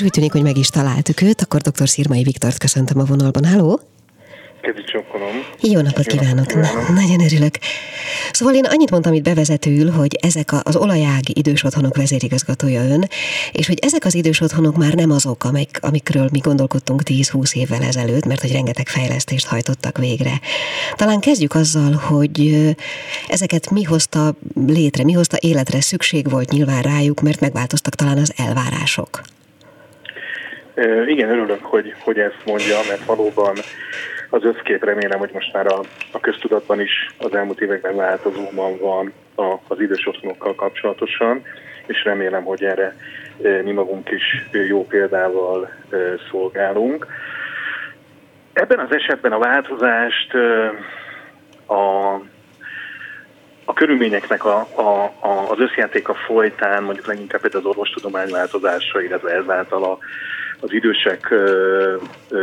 Úgy 0.05 0.11
tűnik, 0.11 0.31
hogy 0.31 0.41
meg 0.41 0.57
is 0.57 0.67
találtuk 0.67 1.21
őt, 1.21 1.41
akkor 1.41 1.61
dr. 1.61 1.89
Szirmai 1.89 2.23
Viktort 2.23 2.57
köszöntöm 2.57 2.99
a 2.99 3.03
vonalban. 3.03 3.45
Halló! 3.45 3.79
Jó 5.61 5.81
napot 5.81 6.05
kívánok! 6.05 6.47
kívánok. 6.47 6.89
nagyon 6.89 7.21
örülök. 7.21 7.57
Szóval 8.31 8.55
én 8.55 8.65
annyit 8.65 8.91
mondtam 8.91 9.13
itt 9.13 9.23
bevezetőül, 9.23 9.91
hogy 9.91 10.17
ezek 10.21 10.49
az 10.63 10.75
olajág 10.75 11.37
idős 11.37 11.63
otthonok 11.63 11.95
vezérigazgatója 11.95 12.81
ön, 12.81 13.07
és 13.51 13.67
hogy 13.67 13.79
ezek 13.81 14.05
az 14.05 14.15
idős 14.15 14.41
otthonok 14.41 14.77
már 14.77 14.93
nem 14.93 15.11
azok, 15.11 15.43
amik, 15.43 15.77
amikről 15.81 16.29
mi 16.31 16.39
gondolkodtunk 16.39 17.01
10-20 17.05 17.53
évvel 17.53 17.83
ezelőtt, 17.83 18.25
mert 18.25 18.41
hogy 18.41 18.51
rengeteg 18.51 18.87
fejlesztést 18.87 19.47
hajtottak 19.47 19.97
végre. 19.97 20.39
Talán 20.95 21.19
kezdjük 21.19 21.55
azzal, 21.55 21.91
hogy 21.91 22.65
ezeket 23.27 23.69
mi 23.69 23.83
hozta 23.83 24.35
létre, 24.67 25.03
mi 25.03 25.13
hozta 25.13 25.37
életre, 25.39 25.81
szükség 25.81 26.29
volt 26.29 26.51
nyilván 26.51 26.81
rájuk, 26.81 27.21
mert 27.21 27.39
megváltoztak 27.39 27.95
talán 27.95 28.17
az 28.17 28.33
elvárások. 28.35 29.21
Igen, 31.07 31.29
örülök, 31.29 31.63
hogy, 31.63 31.95
hogy 31.99 32.19
ezt 32.19 32.45
mondja, 32.45 32.77
mert 32.89 33.05
valóban 33.05 33.55
az 34.29 34.43
összkép 34.43 34.83
remélem, 34.83 35.19
hogy 35.19 35.29
most 35.33 35.53
már 35.53 35.67
a, 35.67 35.79
a 36.11 36.19
köztudatban 36.19 36.81
is 36.81 36.91
az 37.17 37.35
elmúlt 37.35 37.61
években 37.61 37.95
változóban 37.95 38.77
van 38.77 39.13
a, 39.35 39.59
az 39.67 39.79
idős 39.79 40.07
otthonokkal 40.07 40.55
kapcsolatosan, 40.55 41.41
és 41.85 42.03
remélem, 42.03 42.43
hogy 42.43 42.63
erre 42.63 42.95
mi 43.63 43.71
magunk 43.71 44.11
is 44.11 44.47
jó 44.67 44.85
példával 44.85 45.69
szolgálunk. 46.31 47.07
Ebben 48.53 48.79
az 48.79 48.91
esetben 48.91 49.31
a 49.31 49.37
változást 49.37 50.33
a, 51.65 52.13
a 53.65 53.73
körülményeknek 53.73 54.45
a, 54.45 54.67
a, 54.75 55.03
a, 55.19 55.49
az 55.49 55.59
összjátéka 55.59 56.13
folytán, 56.13 56.83
mondjuk 56.83 57.05
leginkább 57.05 57.43
az 57.53 57.65
orvostudomány 57.65 58.29
változása, 58.31 59.01
illetve 59.01 59.31
ezáltal 59.31 59.83
a, 59.83 59.97
az 60.59 60.73
idősek, 60.73 61.33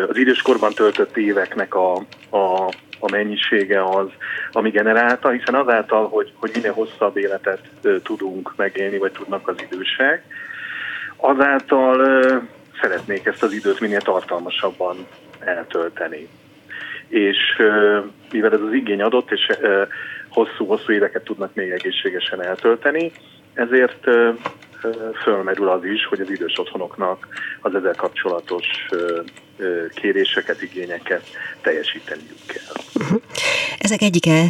az 0.08 0.16
időskorban 0.16 0.72
töltött 0.72 1.16
éveknek 1.16 1.74
a, 1.74 1.94
a, 2.30 2.68
a 2.98 3.10
mennyisége 3.10 3.84
az, 3.84 4.08
ami 4.52 4.70
generálta, 4.70 5.30
hiszen 5.30 5.54
azáltal, 5.54 6.08
hogy, 6.08 6.32
hogy 6.36 6.50
minél 6.54 6.72
hosszabb 6.72 7.16
életet 7.16 7.60
tudunk 8.02 8.52
megélni, 8.56 8.98
vagy 8.98 9.12
tudnak 9.12 9.48
az 9.48 9.56
idősek, 9.70 10.24
azáltal 11.16 12.00
szeretnék 12.80 13.26
ezt 13.26 13.42
az 13.42 13.52
időt 13.52 13.80
minél 13.80 14.00
tartalmasabban 14.00 15.06
eltölteni. 15.38 16.28
És 17.08 17.38
mivel 18.32 18.52
ez 18.52 18.60
az 18.60 18.72
igény 18.72 19.02
adott, 19.02 19.30
és 19.30 19.46
hosszú-hosszú 20.28 20.92
éveket 20.92 21.24
tudnak 21.24 21.54
még 21.54 21.70
egészségesen 21.70 22.42
eltölteni, 22.42 23.12
ezért 23.54 24.06
fölmerül 25.22 25.68
az 25.68 25.84
is, 25.84 26.06
hogy 26.06 26.20
az 26.20 26.30
idős 26.30 26.58
otthonoknak 26.58 27.28
az 27.60 27.74
ezzel 27.74 27.94
kapcsolatos 27.94 28.66
kéréseket, 29.94 30.62
igényeket 30.62 31.22
teljesíteniük 31.60 32.38
kell. 32.46 33.00
Ezek 33.78 34.02
egyike, 34.02 34.44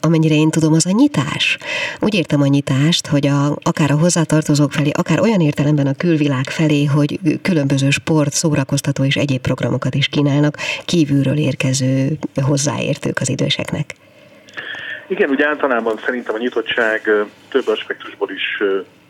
amennyire 0.00 0.34
én 0.34 0.50
tudom, 0.50 0.72
az 0.72 0.86
a 0.86 0.90
nyitás. 0.90 1.58
Úgy 2.00 2.14
értem 2.14 2.40
a 2.40 2.46
nyitást, 2.46 3.06
hogy 3.06 3.26
a, 3.26 3.56
akár 3.62 3.90
a 3.90 3.98
hozzátartozók 3.98 4.72
felé, 4.72 4.90
akár 4.92 5.20
olyan 5.20 5.40
értelemben 5.40 5.86
a 5.86 5.94
külvilág 5.94 6.44
felé, 6.44 6.84
hogy 6.84 7.18
különböző 7.42 7.90
sport, 7.90 8.32
szórakoztató 8.32 9.04
és 9.04 9.16
egyéb 9.16 9.40
programokat 9.40 9.94
is 9.94 10.08
kínálnak 10.08 10.56
kívülről 10.84 11.36
érkező 11.36 12.08
hozzáértők 12.42 13.18
az 13.20 13.28
időseknek. 13.28 13.94
Igen, 15.06 15.30
úgy 15.30 15.42
általában 15.42 15.96
szerintem 16.04 16.34
a 16.34 16.38
nyitottság 16.38 17.10
több 17.48 17.68
aspektusból 17.68 18.30
is 18.30 18.62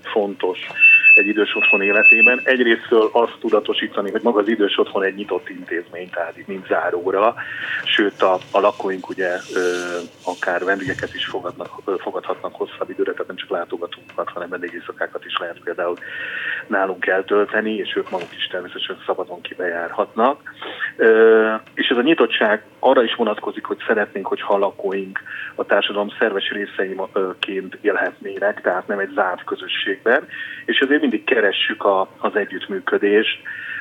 fontos 0.04 0.58
egy 1.14 1.26
idős 1.26 1.56
otthon 1.56 1.82
életében. 1.82 2.40
Egyrésztől 2.44 3.08
azt 3.12 3.36
tudatosítani, 3.40 4.10
hogy 4.10 4.22
maga 4.22 4.40
az 4.40 4.48
idős 4.48 4.78
otthon 4.78 5.02
egy 5.02 5.14
nyitott 5.14 5.48
intézmény, 5.48 6.10
tehát 6.10 6.36
itt 6.36 6.46
nincs 6.46 6.66
záróra, 6.66 7.34
sőt 7.84 8.22
a, 8.22 8.38
a 8.50 8.60
lakóink 8.60 9.08
ugye 9.08 9.28
ö, 9.54 9.60
akár 10.24 10.64
vendégeket 10.64 11.14
is 11.14 11.26
fogadnak, 11.26 11.68
ö, 11.84 11.94
fogadhatnak 11.98 12.54
hosszabb 12.54 12.90
időre, 12.90 13.12
tehát 13.12 13.26
nem 13.26 13.36
csak 13.36 13.50
látogatókat, 13.50 14.30
hanem 14.30 14.48
vendégészakákat 14.48 15.24
is 15.24 15.38
lehet 15.38 15.60
például 15.64 15.96
nálunk 16.66 17.06
eltölteni, 17.06 17.74
és 17.74 17.96
ők 17.96 18.10
maguk 18.10 18.32
is 18.36 18.46
természetesen 18.46 19.02
szabadon 19.06 19.40
kibejárhatnak. 19.40 20.40
És 21.74 21.88
ez 21.88 21.96
a 21.96 22.02
nyitottság 22.02 22.62
arra 22.78 23.02
is 23.02 23.14
vonatkozik, 23.14 23.64
hogy 23.64 23.78
szeretnénk, 23.86 24.26
hogy 24.26 24.42
a 24.46 24.56
lakóink 24.56 25.20
a 25.54 25.64
társadalom 25.64 26.08
szerves 26.18 26.50
részeiként 26.50 27.78
élhetnének, 27.80 28.60
tehát 28.60 28.86
nem 28.86 28.98
egy 28.98 29.10
zárt 29.14 29.44
közösségben, 29.44 30.26
és 30.64 30.78
ezért 30.78 31.00
mindig 31.00 31.24
keressük 31.24 31.84
a, 31.84 32.08
az 32.18 32.36
együttműködést 32.36 33.38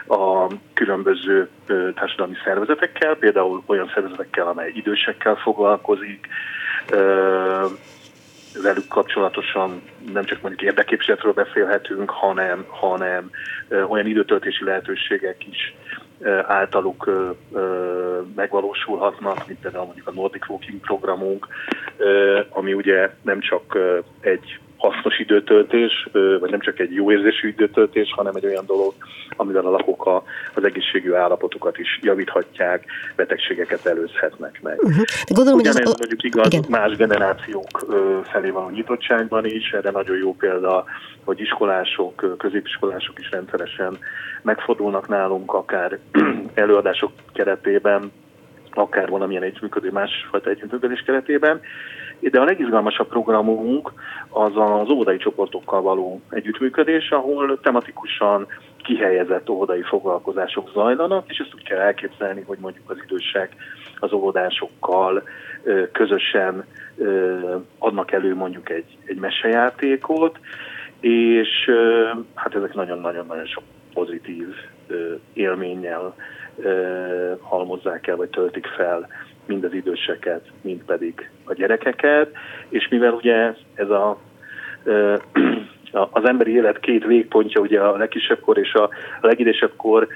a 0.07 0.47
különböző 0.73 1.49
társadalmi 1.95 2.35
szervezetekkel, 2.43 3.15
például 3.15 3.63
olyan 3.65 3.91
szervezetekkel, 3.93 4.47
amely 4.47 4.71
idősekkel 4.73 5.35
foglalkozik, 5.35 6.27
velük 8.53 8.87
kapcsolatosan 8.87 9.81
nem 10.13 10.25
csak 10.25 10.41
mondjuk 10.41 10.69
érdeképviseletről 10.69 11.33
beszélhetünk, 11.33 12.09
hanem, 12.09 12.65
hanem 12.67 13.31
olyan 13.87 14.05
időtöltési 14.05 14.63
lehetőségek 14.63 15.47
is 15.47 15.75
általuk 16.47 17.09
megvalósulhatnak, 18.35 19.47
mint 19.47 19.59
például 19.59 19.85
mondjuk 19.85 20.07
a 20.07 20.11
Nordic 20.11 20.49
Walking 20.49 20.79
programunk, 20.79 21.47
ami 22.49 22.73
ugye 22.73 23.09
nem 23.21 23.39
csak 23.39 23.77
egy 24.19 24.59
hasznos 24.79 25.19
időtöltés, 25.19 26.07
vagy 26.39 26.49
nem 26.49 26.59
csak 26.59 26.79
egy 26.79 26.93
jó 26.93 27.11
érzésű 27.11 27.47
időtöltés, 27.47 28.13
hanem 28.15 28.35
egy 28.35 28.45
olyan 28.45 28.65
dolog, 28.65 28.93
amivel 29.35 29.65
a 29.65 29.69
lakók 29.69 30.05
a, 30.05 30.23
az 30.53 30.63
egészségű 30.63 31.13
állapotukat 31.13 31.77
is 31.77 31.99
javíthatják, 32.01 32.85
betegségeket 33.15 33.85
előzhetnek 33.85 34.59
meg. 34.61 34.77
Uh-huh. 34.77 35.03
De 35.27 35.33
gondolom, 35.33 35.59
Ugyanez 35.59 35.77
hogy 35.77 35.87
az... 35.87 35.97
mondjuk 35.97 36.23
igaz 36.23 36.53
igen. 36.53 36.65
más 36.69 36.95
generációk 36.95 37.85
felé 38.23 38.49
van 38.49 38.65
a 38.65 38.69
nyitottságban 38.69 39.45
is, 39.45 39.71
erre 39.71 39.91
nagyon 39.91 40.17
jó 40.17 40.35
példa, 40.35 40.85
hogy 41.23 41.39
iskolások, 41.39 42.35
középiskolások 42.37 43.19
is 43.19 43.29
rendszeresen 43.31 43.97
megfordulnak 44.41 45.07
nálunk, 45.07 45.53
akár 45.53 45.97
előadások 46.53 47.11
keretében, 47.33 48.11
akár 48.71 49.09
valamilyen 49.09 49.43
együttműködő, 49.43 49.91
másfajta 49.91 50.49
együttműködés 50.49 51.03
keretében, 51.05 51.61
de 52.19 52.39
a 52.39 52.43
legizgalmasabb 52.43 53.07
programunk 53.07 53.91
az 54.29 54.51
az 54.55 54.89
óvodai 54.89 55.17
csoportokkal 55.17 55.81
való 55.81 56.21
együttműködés, 56.29 57.09
ahol 57.09 57.59
tematikusan 57.59 58.47
kihelyezett 58.77 59.49
óvodai 59.49 59.81
foglalkozások 59.81 60.69
zajlanak, 60.73 61.29
és 61.29 61.37
ezt 61.37 61.53
úgy 61.55 61.63
kell 61.63 61.79
elképzelni, 61.79 62.43
hogy 62.47 62.57
mondjuk 62.61 62.89
az 62.89 62.97
idősek 63.03 63.55
az 63.99 64.13
óvodásokkal 64.13 65.23
közösen 65.91 66.65
adnak 67.77 68.11
elő 68.11 68.35
mondjuk 68.35 68.69
egy, 68.69 68.97
egy 69.05 69.17
mesejátékot, 69.17 70.39
és 70.99 71.71
hát 72.33 72.55
ezek 72.55 72.73
nagyon-nagyon-nagyon 72.73 73.45
sok 73.45 73.63
pozitív 73.93 74.47
élménnyel 75.33 76.15
halmozzák 77.41 78.07
el, 78.07 78.15
vagy 78.15 78.29
töltik 78.29 78.65
fel 78.65 79.07
mind 79.49 79.63
az 79.63 79.73
időseket, 79.73 80.45
mind 80.61 80.83
pedig 80.83 81.29
a 81.43 81.53
gyerekeket, 81.53 82.29
és 82.69 82.87
mivel 82.87 83.13
ugye 83.13 83.53
ez 83.73 83.89
a 83.89 84.19
az 85.91 86.25
emberi 86.25 86.51
élet 86.51 86.79
két 86.79 87.05
végpontja, 87.05 87.61
ugye 87.61 87.79
a 87.79 87.97
legkisebb 87.97 88.39
kor 88.39 88.57
és 88.57 88.73
a 88.73 88.89
legidősebb 89.21 89.71
kor 89.75 90.07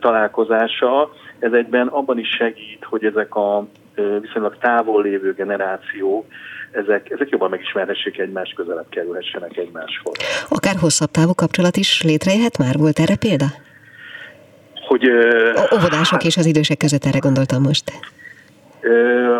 találkozása, 0.00 1.12
ez 1.38 1.52
egyben 1.52 1.86
abban 1.86 2.18
is 2.18 2.28
segít, 2.28 2.84
hogy 2.84 3.04
ezek 3.04 3.34
a 3.34 3.66
viszonylag 4.20 4.58
távol 4.58 5.02
lévő 5.02 5.32
generációk, 5.32 6.24
ezek, 6.70 7.10
ezek 7.10 7.28
jobban 7.28 7.50
megismerhessék 7.50 8.18
egymást, 8.18 8.54
közelebb 8.54 8.88
kerülhessenek 8.88 9.56
egymáshoz. 9.56 10.16
Akár 10.48 10.74
hosszabb 10.80 11.10
távú 11.10 11.34
kapcsolat 11.34 11.76
is 11.76 12.02
létrejöhet 12.02 12.58
már? 12.58 12.76
Volt 12.76 12.98
erre 12.98 13.16
példa? 13.16 13.46
Hogy, 14.86 15.10
Óvodások 15.74 16.24
és 16.24 16.36
az 16.36 16.46
idősek 16.46 16.76
között 16.76 17.04
erre 17.04 17.18
gondoltam 17.18 17.62
most 17.62 17.92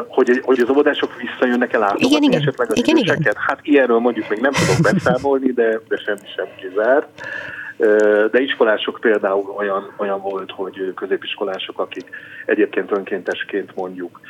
hogy, 0.08 0.40
hogy 0.44 0.60
az 0.60 0.70
óvodások 0.70 1.16
visszajönnek 1.16 1.72
el 1.72 1.94
igen, 1.96 2.22
igen. 2.22 2.40
esetleg 2.40 2.70
az 2.70 2.76
igen, 2.76 2.96
időseket? 2.96 3.20
Igen. 3.20 3.34
Hát 3.36 3.58
ilyenről 3.62 3.98
mondjuk 3.98 4.28
még 4.28 4.40
nem 4.40 4.52
tudok 4.52 4.92
beszámolni, 4.92 5.52
de, 5.52 5.80
de 5.88 5.96
semmi 5.96 6.28
sem 6.36 6.46
kizárt. 6.56 7.08
De 8.30 8.40
iskolások 8.40 8.98
például 9.00 9.54
olyan, 9.56 9.92
olyan 9.96 10.20
volt, 10.20 10.50
hogy 10.50 10.92
középiskolások, 10.94 11.78
akik 11.78 12.10
egyébként 12.46 12.90
önkéntesként 12.90 13.74
mondjuk 13.74 14.20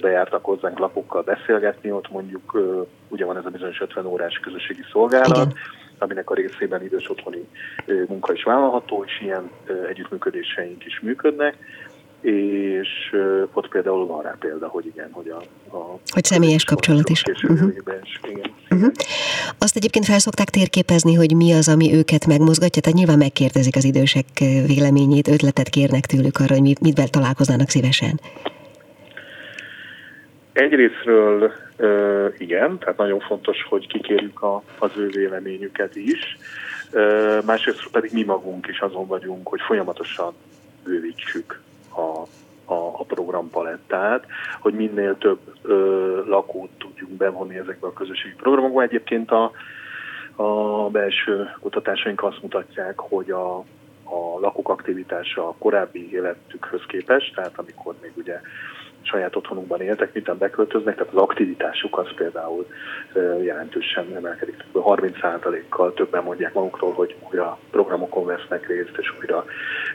bejártak 0.00 0.44
hozzánk 0.44 0.78
lapokkal 0.78 1.22
beszélgetni, 1.22 1.92
ott 1.92 2.10
mondjuk 2.10 2.62
ugye 3.08 3.24
van 3.24 3.36
ez 3.36 3.44
a 3.44 3.50
bizonyos 3.50 3.80
50 3.80 4.06
órás 4.06 4.40
közösségi 4.42 4.84
szolgálat, 4.92 5.36
Igen. 5.36 5.54
aminek 5.98 6.30
a 6.30 6.34
részében 6.34 6.82
idős 6.82 7.10
otthoni 7.10 7.48
munka 8.08 8.32
is 8.32 8.42
vállalható, 8.42 9.04
és 9.06 9.20
ilyen 9.20 9.50
együttműködéseink 9.88 10.84
is 10.86 11.00
működnek 11.00 11.56
és 12.20 13.16
ott 13.52 13.68
például 13.68 14.06
van 14.06 14.22
rá 14.22 14.36
példa, 14.38 14.68
hogy 14.68 14.86
igen, 14.86 15.08
hogy 15.12 15.28
a... 15.28 15.36
a 15.76 15.98
hogy 16.12 16.24
személyes 16.24 16.64
kapcsolat 16.64 17.08
is. 17.08 17.22
Uh-huh. 17.42 17.72
igen, 18.22 18.50
uh-huh. 18.70 18.92
Azt 19.58 19.76
egyébként 19.76 20.04
felszokták 20.04 20.48
térképezni, 20.48 21.14
hogy 21.14 21.36
mi 21.36 21.52
az, 21.52 21.68
ami 21.68 21.94
őket 21.94 22.26
megmozgatja, 22.26 22.82
tehát 22.82 22.98
nyilván 22.98 23.18
megkérdezik 23.18 23.76
az 23.76 23.84
idősek 23.84 24.24
véleményét, 24.66 25.28
ötletet 25.28 25.68
kérnek 25.68 26.06
tőlük 26.06 26.38
arra, 26.38 26.54
hogy 26.54 26.62
mit, 26.62 26.80
mit 26.80 27.10
találkoznának 27.10 27.68
szívesen. 27.68 28.20
Egyrésztről 30.52 31.52
uh, 31.78 32.34
igen, 32.38 32.78
tehát 32.78 32.96
nagyon 32.96 33.20
fontos, 33.20 33.56
hogy 33.68 33.86
kikérjük 33.86 34.42
a, 34.42 34.62
az 34.78 34.90
ő 34.96 35.06
véleményüket 35.06 35.96
is. 35.96 36.38
Uh, 36.92 37.44
másrészt 37.44 37.88
pedig 37.92 38.12
mi 38.12 38.22
magunk 38.22 38.66
is 38.66 38.80
azon 38.80 39.06
vagyunk, 39.06 39.48
hogy 39.48 39.60
folyamatosan 39.60 40.32
bővítsük 40.84 41.60
a, 41.98 42.26
a, 42.64 42.74
a 42.98 43.04
programpalettát, 43.04 44.26
hogy 44.60 44.74
minél 44.74 45.18
több 45.18 45.38
ö, 45.62 46.22
lakót 46.26 46.70
tudjunk 46.78 47.12
bevonni 47.12 47.56
ezekbe 47.56 47.86
a 47.86 47.92
közösségi 47.92 48.34
programokba. 48.34 48.82
Egyébként 48.82 49.30
a, 49.30 49.50
a 50.36 50.90
belső 50.90 51.50
kutatásaink 51.60 52.22
azt 52.22 52.42
mutatják, 52.42 52.98
hogy 52.98 53.30
a, 53.30 53.56
a 54.04 54.38
lakók 54.40 54.68
aktivitása 54.68 55.48
a 55.48 55.54
korábbi 55.58 56.12
életükhöz 56.12 56.82
képest, 56.86 57.34
tehát 57.34 57.52
amikor 57.58 57.94
még 58.02 58.12
ugye 58.16 58.40
saját 59.02 59.36
otthonukban 59.36 59.80
éltek, 59.80 60.12
miután 60.12 60.38
beköltöznek, 60.38 60.96
tehát 60.96 61.12
az 61.12 61.20
aktivitásuk 61.20 61.98
az 61.98 62.06
például 62.16 62.66
jelentősen 63.42 64.16
emelkedik. 64.16 64.64
30%-kal 64.74 65.94
többen 65.94 66.22
mondják 66.22 66.54
magukról, 66.54 66.92
hogy 66.92 67.16
újra 67.30 67.58
programokon 67.70 68.26
vesznek 68.26 68.66
részt, 68.66 68.96
és 68.98 69.14
újra 69.20 69.44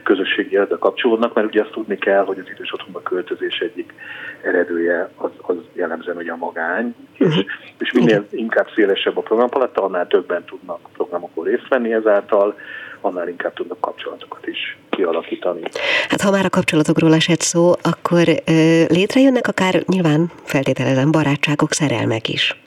közösségi 0.03 0.51
életbe 0.53 0.77
kapcsolódnak, 0.77 1.33
mert 1.33 1.47
ugye 1.47 1.61
azt 1.61 1.71
tudni 1.71 1.97
kell, 1.97 2.23
hogy 2.25 2.39
az 2.39 2.49
idős 2.53 2.73
otthonba 2.73 3.01
költözés 3.01 3.59
egyik 3.59 3.93
eredője 4.41 5.09
az, 5.15 5.31
az 5.41 5.55
jellemzően 5.73 6.17
ugye 6.17 6.31
a 6.31 6.35
magány, 6.35 6.95
és, 7.17 7.35
mhm. 7.35 7.39
és 7.77 7.91
minél 7.91 8.25
inkább 8.29 8.67
szélesebb 8.75 9.17
a 9.17 9.21
programpaletta, 9.21 9.83
annál 9.83 10.07
többen 10.07 10.43
tudnak 10.43 10.79
programokon 10.93 11.43
részt 11.43 11.67
venni 11.67 11.93
ezáltal, 11.93 12.55
annál 13.03 13.27
inkább 13.27 13.53
tudnak 13.53 13.79
kapcsolatokat 13.79 14.47
is 14.47 14.77
kialakítani. 14.89 15.61
Hát 16.09 16.21
ha 16.21 16.31
már 16.31 16.45
a 16.45 16.49
kapcsolatokról 16.49 17.13
esett 17.13 17.39
szó, 17.39 17.71
akkor 17.81 18.27
ö, 18.27 18.83
létrejönnek 18.87 19.47
akár 19.47 19.83
nyilván 19.85 20.31
feltételezem 20.43 21.11
barátságok, 21.11 21.71
szerelmek 21.71 22.29
is. 22.29 22.61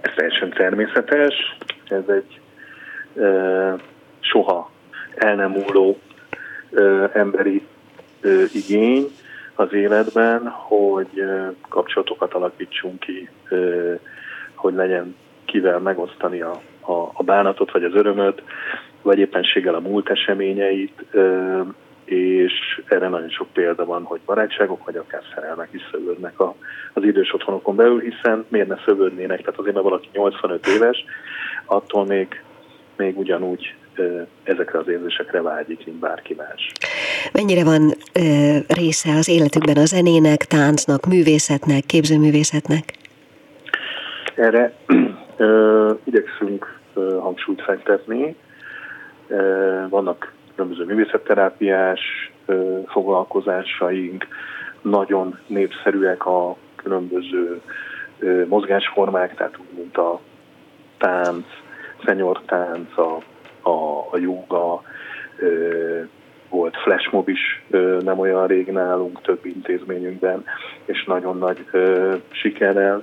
Ez 0.00 0.12
teljesen 0.16 0.50
természetes, 0.50 1.56
ez 1.88 2.08
egy 2.08 2.40
ö, 3.14 3.72
soha 4.20 4.70
el 5.14 5.34
nem 5.34 5.50
múló 5.50 5.98
ö, 6.70 7.04
emberi 7.12 7.66
ö, 8.20 8.42
igény 8.52 9.06
az 9.54 9.72
életben, 9.72 10.48
hogy 10.48 11.08
ö, 11.14 11.46
kapcsolatokat 11.68 12.34
alakítsunk 12.34 13.00
ki, 13.00 13.28
ö, 13.48 13.94
hogy 14.54 14.74
legyen 14.74 15.16
kivel 15.44 15.78
megosztani 15.78 16.40
a, 16.40 16.60
a, 16.80 17.10
a 17.12 17.22
bánatot 17.22 17.70
vagy 17.72 17.84
az 17.84 17.94
örömöt, 17.94 18.42
vagy 19.02 19.18
éppenséggel 19.18 19.74
a 19.74 19.80
múlt 19.80 20.10
eseményeit, 20.10 21.04
és 22.04 22.82
erre 22.88 23.08
nagyon 23.08 23.28
sok 23.28 23.46
példa 23.52 23.84
van, 23.84 24.02
hogy 24.02 24.20
barátságok, 24.26 24.84
vagy 24.84 24.96
akár 24.96 25.22
szerelmek 25.34 25.68
is 25.72 25.82
szövődnek 25.90 26.40
az 26.92 27.04
idős 27.04 27.34
otthonokon 27.34 27.76
belül, 27.76 28.00
hiszen 28.00 28.44
miért 28.48 28.68
ne 28.68 28.76
szövődnének, 28.84 29.40
tehát 29.40 29.58
azért, 29.58 29.74
mert 29.74 29.86
valaki 29.86 30.08
85 30.12 30.66
éves, 30.66 31.04
attól 31.64 32.06
még, 32.06 32.42
még 32.96 33.18
ugyanúgy 33.18 33.74
ezekre 34.42 34.78
az 34.78 34.88
érzésekre 34.88 35.42
vágyik, 35.42 35.86
mint 35.86 35.98
bárki 35.98 36.34
más. 36.34 36.72
Mennyire 37.32 37.64
van 37.64 37.92
része 38.68 39.10
az 39.18 39.28
életükben 39.28 39.76
a 39.76 39.84
zenének, 39.84 40.44
táncnak, 40.44 41.06
művészetnek, 41.06 41.84
képzőművészetnek? 41.86 42.92
Erre 44.34 44.72
igyekszünk 46.04 46.78
hangsúlyt 47.20 47.62
fektetni. 47.62 48.36
Vannak 49.88 50.32
különböző 50.54 50.84
művészetterápiás 50.84 52.32
foglalkozásaink, 52.86 54.26
nagyon 54.82 55.38
népszerűek 55.46 56.26
a 56.26 56.56
különböző 56.76 57.60
mozgásformák, 58.46 59.34
tehát 59.34 59.58
úgy, 59.58 59.78
mint 59.78 59.96
a 59.96 60.20
tánc, 60.98 61.46
szenyortánc, 62.04 62.98
a, 62.98 63.22
a, 63.68 64.08
a 64.10 64.18
joga, 64.18 64.82
volt 66.48 66.76
flashmob 66.76 67.28
is 67.28 67.64
nem 68.00 68.18
olyan 68.18 68.46
rég 68.46 68.70
nálunk, 68.72 69.22
több 69.22 69.46
intézményünkben, 69.46 70.44
és 70.84 71.04
nagyon 71.04 71.38
nagy 71.38 71.64
sikerrel 72.30 73.02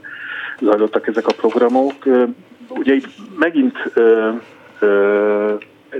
zajlottak 0.59 1.07
ezek 1.07 1.27
a 1.27 1.33
programok. 1.33 1.93
Ugye 2.69 2.93
itt 2.93 3.07
megint 3.37 3.77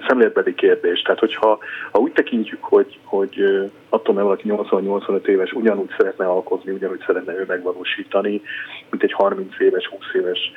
szemléletbeli 0.08 0.54
kérdés. 0.54 1.02
Tehát, 1.02 1.20
hogyha 1.20 1.60
ha 1.92 2.00
úgy 2.00 2.12
tekintjük, 2.12 2.64
hogy, 2.64 3.00
hogy 3.04 3.44
attól, 3.90 4.16
mert 4.16 4.28
valaki 4.28 4.44
80-85 4.48 5.26
éves 5.26 5.52
ugyanúgy 5.52 5.90
szeretne 5.98 6.26
alkozni, 6.26 6.72
ugyanúgy 6.72 7.04
szeretne 7.06 7.34
ő 7.34 7.46
megvalósítani, 7.48 8.42
mint 8.90 9.04
egy 9.04 9.14
30 9.14 9.60
éves, 9.60 9.88
20 9.88 10.00
éves 10.14 10.52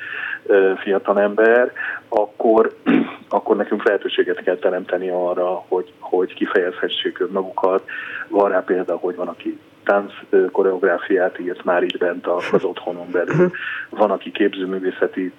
fiatalember, 0.81 1.73
akkor, 2.09 2.75
akkor 3.29 3.55
nekünk 3.55 3.83
lehetőséget 3.83 4.43
kell 4.43 4.57
teremteni 4.57 5.09
arra, 5.09 5.65
hogy, 5.67 5.93
hogy 5.99 6.33
kifejezhessék 6.33 7.19
önmagukat. 7.19 7.83
Van 8.27 8.49
rá 8.49 8.59
példa, 8.59 8.95
hogy 8.95 9.15
van, 9.15 9.27
aki 9.27 9.59
tánc 9.89 10.11
koreográfiát 10.51 11.39
írt 11.39 11.63
már 11.63 11.83
itt 11.83 11.97
bent 11.97 12.27
az 12.27 12.63
otthonon 12.63 13.11
belül. 13.11 13.51
Van, 13.89 14.11
aki 14.11 14.31
képzőművészeti 14.31 15.31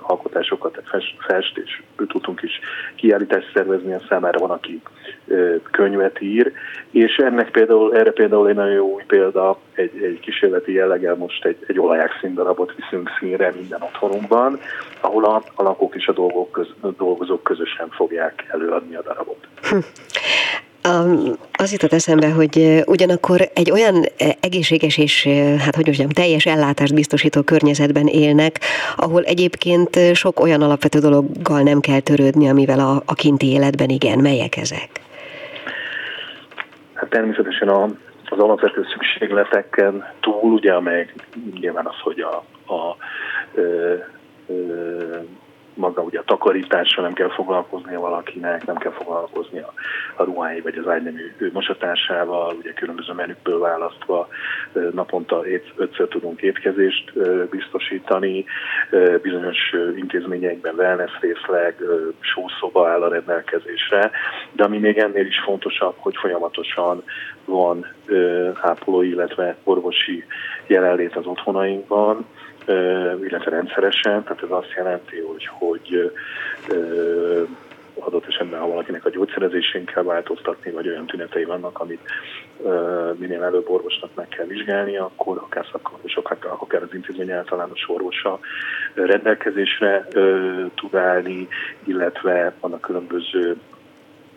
alkotásokat 0.00 0.82
fest, 1.18 1.58
és 1.58 1.82
tudtunk 1.96 2.42
is 2.42 2.60
kiállítást 2.94 3.50
szervezni 3.54 3.92
a 3.92 4.00
számára, 4.08 4.38
van, 4.38 4.50
aki 4.50 4.82
könyvet 5.70 6.20
ír, 6.20 6.52
és 6.90 7.16
ennek 7.16 7.50
például, 7.50 7.94
erre 7.96 8.10
például 8.10 8.48
egy 8.48 8.54
nagyon 8.54 8.72
jó 8.72 8.92
új 8.92 9.02
példa, 9.06 9.58
egy, 9.74 10.02
egy 10.02 10.20
kísérleti 10.20 10.72
jelleggel 10.72 11.14
most 11.14 11.44
egy, 11.44 11.64
egy 11.66 11.78
olaják 11.78 12.18
színdarabot 12.20 12.74
viszünk 12.76 13.10
színre 13.18 13.52
minden 13.56 13.82
otthonunkban, 13.82 14.60
ahol 15.00 15.24
a, 15.24 15.42
a 15.54 15.62
lakók 15.62 15.94
és 15.94 16.06
a 16.06 16.12
dolgok 16.12 16.52
köz, 16.52 16.68
dolgozók 16.96 17.42
közösen 17.42 17.88
fogják 17.88 18.46
előadni 18.48 18.94
a 18.94 19.02
darabot. 19.02 19.46
Hm. 19.62 19.78
Az 21.52 21.72
jutott 21.72 21.92
eszembe, 21.92 22.30
hogy 22.30 22.82
ugyanakkor 22.86 23.40
egy 23.54 23.70
olyan 23.70 24.04
egészséges 24.40 24.98
és, 24.98 25.28
hát 25.58 25.74
hogy 25.74 25.86
mondjam, 25.86 26.08
teljes 26.08 26.46
ellátást 26.46 26.94
biztosító 26.94 27.42
környezetben 27.42 28.06
élnek, 28.06 28.60
ahol 28.96 29.22
egyébként 29.22 29.98
sok 30.14 30.40
olyan 30.40 30.62
alapvető 30.62 30.98
dologgal 30.98 31.62
nem 31.62 31.80
kell 31.80 32.00
törődni, 32.00 32.48
amivel 32.48 32.80
a, 32.80 33.02
a 33.06 33.14
kinti 33.14 33.46
életben 33.46 33.88
igen. 33.88 34.18
Melyek 34.18 34.56
ezek? 34.56 34.88
Hát 36.94 37.08
természetesen 37.08 37.68
a, 37.68 37.84
az 38.24 38.38
alapvető 38.38 38.86
szükségleteken 38.92 40.04
túl, 40.20 40.52
ugye, 40.52 40.72
amelyek 40.72 41.14
nyilván 41.60 41.86
az, 41.86 42.00
hogy 42.02 42.20
a, 42.20 42.34
a 42.74 42.96
ö, 43.54 43.94
ö, 44.46 45.16
maga 45.76 46.02
ugye 46.02 46.18
a 46.18 46.24
takarítással 46.24 47.04
nem 47.04 47.12
kell 47.12 47.30
foglalkoznia 47.30 48.00
valakinek, 48.00 48.66
nem 48.66 48.76
kell 48.76 48.92
foglalkozni 48.92 49.58
a, 49.58 49.72
ruhái 50.24 50.60
vagy 50.60 50.78
az 50.78 50.88
ágynemű 50.88 51.32
mosatásával, 51.52 52.54
ugye 52.54 52.72
különböző 52.72 53.12
menükből 53.12 53.58
választva 53.58 54.28
naponta 54.92 55.42
ötször 55.76 56.08
tudunk 56.08 56.40
étkezést 56.42 57.12
biztosítani, 57.50 58.44
bizonyos 59.22 59.74
intézményekben 59.96 60.74
wellness 60.74 61.20
részleg, 61.20 61.82
sószoba 62.20 62.88
áll 62.88 63.02
a 63.02 63.08
rendelkezésre, 63.08 64.10
de 64.52 64.64
ami 64.64 64.78
még 64.78 64.98
ennél 64.98 65.26
is 65.26 65.40
fontosabb, 65.44 65.94
hogy 65.98 66.16
folyamatosan 66.16 67.02
van 67.44 67.86
ápolói, 68.60 69.08
illetve 69.08 69.56
orvosi 69.64 70.24
jelenlét 70.66 71.16
az 71.16 71.26
otthonainkban, 71.26 72.26
illetve 73.28 73.50
rendszeresen, 73.50 74.22
tehát 74.22 74.42
ez 74.42 74.50
azt 74.50 74.72
jelenti, 74.76 75.20
hogy, 75.20 75.48
hogy 75.58 76.12
adott 77.98 78.26
esetben, 78.26 78.60
ha 78.60 78.66
valakinek 78.68 79.04
a 79.04 79.10
gyógyszerezésén 79.10 79.84
kell 79.84 80.02
változtatni, 80.02 80.70
vagy 80.70 80.88
olyan 80.88 81.06
tünetei 81.06 81.44
vannak, 81.44 81.78
amit 81.78 82.00
minél 83.18 83.42
előbb 83.42 83.68
orvosnak 83.68 84.10
meg 84.14 84.28
kell 84.28 84.46
vizsgálni, 84.46 84.96
akkor 84.96 85.36
akár 85.36 85.66
szakorvosok, 85.72 86.36
akár 86.40 86.82
az 86.82 86.94
intézmény 86.94 87.30
általános 87.30 87.88
orvosa 87.88 88.38
rendelkezésre 88.94 90.06
tud 90.74 90.94
állni, 90.94 91.48
illetve 91.84 92.52
vannak 92.60 92.80
különböző 92.80 93.56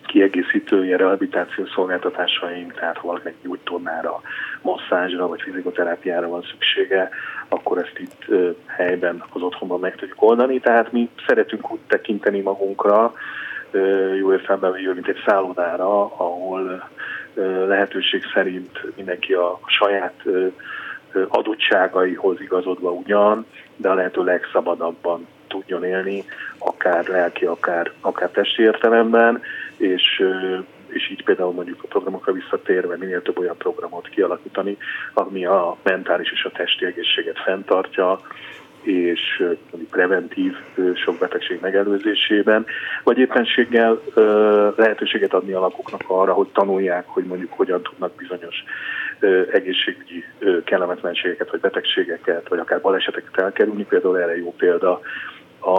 kiegészítő 0.10 0.86
ilyen 0.86 0.98
rehabilitáció 0.98 1.66
szolgáltatásaink, 1.66 2.74
tehát 2.74 2.98
ha 2.98 3.08
valakinek 3.08 3.36
gyógytornára, 3.44 4.22
masszázsra 4.62 5.28
vagy 5.28 5.42
fizikoterápiára 5.42 6.28
van 6.28 6.46
szüksége, 6.52 7.10
akkor 7.50 7.78
ezt 7.78 8.00
itt 8.00 8.26
helyben 8.66 9.24
az 9.34 9.42
otthonban 9.42 9.80
meg 9.80 9.96
tudjuk 9.96 10.22
oldani. 10.22 10.60
Tehát 10.60 10.92
mi 10.92 11.10
szeretünk 11.28 11.72
úgy 11.72 11.80
tekinteni 11.88 12.40
magunkra, 12.40 13.14
jó 14.20 14.32
értelemben 14.32 14.72
véve, 14.72 14.94
mint 14.94 15.08
egy 15.08 15.22
szállodára, 15.26 16.02
ahol 16.02 16.90
lehetőség 17.68 18.24
szerint 18.34 18.96
mindenki 18.96 19.34
a 19.34 19.60
saját 19.66 20.24
adottságaihoz 21.28 22.42
igazodva 22.42 22.92
ugyan, 22.92 23.46
de 23.76 23.90
a 23.90 23.94
lehető 23.94 24.24
legszabadabban 24.24 25.28
tudjon 25.48 25.84
élni, 25.84 26.24
akár 26.58 27.08
lelki, 27.08 27.46
akár, 27.46 27.92
akár 28.02 28.30
testi 28.30 28.62
értelemben, 28.62 29.42
és, 29.80 30.24
és 30.88 31.10
így 31.12 31.24
például 31.24 31.54
mondjuk 31.54 31.84
a 31.84 31.88
programokra 31.88 32.34
visszatérve 32.34 32.98
minél 32.98 33.22
több 33.22 33.40
olyan 33.40 33.58
programot 33.58 34.10
kialakítani, 34.10 34.78
ami 35.14 35.46
a 35.46 35.78
mentális 35.84 36.32
és 36.32 36.44
a 36.44 36.52
testi 36.52 36.86
egészséget 36.86 37.40
fenntartja, 37.40 38.20
és 38.82 39.44
preventív 39.90 40.54
sok 40.96 41.18
betegség 41.18 41.60
megelőzésében, 41.62 42.66
vagy 43.04 43.18
éppenséggel 43.18 44.02
lehetőséget 44.76 45.34
adni 45.34 45.52
a 45.52 45.60
lakóknak 45.60 46.04
arra, 46.08 46.34
hogy 46.34 46.48
tanulják, 46.48 47.08
hogy 47.08 47.24
mondjuk 47.24 47.54
hogyan 47.54 47.82
tudnak 47.82 48.16
bizonyos 48.16 48.56
egészségügyi 49.52 50.24
kellemetlenségeket, 50.64 51.52
vagy 51.52 51.60
betegségeket, 51.60 52.48
vagy 52.48 52.60
akár 52.60 52.82
baleseteket 52.82 53.38
elkerülni. 53.38 53.84
Például 53.84 54.20
erre 54.20 54.38
jó 54.38 54.54
példa 54.58 55.00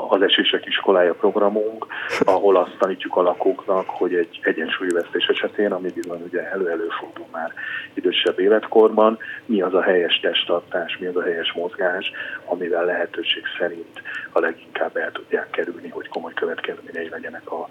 az 0.09 0.23
esések 0.23 0.67
iskolája 0.67 1.15
programunk, 1.15 1.87
ahol 2.25 2.57
azt 2.57 2.77
tanítjuk 2.79 3.17
a 3.17 3.23
lakóknak, 3.23 3.89
hogy 3.89 4.15
egy 4.15 4.41
egyensúlyvesztés 4.43 5.27
esetén, 5.27 5.73
ami 5.73 5.91
bizony 5.95 6.23
ugye 6.23 6.51
elő-előfordul 6.51 7.27
már 7.33 7.53
idősebb 7.95 8.39
életkorban, 8.39 9.19
mi 9.47 9.63
az 9.63 9.75
a 9.75 9.83
helyes 9.83 10.21
testtartás, 10.21 10.99
mi 10.99 11.07
az 11.07 11.17
a 11.17 11.23
helyes 11.23 11.53
mozgás, 11.53 12.13
amivel 12.45 12.85
lehetőség 12.85 13.43
szerint 13.59 14.03
a 14.33 14.41
leginkább 14.41 14.97
el 14.97 15.13
tudják 15.13 15.51
kerülni, 15.51 15.89
hogy 15.89 16.09
komoly 16.09 16.33
következményei 16.35 17.09
legyenek 17.09 17.51
a, 17.51 17.69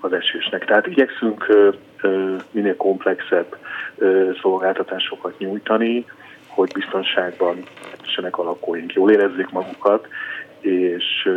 az 0.00 0.12
esésnek. 0.12 0.64
Tehát 0.64 0.86
igyekszünk 0.86 1.48
ö, 1.48 1.68
ö, 2.00 2.36
minél 2.50 2.76
komplexebb 2.76 3.56
ö, 3.98 4.30
szolgáltatásokat 4.40 5.38
nyújtani, 5.38 6.04
hogy 6.46 6.72
biztonságban 6.72 7.62
a 8.30 8.42
lakóink, 8.42 8.92
jól 8.92 9.10
érezzék 9.10 9.50
magukat, 9.50 10.08
és, 10.60 11.28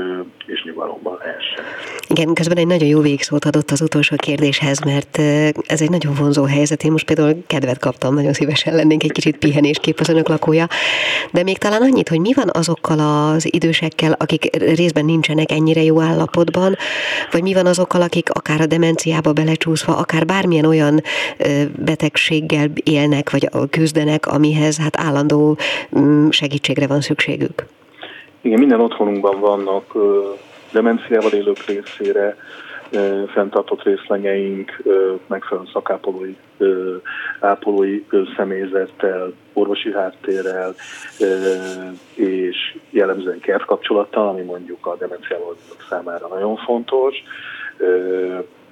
és 0.45 0.63
nyugalomban 0.63 1.17
lehessen. 1.19 1.63
Igen, 2.07 2.33
közben 2.33 2.57
egy 2.57 2.67
nagyon 2.67 2.87
jó 2.87 2.99
végszót 2.99 3.45
adott 3.45 3.71
az 3.71 3.81
utolsó 3.81 4.15
kérdéshez, 4.15 4.79
mert 4.79 5.17
ez 5.67 5.81
egy 5.81 5.89
nagyon 5.89 6.13
vonzó 6.13 6.43
helyzet. 6.43 6.83
Én 6.83 6.91
most 6.91 7.05
például 7.05 7.43
kedvet 7.47 7.79
kaptam, 7.79 8.13
nagyon 8.13 8.33
szívesen 8.33 8.75
lennénk 8.75 9.03
egy 9.03 9.11
kicsit 9.11 9.37
pihenéskép 9.37 9.99
az 9.99 10.09
önök 10.09 10.27
lakója. 10.27 10.67
De 11.31 11.43
még 11.43 11.57
talán 11.57 11.81
annyit, 11.81 12.09
hogy 12.09 12.19
mi 12.19 12.33
van 12.33 12.49
azokkal 12.53 12.99
az 12.99 13.53
idősekkel, 13.53 14.11
akik 14.11 14.55
részben 14.75 15.05
nincsenek 15.05 15.51
ennyire 15.51 15.81
jó 15.81 16.01
állapotban, 16.01 16.75
vagy 17.31 17.41
mi 17.41 17.53
van 17.53 17.65
azokkal, 17.65 18.01
akik 18.01 18.29
akár 18.29 18.61
a 18.61 18.65
demenciába 18.65 19.33
belecsúszva, 19.33 19.97
akár 19.97 20.25
bármilyen 20.25 20.65
olyan 20.65 21.01
betegséggel 21.75 22.71
élnek, 22.83 23.29
vagy 23.29 23.49
küzdenek, 23.69 24.27
amihez 24.27 24.77
hát 24.77 24.99
állandó 24.99 25.57
mm, 25.99 26.29
segítségre 26.29 26.87
van 26.87 27.01
szükségük. 27.01 27.65
Igen, 28.43 28.59
minden 28.59 28.79
otthonunkban 28.79 29.39
vannak 29.39 29.93
demenciával 30.71 31.31
élők 31.31 31.65
részére 31.65 32.37
fenntartott 33.33 33.83
részlegeink, 33.83 34.81
megfelelően 35.27 35.71
szakápolói 35.73 36.35
ápolói 37.39 38.03
személyzettel, 38.35 39.33
orvosi 39.53 39.91
háttérrel, 39.91 40.75
és 42.15 42.77
jellemzően 42.89 43.39
kertkapcsolattal, 43.39 44.27
ami 44.27 44.41
mondjuk 44.41 44.85
a 44.85 44.95
demenciával 44.97 45.55
számára 45.89 46.27
nagyon 46.27 46.55
fontos 46.55 47.15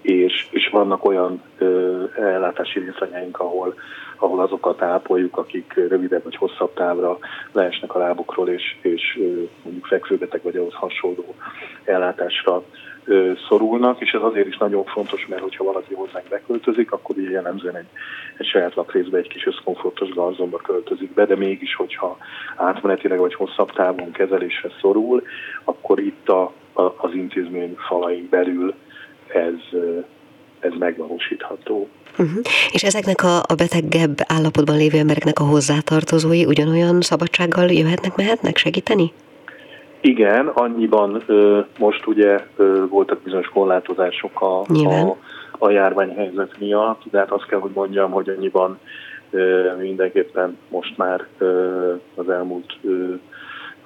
és, 0.02 0.48
és 0.50 0.70
vannak 0.70 1.06
olyan 1.06 1.42
ö, 1.58 2.04
ellátási 2.16 2.80
részlegeink, 2.80 3.40
ahol, 3.40 3.74
ahol 4.16 4.40
azokat 4.40 4.82
ápoljuk, 4.82 5.38
akik 5.38 5.74
rövidebb 5.74 6.24
vagy 6.24 6.36
hosszabb 6.36 6.74
távra 6.74 7.18
leesnek 7.52 7.96
a 7.96 8.00
lábukról, 8.00 8.50
és, 8.50 8.76
és 8.82 9.18
ö, 9.20 9.42
mondjuk 9.64 9.86
fekvőbetek 9.86 10.44
vagy 10.44 10.56
ahhoz 10.56 10.74
hasonló 10.74 11.36
ellátásra 11.84 12.64
szorulnak, 13.48 14.02
és 14.02 14.12
ez 14.12 14.22
azért 14.22 14.48
is 14.48 14.58
nagyon 14.58 14.86
fontos, 14.86 15.28
mert 15.28 15.42
hogyha 15.42 15.64
valaki 15.64 15.94
hozzánk 15.94 16.28
beköltözik, 16.30 16.92
akkor 16.92 17.18
ugye 17.18 17.30
jellemzően 17.30 17.76
egy, 17.76 17.88
egy 18.38 18.46
saját 18.46 18.76
lakrészbe, 18.76 19.18
egy 19.18 19.28
kis 19.28 19.46
összkomfortos 19.46 20.10
garzomba 20.10 20.58
költözik 20.58 21.14
be, 21.14 21.26
de 21.26 21.36
mégis, 21.36 21.76
hogyha 21.76 22.18
átmenetileg 22.56 23.20
vagy 23.20 23.34
hosszabb 23.34 23.72
távon 23.72 24.12
kezelésre 24.12 24.70
szorul, 24.82 25.24
akkor 25.64 26.00
itt 26.00 26.30
a, 26.30 26.52
a, 26.74 26.82
az 26.82 27.14
intézmény 27.14 27.76
falain 27.88 28.28
belül 28.30 28.74
ez, 29.34 29.80
ez 30.60 30.72
megvalósítható. 30.80 31.88
Uh-huh. 32.12 32.42
És 32.72 32.84
ezeknek 32.84 33.24
a, 33.24 33.38
a 33.38 33.56
betegebb 33.58 34.16
állapotban 34.28 34.78
lévő 34.78 34.98
embereknek 34.98 35.40
a 35.40 35.44
hozzátartozói 35.44 36.46
ugyanolyan 36.46 37.02
szabadsággal 37.02 37.70
jöhetnek, 37.70 38.16
mehetnek 38.16 38.58
segíteni? 38.58 39.12
Igen, 40.02 40.48
annyiban 40.48 41.22
ö, 41.26 41.60
most 41.78 42.08
ugye 42.08 42.40
ö, 42.56 42.86
voltak 42.90 43.22
bizonyos 43.22 43.48
korlátozások 43.48 44.42
a, 44.42 44.60
a, 44.60 45.18
a 45.52 45.70
járványhelyzet 45.70 46.60
miatt, 46.60 47.02
de 47.12 47.18
hát 47.18 47.32
azt 47.32 47.46
kell, 47.46 47.60
hogy 47.60 47.72
mondjam, 47.74 48.12
hogy 48.12 48.30
annyiban 48.30 48.80
ö, 49.32 49.72
mindenképpen 49.80 50.58
most 50.70 50.98
már 50.98 51.28
ö, 51.38 51.94
az 52.16 52.30
elmúlt 52.30 52.78
ö, 52.84 53.14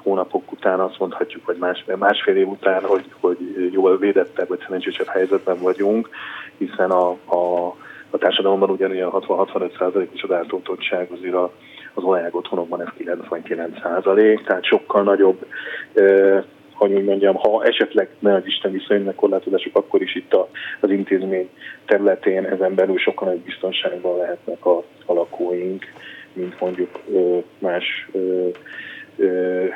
hónapok 0.05 0.51
után 0.51 0.79
azt 0.79 0.99
mondhatjuk, 0.99 1.45
vagy 1.45 1.57
más, 1.57 1.85
másfél 1.97 2.35
év 2.35 2.47
után, 2.47 2.83
hogy, 2.83 3.05
hogy 3.19 3.37
jól 3.71 3.97
védettebb, 3.97 4.47
vagy 4.47 4.59
szerencsésebb 4.59 5.07
helyzetben 5.07 5.59
vagyunk, 5.59 6.09
hiszen 6.57 6.91
a, 6.91 7.09
a, 7.25 7.67
a 8.09 8.17
társadalomban 8.17 8.69
ugyanilyen 8.69 9.09
60-65 9.11 10.07
is 10.13 10.23
az 10.23 10.31
átoltottság 10.31 11.11
azért 11.11 11.33
a, 11.33 11.51
az 11.93 12.03
olajág 12.03 12.35
otthonokban 12.35 12.81
ez 12.81 12.87
99 12.97 13.81
százalék, 13.81 14.43
tehát 14.43 14.65
sokkal 14.65 15.03
nagyobb, 15.03 15.45
eh, 15.93 16.43
hogy 16.73 16.93
úgy 16.93 17.03
mondjam, 17.03 17.35
ha 17.35 17.63
esetleg 17.63 18.09
ne 18.19 18.33
az 18.33 18.45
Isten 18.45 18.71
viszonylag 18.71 19.15
korlátozások, 19.15 19.75
akkor 19.75 20.01
is 20.01 20.15
itt 20.15 20.33
a, 20.33 20.49
az 20.79 20.89
intézmény 20.89 21.49
területén 21.85 22.45
ezen 22.45 22.75
belül 22.75 22.97
sokkal 22.97 23.27
nagyobb 23.27 23.43
biztonságban 23.43 24.17
lehetnek 24.17 24.65
a, 24.65 24.77
a 25.05 25.13
lakóink, 25.13 25.83
mint 26.33 26.59
mondjuk 26.59 26.99
eh, 27.13 27.43
más 27.59 28.07
eh, 28.13 28.21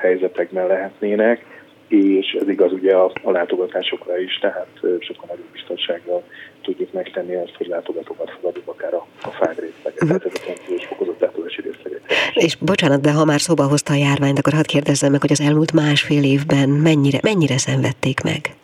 helyzetekben 0.02 0.68
lehetnének 0.68 1.46
és 1.90 2.38
ez 2.42 2.50
igaz 2.50 2.72
ugye 2.72 2.96
a, 2.96 3.12
a 3.24 3.32
látogatásokra 3.32 4.20
is, 4.20 4.38
tehát 4.38 4.68
sokkal 5.00 5.26
nagyobb 5.28 5.52
biztonsággal 5.52 6.24
tudjuk 6.62 6.94
megtenni 6.94 7.36
azt, 7.36 7.56
hogy 7.58 7.68
látogatókat 7.68 8.32
fogadunk 8.32 8.68
akár 8.68 8.94
a, 8.94 9.06
a 9.22 9.30
fág 9.30 9.60
részleget, 9.60 10.04
uh-huh. 10.04 10.18
tehát 10.18 10.26
ezek 10.26 10.70
és 10.78 10.86
fokozott 10.86 11.20
látogási 11.20 11.62
részleget. 11.62 12.02
És 12.34 12.56
bocsánat, 12.56 13.02
de 13.02 13.12
ha 13.12 13.26
már 13.26 13.42
szóba 13.42 13.64
hozta 13.64 13.94
a 13.94 13.96
járványt, 13.96 14.40
akkor 14.40 14.54
hadd 14.54 14.66
kérdezzem 14.66 15.12
meg, 15.12 15.22
hogy 15.22 15.32
az 15.32 15.42
elmúlt 15.42 15.74
másfél 15.74 16.24
évben 16.24 16.70
mennyire, 16.70 17.20
mennyire 17.22 17.58
szenvedték 17.58 18.22
meg? 18.22 18.56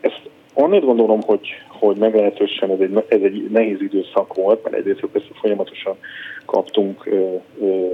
Ezt 0.00 0.20
annét 0.54 0.84
gondolom, 0.84 1.20
hogy, 1.20 1.48
hogy 1.78 1.96
meglehetősen 1.96 2.70
ez 2.70 2.80
egy, 2.80 3.04
ez 3.08 3.22
egy 3.22 3.50
nehéz 3.50 3.80
időszak 3.80 4.34
volt, 4.34 4.62
mert 4.62 4.76
egyrészt 4.76 5.06
persze 5.12 5.28
folyamatosan 5.40 5.96
kaptunk 6.44 7.08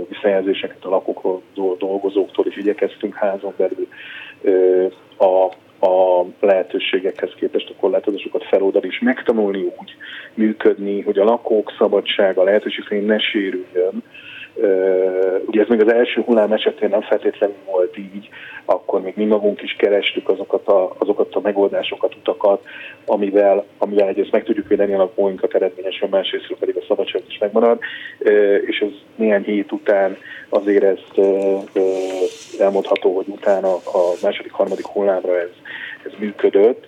visszajelzéseket 0.09 0.85
a 0.85 0.89
lakókról, 0.89 1.43
dolgozóktól, 1.79 2.47
és 2.47 2.57
igyekeztünk 2.57 3.15
házon 3.15 3.55
belül 3.57 3.89
a, 5.17 5.53
a 5.87 6.25
lehetőségekhez 6.41 7.31
képest 7.37 7.71
a 7.71 7.81
korlátozásokat 7.81 8.45
feloldani, 8.45 8.87
és 8.87 8.99
megtanulni 8.99 9.63
úgy 9.63 9.97
működni, 10.35 11.01
hogy 11.01 11.19
a 11.19 11.25
lakók 11.25 11.73
szabadsága 11.79 12.43
lehetőség 12.43 12.85
szerint 12.89 13.07
ne 13.07 13.19
sérüljön, 13.19 14.03
Ugye 15.47 15.61
ez 15.61 15.69
még 15.69 15.81
az 15.81 15.93
első 15.93 16.21
hullám 16.21 16.53
esetén 16.53 16.89
nem 16.89 17.01
feltétlenül 17.01 17.57
volt 17.67 17.99
így, 17.99 18.29
akkor 18.65 19.01
még 19.01 19.13
mi 19.17 19.25
magunk 19.25 19.63
is 19.63 19.77
kerestük 19.79 20.29
azokat 20.29 20.67
a, 20.69 20.95
azokat 20.99 21.35
a 21.35 21.41
megoldásokat, 21.41 22.15
utakat, 22.15 22.63
amivel, 23.07 23.65
amivel 23.79 24.09
egyrészt 24.09 24.31
meg 24.31 24.45
tudjuk 24.45 24.69
védeni 24.69 24.95
a 24.95 24.97
lakóinkat 24.97 25.55
eredményesen, 25.55 26.09
másrészt 26.09 26.55
pedig 26.59 26.77
a 26.77 26.85
szabadság 26.89 27.23
is 27.29 27.39
megmarad, 27.39 27.79
és 28.67 28.79
ez 28.79 28.93
néhány 29.17 29.43
hét 29.43 29.73
után 29.73 30.17
azért 30.49 30.85
ezt 30.85 31.21
elmondható, 32.59 33.15
hogy 33.15 33.29
utána 33.29 33.75
a 33.75 34.13
második, 34.23 34.53
harmadik 34.53 34.87
hullámra 34.87 35.39
ez, 35.41 35.51
ez 36.07 36.13
működött, 36.19 36.87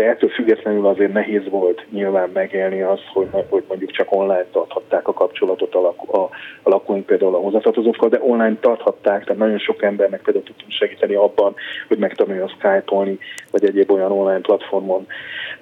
de 0.00 0.06
ettől 0.06 0.30
függetlenül 0.30 0.86
azért 0.86 1.12
nehéz 1.12 1.48
volt 1.48 1.86
nyilván 1.90 2.30
megélni 2.34 2.82
azt, 2.82 3.06
hogy, 3.12 3.28
hogy 3.48 3.64
mondjuk 3.68 3.90
csak 3.90 4.12
online 4.12 4.46
tarthatták 4.52 5.08
a 5.08 5.12
kapcsolatot 5.12 5.74
a, 5.74 5.80
lakó, 5.80 6.20
a, 6.20 6.28
a 6.62 6.68
lakóink 6.68 7.06
például 7.06 7.34
a 7.34 7.38
hozzátartozókkal, 7.38 8.08
de 8.08 8.20
online 8.20 8.56
tarthatták, 8.60 9.24
tehát 9.24 9.40
nagyon 9.40 9.58
sok 9.58 9.82
embernek 9.82 10.20
például 10.22 10.44
tudtunk 10.44 10.70
segíteni 10.70 11.14
abban, 11.14 11.54
hogy 11.88 11.98
megtanulja 11.98 12.44
a 12.44 12.48
Skype-olni, 12.48 13.18
vagy 13.50 13.64
egyéb 13.64 13.90
olyan 13.90 14.12
online 14.12 14.40
platformon 14.40 15.06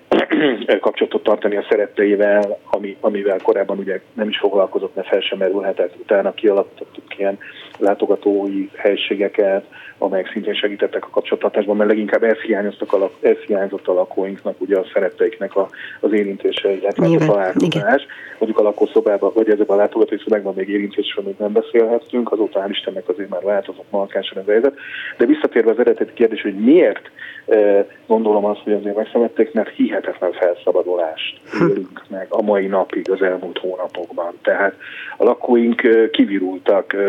kapcsolatot 0.81 1.22
tartani 1.22 1.57
a 1.57 1.66
szeretteivel, 1.68 2.59
ami, 2.70 2.96
amivel 3.01 3.38
korábban 3.42 3.79
ugye 3.79 4.01
nem 4.12 4.29
is 4.29 4.38
foglalkozott, 4.38 4.94
mert 4.94 5.09
fel 5.09 5.20
sem 5.20 5.38
merülhetett. 5.38 5.94
Utána 6.01 6.35
kialakítottuk 6.35 7.18
ilyen 7.18 7.38
látogatói 7.78 8.68
helységeket, 8.76 9.64
amelyek 9.98 10.30
szintén 10.32 10.54
segítettek 10.54 11.04
a 11.04 11.10
kapcsolattartásban, 11.10 11.76
mert 11.76 11.88
leginkább 11.88 12.22
ez, 12.22 12.36
hiányoztak 12.36 12.92
a, 12.92 13.10
ez 13.20 13.36
hiányzott 13.36 13.86
a 13.86 13.92
lakóinknak, 13.92 14.60
ugye 14.60 14.78
a 14.78 14.84
szeretteiknek 14.92 15.56
a, 15.56 15.68
az 16.00 16.12
érintése, 16.12 16.72
illetve 16.72 17.06
a 17.06 17.18
találkozás. 17.18 18.06
Mondjuk 18.38 18.58
a 18.58 18.62
lakószobában, 18.62 19.30
vagy 19.34 19.50
ezekben 19.50 19.76
a 19.76 19.80
látogatói 19.80 20.18
szobákban 20.18 20.54
még 20.54 20.68
érintésről 20.68 21.24
még 21.24 21.34
nem 21.38 21.52
beszélhettünk, 21.52 22.32
azóta 22.32 22.64
hál' 22.66 22.70
Istennek 22.70 23.08
azért 23.08 23.28
már 23.28 23.42
változott 23.42 23.90
markánsan 23.90 24.38
ez 24.38 24.48
a 24.48 24.50
helyzet. 24.50 24.74
De 25.16 25.26
visszatérve 25.26 25.70
az 25.70 25.78
eredeti 25.78 26.12
kérdés, 26.12 26.42
hogy 26.42 26.54
miért 26.54 27.10
eh, 27.46 27.84
gondolom 28.06 28.44
azt, 28.44 28.60
hogy 28.60 28.72
azért 28.72 28.96
megszemették, 28.96 29.52
mert 29.52 29.74
hihetetlen 29.74 30.32
felszabadulást 30.32 31.40
élünk 31.60 32.02
meg 32.08 32.26
a 32.28 32.42
mai 32.42 32.66
napig 32.66 33.10
az 33.10 33.22
elmúlt 33.22 33.58
hónapokban. 33.58 34.32
Tehát 34.42 34.74
a 35.16 35.24
lakóink 35.24 35.82
eh, 35.82 36.08
kivirultak 36.10 36.92
eh, 36.92 37.00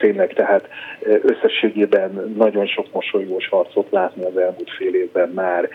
tényleg, 0.00 0.32
tehát 0.32 0.68
összességében 1.22 2.34
nagyon 2.36 2.66
sok 2.66 2.86
mosolygós 2.92 3.48
harcot 3.48 3.86
látni 3.90 4.24
az 4.24 4.36
elmúlt 4.36 4.70
fél 4.70 4.94
évben 4.94 5.28
már 5.28 5.68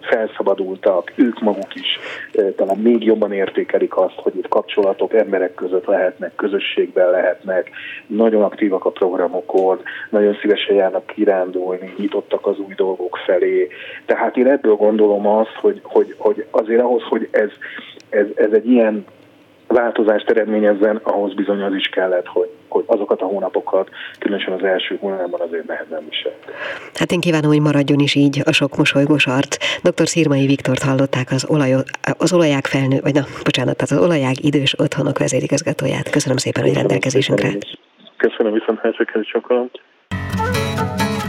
felszabadultak, 0.00 1.12
ők 1.14 1.40
maguk 1.40 1.74
is 1.74 1.98
talán 2.56 2.78
még 2.78 3.04
jobban 3.04 3.32
értékelik 3.32 3.96
azt, 3.96 4.14
hogy 4.16 4.36
itt 4.36 4.48
kapcsolatok 4.48 5.14
emberek 5.14 5.54
között 5.54 5.86
lehetnek, 5.86 6.34
közösségben 6.34 7.10
lehetnek, 7.10 7.70
nagyon 8.06 8.42
aktívak 8.42 8.84
a 8.84 8.90
programokon, 8.90 9.80
nagyon 10.10 10.36
szívesen 10.40 10.76
járnak 10.76 11.06
kirándulni, 11.06 11.94
nyitottak 11.98 12.46
az 12.46 12.58
új 12.58 12.74
dolgok 12.74 13.18
felé. 13.26 13.68
Tehát 14.06 14.36
én 14.36 14.46
ebből 14.46 14.74
gondolom 14.74 15.26
azt, 15.26 15.54
hogy, 15.60 15.80
hogy, 15.82 16.14
hogy 16.18 16.46
azért 16.50 16.80
ahhoz, 16.80 17.02
hogy 17.02 17.28
ez, 17.30 17.50
ez, 18.08 18.26
ez 18.34 18.52
egy 18.52 18.70
ilyen 18.70 19.04
változást 19.68 20.30
eredményezzen, 20.30 21.00
ahhoz 21.02 21.34
bizony 21.34 21.62
az 21.62 21.74
is 21.74 21.86
kellett, 21.86 22.26
hogy, 22.26 22.48
hogy 22.68 22.84
azokat 22.86 23.20
a 23.20 23.24
hónapokat, 23.24 23.88
különösen 24.18 24.52
az 24.52 24.64
első 24.64 24.96
hónapban 25.00 25.40
azért 25.40 25.66
nehezen 25.66 26.02
visel. 26.08 26.32
Hát 26.94 27.12
én 27.12 27.20
kívánom, 27.20 27.50
hogy 27.50 27.60
maradjon 27.60 27.98
is 27.98 28.14
így 28.14 28.42
a 28.44 28.52
sok 28.52 28.76
mosolygós 28.76 29.26
art. 29.26 29.56
Dr. 29.82 30.06
Szirmai 30.06 30.46
Viktort 30.46 30.82
hallották 30.82 31.30
az, 31.30 31.46
olaj, 31.50 31.72
az 32.18 32.32
olaják 32.32 32.66
felnő, 32.66 32.98
vagy 33.02 33.14
na, 33.14 33.24
bocsánat, 33.44 33.76
tehát 33.76 33.92
az 33.92 34.06
olaják 34.06 34.44
idős 34.44 34.74
otthonok 34.78 35.18
vezérigazgatóját. 35.18 36.10
Köszönöm 36.10 36.36
szépen, 36.36 36.62
hogy 36.62 36.74
rendelkezésünkre. 36.74 37.48
Köszönöm 38.16 38.52
viszont 38.52 38.80
sokkal. 39.22 39.70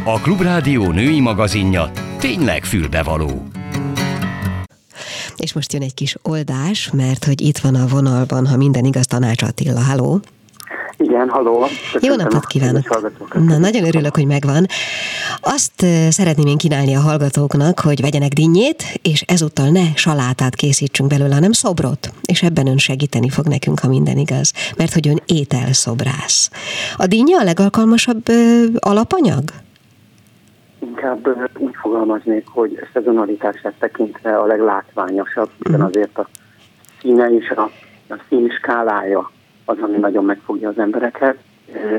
A 0.05 0.19
Klubrádió 0.23 0.91
női 0.91 1.21
magazinja 1.21 1.83
tényleg 2.19 2.63
fülbevaló. 2.63 3.58
És 5.39 5.53
most 5.53 5.73
jön 5.73 5.81
egy 5.81 5.93
kis 5.93 6.15
oldás, 6.21 6.91
mert 6.93 7.25
hogy 7.25 7.41
itt 7.41 7.57
van 7.57 7.75
a 7.75 7.87
vonalban, 7.87 8.47
ha 8.47 8.57
minden 8.57 8.85
igaz, 8.85 9.05
Tanács 9.05 9.41
Attila. 9.41 9.81
Halló! 9.81 10.21
Igen, 10.97 11.29
haló. 11.29 11.65
Jó 11.99 12.15
napot 12.15 12.45
kívánok! 12.45 13.11
Na, 13.33 13.57
nagyon 13.57 13.85
örülök, 13.85 14.15
hogy 14.15 14.25
megvan. 14.25 14.65
Azt 15.41 15.85
szeretném 16.09 16.47
én 16.47 16.57
kínálni 16.57 16.95
a 16.95 16.99
hallgatóknak, 16.99 17.79
hogy 17.79 18.01
vegyenek 18.01 18.33
dinnyét, 18.33 18.83
és 19.01 19.21
ezúttal 19.21 19.69
ne 19.69 19.95
salátát 19.95 20.55
készítsünk 20.55 21.09
belőle, 21.09 21.33
hanem 21.33 21.51
szobrot. 21.51 22.11
És 22.25 22.43
ebben 22.43 22.67
ön 22.67 22.77
segíteni 22.77 23.29
fog 23.29 23.47
nekünk, 23.47 23.79
ha 23.79 23.87
minden 23.87 24.17
igaz. 24.17 24.53
Mert 24.77 24.93
hogy 24.93 25.07
ön 25.07 25.21
ételszobrász. 25.25 26.49
A 26.97 27.05
dinnye 27.05 27.37
a 27.37 27.43
legalkalmasabb 27.43 28.23
alapanyag? 28.79 29.43
Inkább 30.79 31.49
úgy 31.57 31.75
fogalmaznék, 31.75 32.47
hogy 32.47 32.87
szezonalitását 32.93 33.73
tekintve 33.79 34.37
a 34.37 34.45
leglátványosabb, 34.45 35.49
hiszen 35.57 35.79
mhm. 35.79 35.87
azért 35.87 36.17
a 36.17 36.27
színe 36.99 37.29
és 37.29 37.49
a, 37.49 37.71
a 38.09 38.15
szín 38.27 38.49
skálája 38.49 39.31
az, 39.65 39.77
ami 39.81 39.97
nagyon 39.97 40.25
megfogja 40.25 40.69
az 40.69 40.77
embereket. 40.77 41.37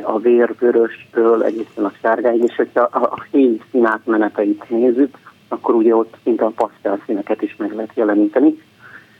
A 0.02 0.18
vérvöröstől 0.18 1.44
egészen 1.44 1.84
a 1.84 1.92
sárgáig, 2.00 2.42
és 2.42 2.56
hogyha 2.56 2.82
a, 2.82 3.02
a 3.02 3.24
fény 3.30 3.62
színátmeneteit 3.70 4.70
nézzük, 4.70 5.16
akkor 5.48 5.74
ugye 5.74 5.96
ott 5.96 6.16
szinte 6.22 6.44
a 6.44 6.52
pasztel 6.56 7.00
színeket 7.06 7.42
is 7.42 7.56
meg 7.56 7.74
lehet 7.74 7.90
jeleníteni. 7.94 8.62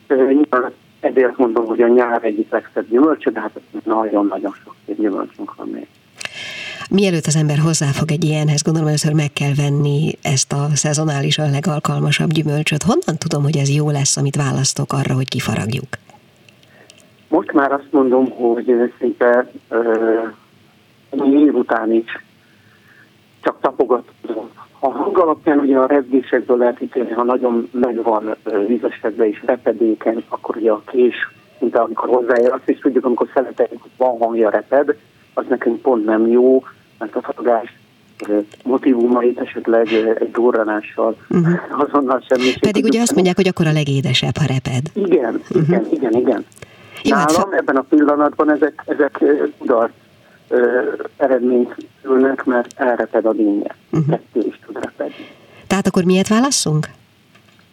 Nyilván 0.09 0.73
ezért 1.01 1.37
mondom, 1.37 1.67
hogy 1.67 1.83
a 1.83 1.89
nyár 1.89 2.25
egyik 2.25 2.51
legszebb 2.51 2.89
gyümölcsö, 2.89 3.31
de 3.31 3.41
hát 3.41 3.61
nagyon-nagyon 3.85 4.53
sok 4.65 4.75
gyümölcsünk 4.87 5.55
van 5.55 5.69
még. 5.69 5.87
Mielőtt 6.93 7.27
az 7.27 7.37
ember 7.37 7.59
hozzáfog 7.59 8.11
egy 8.11 8.25
ilyenhez, 8.25 8.63
gondolom 8.63 8.89
először 8.89 9.13
meg 9.13 9.33
kell 9.33 9.55
venni 9.57 10.13
ezt 10.23 10.53
a 10.53 10.67
szezonálisan 10.75 11.51
legalkalmasabb 11.51 12.31
gyümölcsöt. 12.31 12.83
Honnan 12.83 13.17
tudom, 13.19 13.43
hogy 13.43 13.57
ez 13.57 13.75
jó 13.75 13.91
lesz, 13.91 14.17
amit 14.17 14.37
választok 14.37 14.93
arra, 14.93 15.15
hogy 15.15 15.29
kifaragjuk? 15.29 15.89
Most 17.29 17.53
már 17.53 17.73
azt 17.73 17.89
mondom, 17.91 18.31
hogy 18.31 18.93
szinte 18.99 19.51
uh, 21.11 21.43
év 21.43 21.55
után 21.55 21.93
is 21.93 22.25
csak 23.41 23.61
tapogatom. 23.61 24.49
A 24.79 24.89
hang 24.89 25.19
alapján 25.19 25.59
ugye 25.59 25.77
a 25.77 25.87
rezgésekből 25.87 26.57
lehet 26.57 26.81
ítélni, 26.81 27.11
ha 27.11 27.23
nagyon 27.23 27.69
megvan 27.73 28.37
vízesedve 28.67 29.29
és 29.29 29.43
repedékeny, 29.47 30.25
akkor 30.29 30.57
ugye 30.57 30.71
a 30.71 30.83
kés, 30.87 31.15
mint 31.59 31.77
amikor 31.77 32.09
hozzáér, 32.09 32.53
azt 32.53 32.69
is 32.69 32.79
tudjuk, 32.79 33.05
amikor 33.05 33.29
szereteljük, 33.35 33.83
hogy 33.83 33.91
van 33.97 34.19
hangja 34.19 34.51
reped, 34.51 34.97
az 35.35 35.45
nekünk 35.49 35.83
pont 35.83 36.05
nem 36.05 36.27
jó, 36.27 36.63
mert 37.01 37.17
a 37.17 37.21
faragás 37.21 37.79
motivumait 38.65 39.39
esetleg 39.39 39.93
egy 40.19 40.31
durranással 40.31 41.17
uh-huh. 41.29 41.61
azonnal 41.71 42.25
semmi. 42.29 42.53
Pedig 42.61 42.85
ugye 42.85 43.01
azt 43.01 43.15
mondják, 43.15 43.37
hogy 43.37 43.49
akkor 43.49 43.67
a 43.67 43.73
legédesebb, 43.73 44.37
ha 44.37 44.45
reped. 44.47 44.83
Igen, 44.95 45.35
uh-huh. 45.35 45.63
igen, 45.63 45.87
igen, 45.91 46.13
igen. 46.13 46.45
Jó, 47.03 47.17
hát 47.17 47.37
Nálam 47.37 47.53
ebben 47.53 47.77
a 47.77 47.85
pillanatban 47.89 48.51
ezek, 48.51 48.83
ezek 48.87 49.25
kudarc 49.59 49.93
eredményt 51.17 51.77
ülnek, 52.05 52.45
mert 52.45 52.81
elreped 52.81 53.27
a 53.27 53.33
dinnye. 53.33 53.75
Uh-huh. 53.91 54.09
Kettő 54.11 54.47
is 54.49 54.61
tud 54.67 54.75
repedni. 54.75 55.27
Tehát 55.67 55.87
akkor 55.87 56.05
miért 56.05 56.29
válasszunk? 56.29 56.89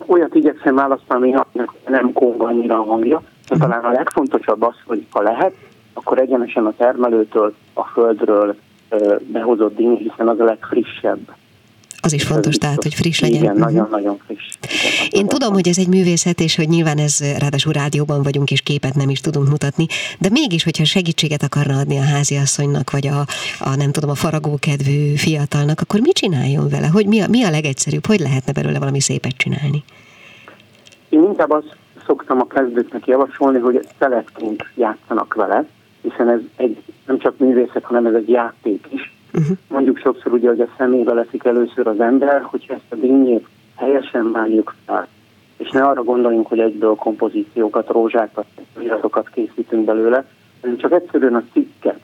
Olyat 0.06 0.36
igyekszem 0.36 0.76
választani, 0.76 1.34
aminek 1.34 1.72
nem 1.88 2.14
kong 2.14 2.42
annyira 2.42 2.80
a 2.80 2.84
hangja, 2.84 3.18
uh-huh. 3.18 3.60
talán 3.60 3.84
a 3.84 3.92
legfontosabb 3.92 4.62
az, 4.62 4.76
hogy 4.86 5.06
ha 5.10 5.22
lehet, 5.22 5.54
akkor 5.94 6.20
egyenesen 6.20 6.66
a 6.66 6.74
termelőtől, 6.78 7.54
a 7.74 7.84
földről 7.84 8.56
behozott 9.20 9.76
díny, 9.76 9.96
hiszen 9.96 10.28
az 10.28 10.40
a 10.40 10.44
legfrissebb. 10.44 11.36
Az 12.02 12.14
is 12.14 12.24
fontos, 12.24 12.56
tehát, 12.56 12.84
hogy 12.84 12.94
friss 12.94 13.20
legyen. 13.20 13.42
Igen, 13.42 13.56
nagyon-nagyon 13.56 14.14
uh-huh. 14.14 14.26
friss. 14.26 14.58
Igen, 14.62 15.22
Én 15.22 15.28
tudom, 15.28 15.54
hogy 15.54 15.68
ez 15.68 15.78
egy 15.78 15.88
művészet, 15.88 16.40
és 16.40 16.56
hogy 16.56 16.68
nyilván 16.68 16.98
ez 16.98 17.20
ráadásul 17.40 17.74
rádióban 17.74 18.24
vagyunk, 18.24 18.52
és 18.52 18.62
képet 18.62 18.96
nem 18.96 19.10
is 19.10 19.22
tudunk 19.22 19.50
mutatni, 19.50 19.86
de 20.20 20.30
mégis, 20.32 20.64
hogyha 20.64 20.86
segítséget 20.86 21.44
akarna 21.44 21.78
adni 21.78 21.98
a 21.98 22.02
háziasszonynak, 22.02 22.92
vagy 22.92 23.08
a, 23.08 23.20
a 23.60 23.76
nem 23.76 23.92
tudom, 23.92 24.10
a 24.10 24.16
faragókedvű 24.16 25.16
fiatalnak, 25.16 25.82
akkor 25.82 26.00
mit 26.00 26.14
csináljon 26.14 26.70
vele? 26.70 26.88
Hogy 26.88 27.06
mi 27.06 27.22
a, 27.22 27.28
mi 27.30 27.44
a 27.44 27.50
legegyszerűbb? 27.50 28.06
Hogy 28.06 28.20
lehetne 28.20 28.52
belőle 28.52 28.80
valami 28.80 29.00
szépet 29.00 29.38
csinálni? 29.38 29.84
Én 31.10 31.24
inkább 31.24 31.52
azt 31.52 31.76
szoktam 32.06 32.40
a 32.40 32.48
kezdőknek 32.48 33.08
javasolni, 33.08 33.60
hogy 33.60 33.88
szeletként 34.00 34.66
játszanak 34.76 35.34
vele, 35.34 35.66
hiszen 36.10 36.30
ez 36.30 36.40
egy 36.56 36.78
nem 37.06 37.18
csak 37.18 37.38
művészet, 37.38 37.84
hanem 37.84 38.06
ez 38.06 38.14
egy 38.14 38.30
játék 38.30 38.88
is. 38.90 39.14
Uh-huh. 39.34 39.58
Mondjuk 39.68 39.98
sokszor 39.98 40.34
ugye, 40.34 40.48
hogy 40.48 40.62
a 40.62 40.68
szemébe 40.78 41.14
leszik 41.14 41.44
először 41.44 41.88
az 41.88 42.00
ember, 42.00 42.42
hogyha 42.42 42.74
ezt 42.74 42.86
a 42.90 42.96
dinnyét 42.96 43.48
helyesen 43.76 44.32
vágjuk 44.32 44.76
fel, 44.86 45.08
és 45.58 45.70
ne 45.70 45.84
arra 45.84 46.04
gondoljunk, 46.04 46.48
hogy 46.48 46.60
egyből 46.60 46.96
kompozíciókat, 46.96 47.90
rózsákat, 47.90 48.46
iratokat 48.80 49.30
készítünk 49.30 49.86
belőle, 49.86 50.26
hanem 50.62 50.78
csak 50.78 50.92
egyszerűen 50.92 51.36
a 51.36 51.44
cikket 51.54 52.00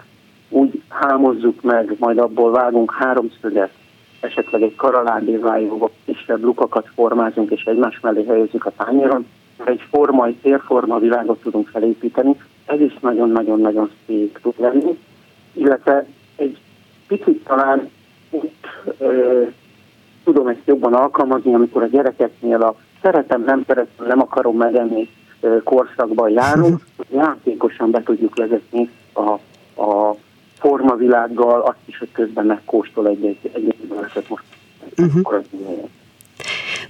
úgy 0.49 0.81
hámozzuk 0.87 1.61
meg, 1.61 1.95
majd 1.99 2.17
abból 2.17 2.51
vágunk 2.51 2.91
háromszöget, 2.91 3.71
esetleg 4.19 4.61
egy 4.61 4.75
karalándévájóba 4.75 5.89
kisebb 6.05 6.43
lukakat 6.43 6.87
formázunk, 6.95 7.51
és 7.51 7.63
egymás 7.63 7.99
mellé 7.99 8.25
helyezzük 8.25 8.65
a 8.65 8.71
tányéron, 8.77 9.25
egy 9.65 9.81
forma, 9.89 10.25
egy 10.25 10.37
térforma 10.41 10.99
világot 10.99 11.41
tudunk 11.41 11.67
felépíteni, 11.67 12.35
ez 12.65 12.79
is 12.79 12.97
nagyon-nagyon-nagyon 12.99 13.91
szép 14.05 14.39
tud 14.41 14.53
lenni, 14.57 14.99
illetve 15.53 16.05
egy 16.35 16.57
picit 17.07 17.43
talán 17.43 17.89
úgy 18.29 18.51
ö, 18.97 19.43
tudom 20.23 20.47
ezt 20.47 20.61
jobban 20.65 20.93
alkalmazni, 20.93 21.53
amikor 21.53 21.83
a 21.83 21.87
gyerekeknél 21.87 22.61
a 22.61 22.75
szeretem, 23.01 23.43
nem 23.43 23.63
szeretem, 23.67 24.05
nem 24.07 24.21
akarom 24.21 24.57
megenni 24.57 25.09
korszakban 25.63 26.29
járunk, 26.29 26.81
hogy 26.97 27.07
játékosan 27.11 27.91
be 27.91 28.03
tudjuk 28.03 28.35
vezetni 28.35 28.89
a, 29.13 29.29
a 29.81 30.15
formavilággal, 30.59 31.61
azt 31.61 31.77
is, 31.85 31.97
hogy 31.97 32.11
közben 32.11 32.45
megkóstol 32.45 33.07
egy-egy, 33.07 33.49
egy, 33.53 33.75
egy 33.81 34.27
most. 34.27 34.43
Uh-huh. 34.97 35.43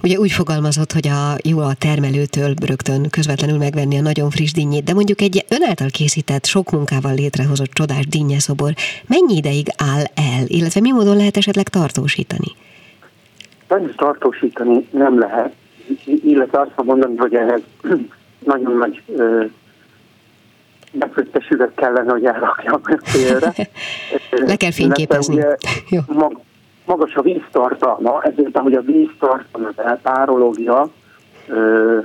Ugye 0.04 0.18
úgy 0.18 0.32
fogalmazott, 0.32 0.92
hogy 0.92 1.08
a 1.08 1.36
jó 1.44 1.58
a 1.58 1.74
termelőtől 1.78 2.54
rögtön 2.66 3.10
közvetlenül 3.10 3.58
megvenni 3.58 3.98
a 3.98 4.02
nagyon 4.02 4.30
friss 4.30 4.52
dinnyét, 4.52 4.84
de 4.84 4.94
mondjuk 4.94 5.20
egy 5.20 5.44
ön 5.48 5.68
által 5.68 5.88
készített, 5.90 6.44
sok 6.44 6.70
munkával 6.70 7.14
létrehozott 7.14 7.72
csodás 7.72 8.06
dinnyeszobor 8.06 8.72
mennyi 9.06 9.36
ideig 9.36 9.66
áll 9.76 10.04
el, 10.14 10.44
illetve 10.46 10.80
mi 10.80 10.90
módon 10.92 11.16
lehet 11.16 11.36
esetleg 11.36 11.68
tartósítani? 11.68 12.50
Sajnos 13.68 13.94
tartósítani 13.94 14.86
nem 14.90 15.18
lehet, 15.18 15.52
illetve 16.04 16.60
azt 16.60 16.86
mondani, 16.86 17.16
hogy 17.16 17.34
ehhez 17.34 17.60
nagyon 18.52 18.76
nagy 18.76 19.02
befőttes 20.92 21.48
üveg 21.48 21.70
kellene, 21.74 22.12
hogy 22.12 22.24
elrakjam 22.24 22.80
félre. 23.02 23.52
Le 24.50 24.56
kell 24.56 24.72
fényképezni. 24.72 25.34
Ugye, 25.34 25.56
Jó 25.88 26.00
magas 26.86 27.14
a 27.14 27.22
víztartalma, 27.22 28.22
ezért 28.22 28.56
ahogy 28.56 28.74
a 28.74 28.80
víztartalma, 28.80 29.68
az 29.68 29.84
eltárológia, 29.84 30.88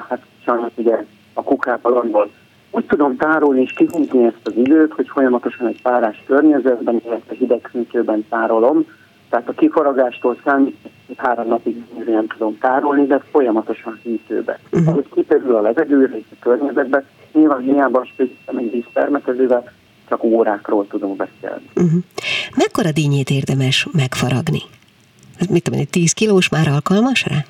hát 0.10 0.22
sajnos 0.46 0.72
ugye 0.76 1.06
a 1.34 1.44
kukában 1.44 2.30
úgy 2.72 2.86
tudom 2.86 3.16
tárolni 3.16 3.62
és 3.62 3.74
kihúzni 3.74 4.26
ezt 4.26 4.40
az 4.44 4.56
időt, 4.56 4.94
hogy 4.94 5.08
folyamatosan 5.08 5.68
egy 5.68 5.82
párás 5.82 6.24
környezetben, 6.28 7.02
illetve 7.06 7.36
hideg 7.36 7.70
hűtőben 7.72 8.26
tárolom. 8.30 8.86
Tehát 9.30 9.50
a 9.50 9.54
kifaragástól 9.54 10.38
számít, 10.44 10.78
három 11.18 11.48
napig 11.48 11.84
nem 12.06 12.28
tudom 12.28 12.58
tárolni, 12.58 13.06
de 13.06 13.20
folyamatosan 13.32 14.00
hűtőbe. 14.04 14.60
Uh-huh. 14.72 14.90
Ahogy 14.90 15.06
kiperül 15.14 15.56
a 15.56 15.62
levegőre 15.62 16.18
és 16.18 16.26
a 16.32 16.36
környezetbe, 16.40 17.04
nyilván 17.34 17.60
hiába 17.60 18.06
spészítem 18.06 18.58
egy 18.58 18.72
víztermetezővel, 18.72 19.72
csak 20.10 20.24
órákról 20.24 20.88
tudunk 20.88 21.16
beszélni. 21.16 21.70
Uh-huh. 21.76 22.02
Mekkora 22.56 22.92
dínyét 22.92 23.30
érdemes 23.30 23.88
megfaragni? 23.92 24.62
Mit 25.50 25.64
tudom, 25.64 25.80
egy 25.80 25.90
10 25.90 26.12
kilós 26.12 26.50
már 26.50 26.68
alkalmas 26.68 27.26
rá? 27.26 27.46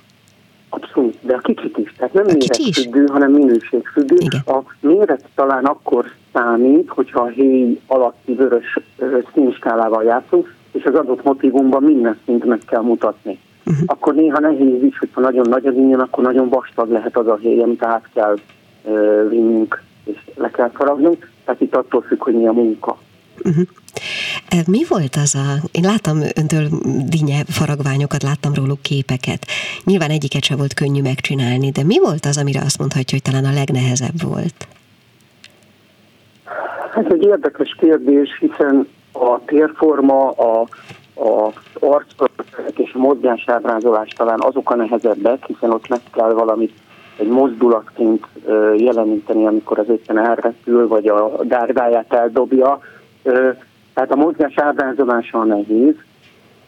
Abszolút, 0.70 1.18
de 1.22 1.34
a 1.34 1.40
kicsit 1.40 1.78
is. 1.78 1.94
Tehát 1.98 2.14
nem 2.14 2.26
méretfüggő, 2.26 3.06
hanem 3.06 3.32
minőségfüggő. 3.32 4.16
Igen. 4.20 4.42
A 4.46 4.64
méret 4.80 5.26
talán 5.36 5.66
akkor 5.66 6.12
számít, 6.34 6.90
hogyha 6.90 7.22
a 7.22 7.28
héj 7.28 7.80
alatti 7.88 8.34
vörös 8.34 8.80
színskálával 9.34 10.04
játszunk, 10.04 10.54
és 10.72 10.84
az 10.84 10.96
adott 10.96 11.24
motivumban 11.24 11.84
minden 11.84 12.18
szint 12.26 12.46
meg 12.46 12.60
kell 12.66 12.82
mutatni. 12.82 13.40
Uh-huh. 13.66 13.84
Akkor 13.86 14.16
néha 14.16 14.40
nehéz 14.40 14.84
is, 14.84 14.98
hogyha 14.98 15.22
nagyon 15.22 15.46
nagy 15.50 15.66
az 15.66 15.76
ingyen, 15.76 16.00
akkor 16.00 16.24
nagyon 16.24 16.50
vastag 16.50 16.92
lehet 16.92 17.18
az 17.18 17.28
a 17.28 17.38
héj, 17.42 17.62
amit 17.62 17.84
át 17.84 18.10
kell 18.14 18.38
uh, 18.84 19.30
vinnünk, 19.30 19.84
és 20.04 20.18
le 20.36 20.50
kell 20.50 20.70
faragnunk. 20.74 21.32
Tehát 21.50 21.64
itt 21.64 21.76
attól 21.76 22.02
függ, 22.02 22.24
hogy 22.24 22.34
mi 22.34 22.48
a 22.48 22.52
munka. 22.52 22.98
Uh-huh. 23.44 23.68
Mi 24.68 24.86
volt 24.90 25.16
az 25.16 25.36
a... 25.36 25.68
Én 25.72 25.84
láttam 25.84 26.22
öntől 26.36 26.68
dinye 27.08 27.44
faragványokat, 27.48 28.24
láttam 28.24 28.54
róluk 28.54 28.82
képeket. 28.82 29.46
Nyilván 29.84 30.10
egyiket 30.10 30.44
se 30.44 30.56
volt 30.56 30.74
könnyű 30.74 31.02
megcsinálni, 31.02 31.70
de 31.70 31.84
mi 31.84 32.00
volt 32.00 32.26
az, 32.26 32.38
amire 32.38 32.62
azt 32.62 32.78
mondhatja, 32.78 33.18
hogy 33.22 33.32
talán 33.32 33.52
a 33.52 33.58
legnehezebb 33.58 34.22
volt? 34.24 34.68
Ez 36.96 37.06
egy 37.10 37.24
érdekes 37.24 37.76
kérdés, 37.80 38.30
hiszen 38.40 38.88
a 39.12 39.40
térforma, 39.46 40.30
a, 40.30 40.62
a 41.16 41.54
arcolatok 41.80 42.46
és 42.76 42.92
a 42.94 42.98
mozgásábrázolás 42.98 44.10
talán 44.10 44.40
azok 44.42 44.70
a 44.70 44.76
nehezebbek, 44.76 45.46
hiszen 45.46 45.72
ott 45.72 45.88
meg 45.88 46.02
kell 46.12 46.34
valamit 46.34 46.74
egy 47.20 47.28
mozdulatként 47.28 48.28
jeleníteni, 48.78 49.46
amikor 49.46 49.80
az 49.80 49.90
éppen 49.90 50.18
elrepül, 50.18 50.88
vagy 50.88 51.08
a 51.08 51.32
gárdáját 51.44 52.14
eldobja. 52.14 52.80
Tehát 53.94 54.12
a 54.12 54.16
mozgás 54.16 54.54
ábrázolása 54.58 55.44
nehéz, 55.44 55.96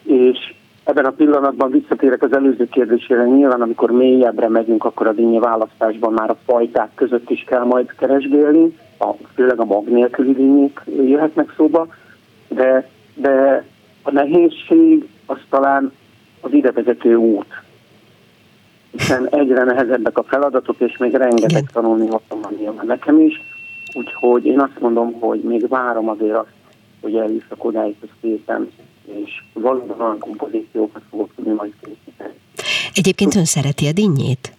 és 0.04 0.54
ebben 0.84 1.06
a 1.06 1.12
pillanatban 1.12 1.72
visszatérek 1.72 2.24
az 2.24 2.34
előző 2.34 2.68
kérdésére, 2.68 3.24
nyilván 3.24 3.62
amikor 3.62 3.92
mélyebbre 3.92 4.50
megyünk, 4.50 4.86
akkor 4.86 5.08
a 5.08 5.14
dinnye 5.14 5.40
választásban 5.40 6.14
már 6.14 6.30
a 6.30 6.38
fajták 6.46 6.90
között 6.96 7.30
is 7.30 7.44
kell 7.48 7.64
majd 7.64 7.96
keresgélni, 7.98 8.78
a, 9.00 9.10
főleg 9.36 9.60
a 9.60 9.66
mag 9.66 9.88
nélküli 9.88 10.34
dinnyék 10.34 10.82
jöhetnek 11.06 11.54
szóba, 11.58 11.88
de, 12.48 12.90
de 13.16 13.66
a 14.04 14.12
nehézség 14.12 15.10
az 15.26 15.38
talán 15.50 15.92
az 16.42 16.54
idevezető 16.54 17.16
út 17.16 17.64
hiszen 18.92 19.28
egyre 19.30 19.64
nehezebbek 19.64 20.18
a 20.18 20.24
feladatok, 20.24 20.76
és 20.80 20.98
még 20.98 21.14
rengeteg 21.14 21.70
tanulni 21.74 22.10
van 22.10 22.56
nyilván 22.58 22.86
nekem 22.86 23.20
is. 23.20 23.42
Úgyhogy 23.94 24.46
én 24.46 24.60
azt 24.60 24.80
mondom, 24.80 25.14
hogy 25.20 25.42
még 25.42 25.68
várom 25.68 26.10
azért 26.10 26.36
azt, 26.36 26.54
hogy 27.02 27.16
eljussak 27.16 27.64
odáig, 27.66 27.96
hogy 28.00 28.10
szépen, 28.22 28.72
és 29.06 29.44
valóban 29.54 30.02
olyan 30.02 30.20
kompozíciókat 30.20 31.02
fogok 31.10 31.30
tudni 31.36 31.54
majd 31.54 31.74
készíteni. 31.82 32.34
Egyébként 32.94 33.36
ön 33.36 33.46
szereti 33.46 33.88
a 33.88 33.92
dinnyét? 33.92 34.54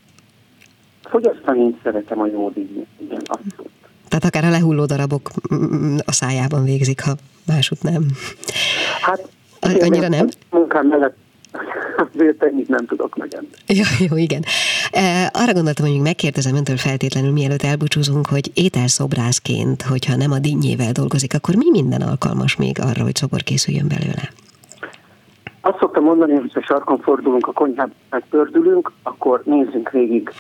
Fogyasztani 1.03 1.61
én 1.61 1.79
szeretem 1.83 2.21
a 2.21 2.27
jó 2.27 2.51
dinnyét, 2.51 2.87
igen, 3.01 3.21
abszolút. 3.25 3.71
Tehát 4.09 4.25
akár 4.25 4.45
a 4.45 4.51
lehulló 4.51 4.85
darabok 4.85 5.31
mm, 5.55 5.97
a 6.05 6.13
szájában 6.13 6.65
végzik, 6.65 7.01
ha 7.01 7.13
másút 7.47 7.83
nem. 7.83 8.07
Hát, 9.01 9.29
Annyira 9.61 10.09
nem? 10.09 10.29
Munkám 10.51 10.87
mellett 10.87 11.17
azért 12.05 12.43
ennyit 12.43 12.69
nem 12.69 12.87
tudok 12.87 13.17
megenni. 13.17 13.49
Ja, 13.67 13.85
jó, 14.09 14.17
igen. 14.17 14.43
E, 14.93 15.31
arra 15.33 15.53
gondoltam, 15.53 15.85
hogy 15.85 15.95
még 15.95 16.03
megkérdezem 16.03 16.57
öntől 16.57 16.77
feltétlenül, 16.77 17.33
mielőtt 17.33 17.63
elbúcsúzunk, 17.63 18.27
hogy 18.27 18.51
ételszobrászként, 18.55 19.83
hogyha 19.83 20.17
nem 20.17 20.33
a 20.33 20.39
dinnyével 20.39 20.93
dolgozik, 20.93 21.35
akkor 21.35 21.55
mi 21.55 21.71
minden 21.71 22.01
alkalmas 22.01 22.57
még 22.57 22.77
arra, 22.81 23.03
hogy 23.03 23.15
szobor 23.15 23.43
készüljön 23.43 23.89
belőle? 23.89 24.29
Azt 25.61 25.79
szoktam 25.79 26.05
mondani, 26.05 26.35
hogy 26.35 26.53
ha 26.53 26.63
sarkon 26.63 26.99
fordulunk, 26.99 27.47
a 27.47 27.53
konyhát 27.53 27.91
megpördülünk, 28.11 28.93
akkor 29.03 29.43
nézzünk 29.45 29.91
végig 29.91 30.31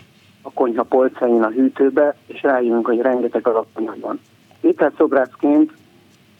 a 0.42 0.52
konyha 0.52 0.82
polcain 0.82 1.42
a 1.42 1.48
hűtőbe, 1.48 2.16
és 2.26 2.42
rájövünk, 2.42 2.86
hogy 2.86 3.00
rengeteg 3.00 3.46
alapanyag 3.46 4.00
van. 4.00 4.20
Ételszobrászként 4.60 5.72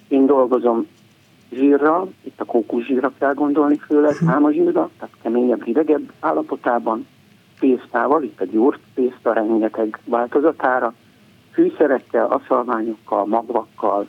én 0.09 0.27
dolgozom 0.27 0.87
zsírra, 1.55 2.07
itt 2.22 2.40
a 2.40 2.44
kókuszsírra 2.44 3.12
kell 3.18 3.34
gondolni 3.34 3.76
főleg, 3.76 4.14
zsírra, 4.50 4.90
tehát 4.98 5.14
keményebb, 5.22 5.64
hidegebb 5.64 6.12
állapotában, 6.20 7.07
tésztával, 7.59 8.22
itt 8.22 8.40
a 8.40 8.44
gyúrt 8.44 8.80
tészta 8.94 9.32
rengeteg 9.32 9.98
változatára, 10.05 10.94
fűszerekkel, 11.53 12.26
aszalványokkal, 12.26 13.26
magvakkal, 13.26 14.07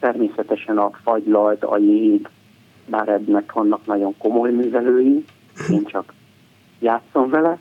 természetesen 0.00 0.78
a 0.78 0.90
fagylalt, 1.02 1.64
a 1.64 1.78
jég, 1.78 2.28
bár 2.86 3.08
ennek 3.08 3.52
vannak 3.52 3.86
nagyon 3.86 4.14
komoly 4.18 4.50
művelői, 4.50 5.24
én 5.70 5.84
csak 5.84 6.12
játszom 6.78 7.30
vele, 7.30 7.58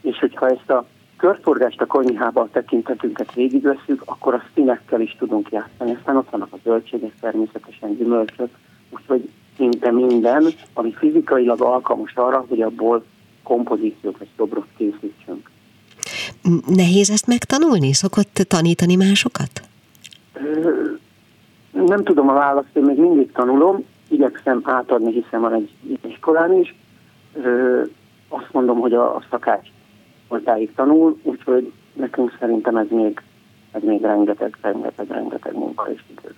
és 0.00 0.18
hogyha 0.18 0.48
ezt 0.48 0.70
a 0.70 0.86
körforgást 1.16 1.80
a 1.80 1.86
konyhába 1.86 2.40
a 2.40 2.48
tekintetünket 2.52 3.34
végigveszünk, 3.34 4.02
akkor 4.04 4.34
a 4.34 4.42
színekkel 4.54 5.00
is 5.00 5.16
tudunk 5.18 5.50
játszani. 5.50 5.94
Aztán 5.94 6.16
ott 6.16 6.30
vannak 6.30 6.52
a 6.52 6.58
zöldségek, 6.64 7.12
természetesen 7.20 7.96
gyümölcsök, 7.96 8.50
úgyhogy 8.90 9.28
szinte 9.56 9.90
minden, 9.90 10.46
ami 10.72 10.92
fizikailag 10.92 11.60
alkalmas 11.60 12.12
arra, 12.14 12.44
hogy 12.48 12.62
abból 12.62 13.04
kompozíciót 13.42 14.18
vagy 14.18 14.28
szobrot 14.36 14.66
készítsünk. 14.76 15.50
Nehéz 16.66 17.10
ezt 17.10 17.26
megtanulni? 17.26 17.92
Szokott 17.92 18.34
tanítani 18.48 18.96
másokat? 18.96 19.50
Nem 21.72 22.04
tudom 22.04 22.28
a 22.28 22.32
választ, 22.32 22.76
én 22.76 22.82
még 22.82 22.98
mindig 22.98 23.32
tanulom, 23.32 23.84
igyekszem 24.08 24.60
átadni, 24.64 25.12
hiszen 25.12 25.40
van 25.40 25.52
egy 25.52 25.70
iskolán 26.06 26.58
is. 26.60 26.74
Azt 28.28 28.52
mondom, 28.52 28.78
hogy 28.80 28.92
a, 28.92 29.16
a 29.16 29.22
szakács 29.30 29.68
voltáig 30.28 30.74
tanul, 30.74 31.18
úgyhogy 31.22 31.72
nekünk 31.92 32.36
szerintem 32.38 32.76
ez 32.76 32.86
még, 32.90 33.22
ez 33.72 33.82
még 33.82 34.00
rengeteg, 34.00 34.58
rengeteg, 34.60 35.10
rengeteg 35.10 35.54
munka 35.54 35.90
és 35.92 36.00
idő. 36.10 36.34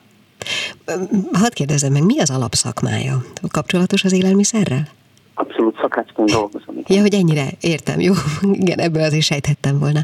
Hadd 1.32 1.52
kérdezem 1.52 1.92
meg, 1.92 2.04
mi 2.04 2.18
az 2.20 2.30
alapszakmája? 2.30 3.24
Kapcsolatos 3.48 4.04
az 4.04 4.12
élelmiszerrel? 4.12 4.88
Abszolút 5.40 5.78
szakácsként 5.80 6.30
dolgozom. 6.30 6.74
Ja, 6.86 7.00
hogy 7.00 7.14
ennyire, 7.14 7.46
értem, 7.60 8.00
jó. 8.00 8.12
Igen, 8.62 8.78
ebből 8.78 9.02
azért 9.02 9.22
sejthettem 9.22 9.78
volna. 9.78 10.00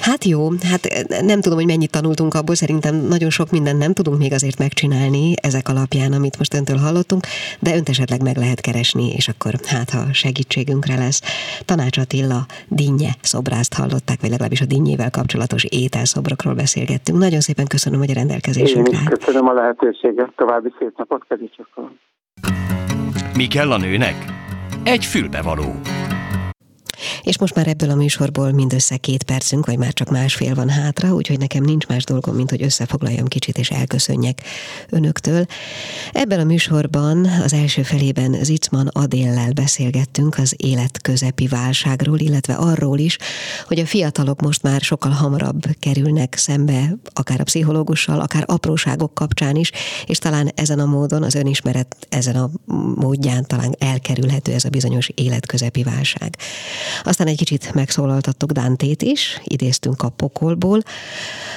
Hát 0.00 0.24
jó, 0.24 0.48
hát 0.70 0.88
nem 1.22 1.40
tudom, 1.40 1.58
hogy 1.58 1.66
mennyit 1.66 1.90
tanultunk 1.90 2.34
abból, 2.34 2.54
szerintem 2.54 2.94
nagyon 2.94 3.30
sok 3.30 3.50
mindent 3.50 3.78
nem 3.78 3.92
tudunk 3.92 4.18
még 4.18 4.32
azért 4.32 4.58
megcsinálni 4.58 5.34
ezek 5.42 5.68
alapján, 5.68 6.12
amit 6.12 6.38
most 6.38 6.54
öntől 6.54 6.76
hallottunk, 6.76 7.22
de 7.60 7.76
önt 7.76 7.88
esetleg 7.88 8.22
meg 8.22 8.36
lehet 8.36 8.60
keresni, 8.60 9.12
és 9.12 9.28
akkor 9.28 9.52
hát, 9.66 9.90
ha 9.90 10.12
segítségünkre 10.12 10.96
lesz. 10.96 11.20
Tanács 11.64 11.98
Attila 11.98 12.46
dinnye 12.68 13.10
szobrászt 13.20 13.74
hallották, 13.74 14.20
vagy 14.20 14.30
legalábbis 14.30 14.60
a 14.60 14.66
dinnyével 14.66 15.10
kapcsolatos 15.10 15.64
ételszobrokról 15.64 16.54
beszélgettünk. 16.54 17.18
Nagyon 17.18 17.40
szépen 17.40 17.66
köszönöm, 17.66 17.98
hogy 17.98 18.10
a 18.10 18.14
rendelkezésünkre 18.14 18.96
Én 18.96 19.02
is 19.02 19.18
köszönöm 19.18 19.48
a 19.48 19.52
lehetőséget, 19.52 20.32
további 20.36 20.72
szép 20.78 20.92
napot, 20.96 21.24
kedves 21.28 21.50
Mi 23.36 23.46
kell 23.46 23.72
a 23.72 23.76
nőnek? 23.76 24.35
Egy 24.86 25.04
fülbevaló. 25.04 25.80
És 27.22 27.38
most 27.38 27.54
már 27.54 27.66
ebből 27.66 27.90
a 27.90 27.94
műsorból 27.94 28.50
mindössze 28.52 28.96
két 28.96 29.22
percünk, 29.22 29.66
vagy 29.66 29.78
már 29.78 29.92
csak 29.92 30.10
másfél 30.10 30.54
van 30.54 30.68
hátra, 30.68 31.14
úgyhogy 31.14 31.38
nekem 31.38 31.62
nincs 31.62 31.86
más 31.86 32.04
dolgom, 32.04 32.34
mint 32.34 32.50
hogy 32.50 32.62
összefoglaljam 32.62 33.26
kicsit 33.26 33.58
és 33.58 33.70
elköszönjek 33.70 34.42
önöktől. 34.90 35.46
Ebben 36.12 36.40
a 36.40 36.44
műsorban 36.44 37.24
az 37.26 37.52
első 37.52 37.82
felében 37.82 38.44
Zicman 38.44 38.86
Adéllel 38.86 39.52
beszélgettünk 39.52 40.38
az 40.38 40.54
élet 40.56 41.00
közepi 41.02 41.46
válságról, 41.46 42.18
illetve 42.18 42.54
arról 42.54 42.98
is, 42.98 43.18
hogy 43.66 43.78
a 43.78 43.86
fiatalok 43.86 44.40
most 44.40 44.62
már 44.62 44.80
sokkal 44.80 45.10
hamarabb 45.10 45.62
kerülnek 45.78 46.34
szembe, 46.36 46.96
akár 47.12 47.40
a 47.40 47.44
pszichológussal, 47.44 48.20
akár 48.20 48.44
apróságok 48.46 49.14
kapcsán 49.14 49.56
is, 49.56 49.70
és 50.06 50.18
talán 50.18 50.50
ezen 50.54 50.78
a 50.78 50.84
módon, 50.84 51.22
az 51.22 51.34
önismeret 51.34 51.96
ezen 52.08 52.36
a 52.36 52.50
módján 52.94 53.44
talán 53.46 53.74
elkerülhető 53.78 54.52
ez 54.52 54.64
a 54.64 54.68
bizonyos 54.68 55.10
életközepi 55.14 55.82
válság. 55.82 56.36
Aztán 57.04 57.26
egy 57.26 57.36
kicsit 57.36 57.74
megszólaltattuk 57.74 58.52
Dántét 58.52 59.02
is, 59.02 59.40
idéztünk 59.44 60.02
a 60.02 60.08
pokolból. 60.08 60.82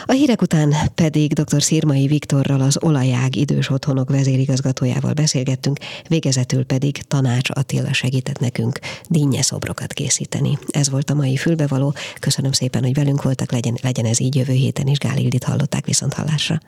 A 0.05 0.11
hírek 0.11 0.41
után 0.41 0.73
pedig 0.95 1.33
dr. 1.33 1.61
Szirmai 1.61 2.07
Viktorral, 2.07 2.61
az 2.61 2.77
Olajág 2.83 3.35
idős 3.35 3.69
otthonok 3.69 4.09
vezérigazgatójával 4.09 5.13
beszélgettünk, 5.13 5.77
végezetül 6.07 6.65
pedig 6.65 7.01
Tanács 7.01 7.49
Attila 7.53 7.93
segített 7.93 8.39
nekünk 8.39 8.79
dinnye 9.07 9.41
szobrokat 9.41 9.93
készíteni. 9.93 10.57
Ez 10.67 10.89
volt 10.89 11.09
a 11.09 11.13
mai 11.13 11.35
fülbevaló. 11.35 11.93
Köszönöm 12.19 12.51
szépen, 12.51 12.83
hogy 12.83 12.93
velünk 12.93 13.23
voltak, 13.23 13.51
legyen, 13.51 13.77
legyen 13.81 14.05
ez 14.05 14.19
így 14.19 14.35
jövő 14.35 14.53
héten 14.53 14.87
is. 14.87 14.97
Gál 14.97 15.17
Ildit 15.17 15.43
hallották 15.43 15.85
viszont 15.85 16.13
hallásra. 16.13 16.59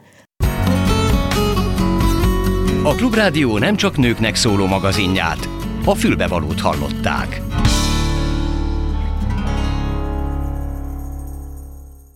A 2.84 2.96
Klubrádió 2.96 3.58
nem 3.58 3.76
csak 3.76 3.98
nőknek 3.98 4.36
szóló 4.36 4.66
magazinját, 4.66 5.50
a 5.86 5.96
fülbevalót 5.96 6.60
hallották. 6.60 7.42